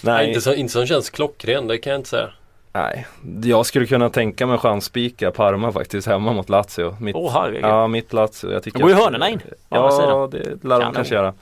Nej, 0.00 0.28
Inte, 0.28 0.40
så, 0.40 0.54
inte 0.54 0.72
som 0.72 0.86
känns 0.86 1.10
klockren, 1.10 1.66
det 1.66 1.78
kan 1.78 1.90
jag 1.90 2.00
inte 2.00 2.10
säga. 2.10 2.30
Nej, 2.72 3.06
jag 3.44 3.66
skulle 3.66 3.86
kunna 3.86 4.10
tänka 4.10 4.46
mig 4.46 4.58
chansspika 4.58 5.30
Parma 5.30 5.72
faktiskt 5.72 6.06
hemma 6.06 6.32
mot 6.32 6.48
Lazio. 6.48 6.96
Mitt, 7.00 7.16
Åh 7.16 7.32
herregud. 7.32 7.64
ja, 7.64 7.86
mitt 7.86 8.12
Lazio. 8.12 8.52
Jag 8.52 8.62
tycker 8.62 8.80
går 8.80 8.90
ju 8.90 8.96
hörnorna 8.96 9.28
in, 9.28 9.40
Ja, 9.68 10.28
det 10.32 10.64
lär 10.64 10.80
de 10.80 10.92
kanske 10.94 11.14
göra. 11.14 11.34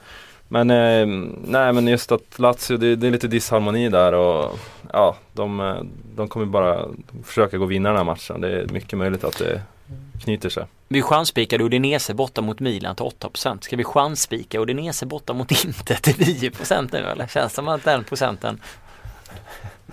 Men 0.47 0.69
eh, 0.69 1.05
nej 1.45 1.73
men 1.73 1.87
just 1.87 2.11
att 2.11 2.39
Lazio, 2.39 2.77
det, 2.77 2.95
det 2.95 3.07
är 3.07 3.11
lite 3.11 3.27
disharmoni 3.27 3.89
där 3.89 4.13
och 4.13 4.59
ja, 4.93 5.15
de, 5.33 5.75
de 6.15 6.27
kommer 6.27 6.45
bara 6.45 6.85
försöka 7.23 7.57
gå 7.57 7.63
och 7.63 7.71
vinna 7.71 7.89
den 7.89 7.97
här 7.97 8.05
matchen. 8.05 8.41
Det 8.41 8.61
är 8.61 8.67
mycket 8.67 8.99
möjligt 8.99 9.23
att 9.23 9.37
det 9.37 9.61
knyter 10.23 10.49
sig. 10.49 10.65
Vi 10.87 11.01
chansspikade 11.01 11.63
Udinese 11.63 12.13
borta 12.13 12.41
mot 12.41 12.59
Milan 12.59 12.95
till 12.95 13.05
8%. 13.05 13.61
Ska 13.61 13.75
vi 13.75 13.83
chansspika 13.83 14.59
Udinese 14.59 15.05
borta 15.05 15.33
mot 15.33 15.65
Inter 15.65 15.95
till 15.95 16.13
9% 16.15 16.89
nu 16.91 16.99
eller? 16.99 17.27
Känns 17.27 17.51
det 17.51 17.55
som 17.55 17.67
att 17.67 17.83
den 17.83 18.03
procenten 18.03 18.59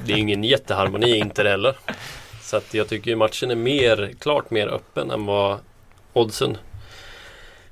Det 0.04 0.12
är 0.12 0.16
ju 0.16 0.22
ingen 0.22 0.44
jätteharmoni 0.44 1.18
inte 1.18 1.48
heller. 1.48 1.76
Så 2.42 2.56
att 2.56 2.74
jag 2.74 2.88
tycker 2.88 3.16
matchen 3.16 3.50
är 3.50 3.54
mer, 3.54 4.12
klart 4.20 4.50
mer 4.50 4.66
öppen 4.66 5.10
än 5.10 5.26
vad 5.26 5.58
oddsen 6.12 6.56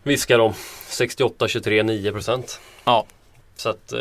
viskar 0.02 0.38
om. 0.38 0.52
68-23, 0.52 2.12
9%. 2.12 2.58
Ja. 2.84 3.06
Så 3.56 3.68
att 3.68 3.92
eh, 3.92 4.00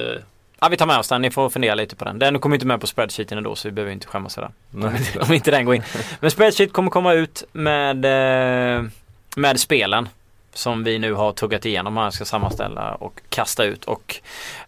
Ja 0.60 0.70
vi 0.70 0.78
tar 0.78 0.86
med 0.86 1.00
oss 1.00 1.08
den, 1.08 1.22
ni 1.22 1.32
får 1.32 1.50
fundera 1.50 1.76
lite 1.76 1.96
på 1.96 2.06
den. 2.06 2.20
Den 2.20 2.40
kommer 2.40 2.56
inte 2.56 2.66
med 2.66 2.82
på 2.82 2.88
spreadsheeten 2.88 3.38
ändå 3.38 3.56
så 3.56 3.68
vi 3.68 3.72
behöver 3.72 3.94
inte 3.94 4.08
skämmas 4.08 4.36
för 4.36 4.42
den. 4.42 4.94
Om 5.22 5.34
inte 5.34 5.52
den 5.52 5.66
går 5.66 5.76
in. 5.76 5.84
Men 6.20 6.32
spreadsheet 6.32 6.74
kommer 6.74 6.90
komma 6.90 7.14
ut 7.14 7.44
med, 7.52 8.06
eh, 8.06 8.84
med 9.36 9.60
spelen. 9.60 10.10
Som 10.54 10.84
vi 10.84 11.00
nu 11.00 11.14
har 11.14 11.32
tuggat 11.32 11.66
igenom 11.66 11.98
här, 11.98 12.10
ska 12.10 12.26
sammanställa 12.26 12.96
och 12.96 13.22
kasta 13.30 13.64
ut. 13.64 13.86
Och 13.86 14.16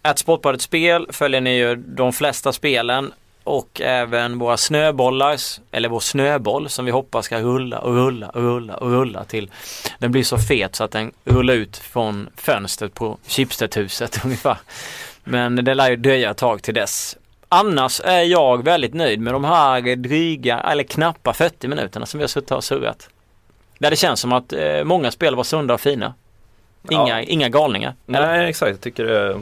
att 0.02 0.20
Sportbladet 0.20 0.62
Spel 0.62 1.08
följer 1.12 1.42
ni 1.42 1.58
ju 1.58 1.76
de 1.76 2.14
flesta 2.14 2.54
spelen 2.54 3.14
och 3.48 3.82
även 3.82 4.40
våra 4.40 4.58
snöbollar, 4.58 5.38
eller 5.72 5.90
vår 5.90 6.00
snöboll 6.00 6.70
som 6.70 6.86
vi 6.86 6.92
hoppas 6.92 7.26
ska 7.26 7.40
rulla 7.40 7.80
och 7.80 7.94
rulla 7.96 8.30
och 8.30 8.42
rulla 8.42 8.78
och 8.78 8.92
rulla 8.92 9.24
till 9.24 9.52
den 10.00 10.12
blir 10.12 10.24
så 10.24 10.38
fet 10.38 10.76
så 10.76 10.84
att 10.84 10.92
den 10.92 11.12
rullar 11.26 11.54
ut 11.54 11.78
från 11.78 12.30
fönstret 12.36 12.94
på 12.94 13.18
Schibstedhuset 13.28 14.20
ungefär. 14.26 14.58
Men 15.24 15.56
det 15.56 15.74
lär 15.74 15.90
ju 15.90 15.96
dröja 15.96 16.32
ett 16.32 16.38
tag 16.38 16.62
till 16.62 16.74
dess. 16.74 17.18
Annars 17.50 18.02
är 18.04 18.22
jag 18.22 18.64
väldigt 18.64 18.94
nöjd 18.94 19.20
med 19.20 19.34
de 19.34 19.44
här 19.44 19.96
dryga, 19.96 20.60
eller 20.60 20.84
knappa 20.84 21.34
40 21.34 21.68
minuterna 21.68 22.06
som 22.06 22.18
vi 22.18 22.24
har 22.24 22.28
suttit 22.28 22.52
och 22.52 22.64
surrat. 22.64 23.10
Där 23.80 23.90
det 23.90 23.96
känns 23.96 24.20
som 24.20 24.34
att 24.34 24.54
eh, 24.54 24.84
många 24.84 25.12
spel 25.12 25.36
var 25.36 25.44
sunda 25.44 25.74
och 25.74 25.82
fina. 25.82 26.14
Inga, 26.90 27.08
Ja. 27.08 27.22
inga 27.22 27.50
galningar. 27.50 27.96
eller? 28.08 28.28
Nej 28.28 28.50
exakt, 28.50 28.72
jag 28.72 28.82
tycker 28.82 29.04
det, 29.04 29.42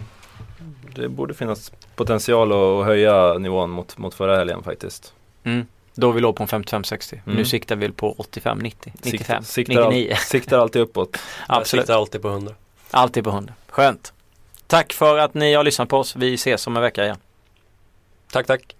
det 0.95 1.09
borde 1.09 1.33
finnas 1.33 1.71
potential 1.95 2.51
att 2.51 2.85
höja 2.85 3.33
nivån 3.33 3.69
mot, 3.69 3.97
mot 3.97 4.13
förra 4.13 4.37
helgen 4.37 4.63
faktiskt. 4.63 5.13
Mm. 5.43 5.65
Då 5.95 6.11
vi 6.11 6.21
låg 6.21 6.35
på 6.35 6.43
en 6.43 6.49
55-60. 6.49 7.13
Mm. 7.25 7.37
Nu 7.37 7.45
siktar 7.45 7.75
vi 7.75 7.91
på 7.91 8.13
85-90, 8.13 8.73
95, 9.03 9.43
Sikt- 9.43 9.47
siktar, 9.51 9.73
99. 9.89 10.11
all, 10.11 10.17
siktar 10.17 10.59
alltid 10.59 10.81
uppåt. 10.81 11.17
jag 11.47 11.57
Absolut. 11.57 11.83
siktar 11.83 11.95
alltid 11.99 12.21
på 12.21 12.27
100. 12.27 12.53
Alltid 12.91 13.23
på 13.23 13.29
100. 13.29 13.53
Skönt. 13.67 14.13
Tack 14.67 14.93
för 14.93 15.17
att 15.17 15.33
ni 15.33 15.53
har 15.53 15.63
lyssnat 15.63 15.89
på 15.89 15.97
oss. 15.97 16.15
Vi 16.15 16.33
ses 16.33 16.67
om 16.67 16.75
en 16.75 16.81
vecka 16.81 17.03
igen. 17.03 17.17
Tack, 18.31 18.47
tack. 18.47 18.75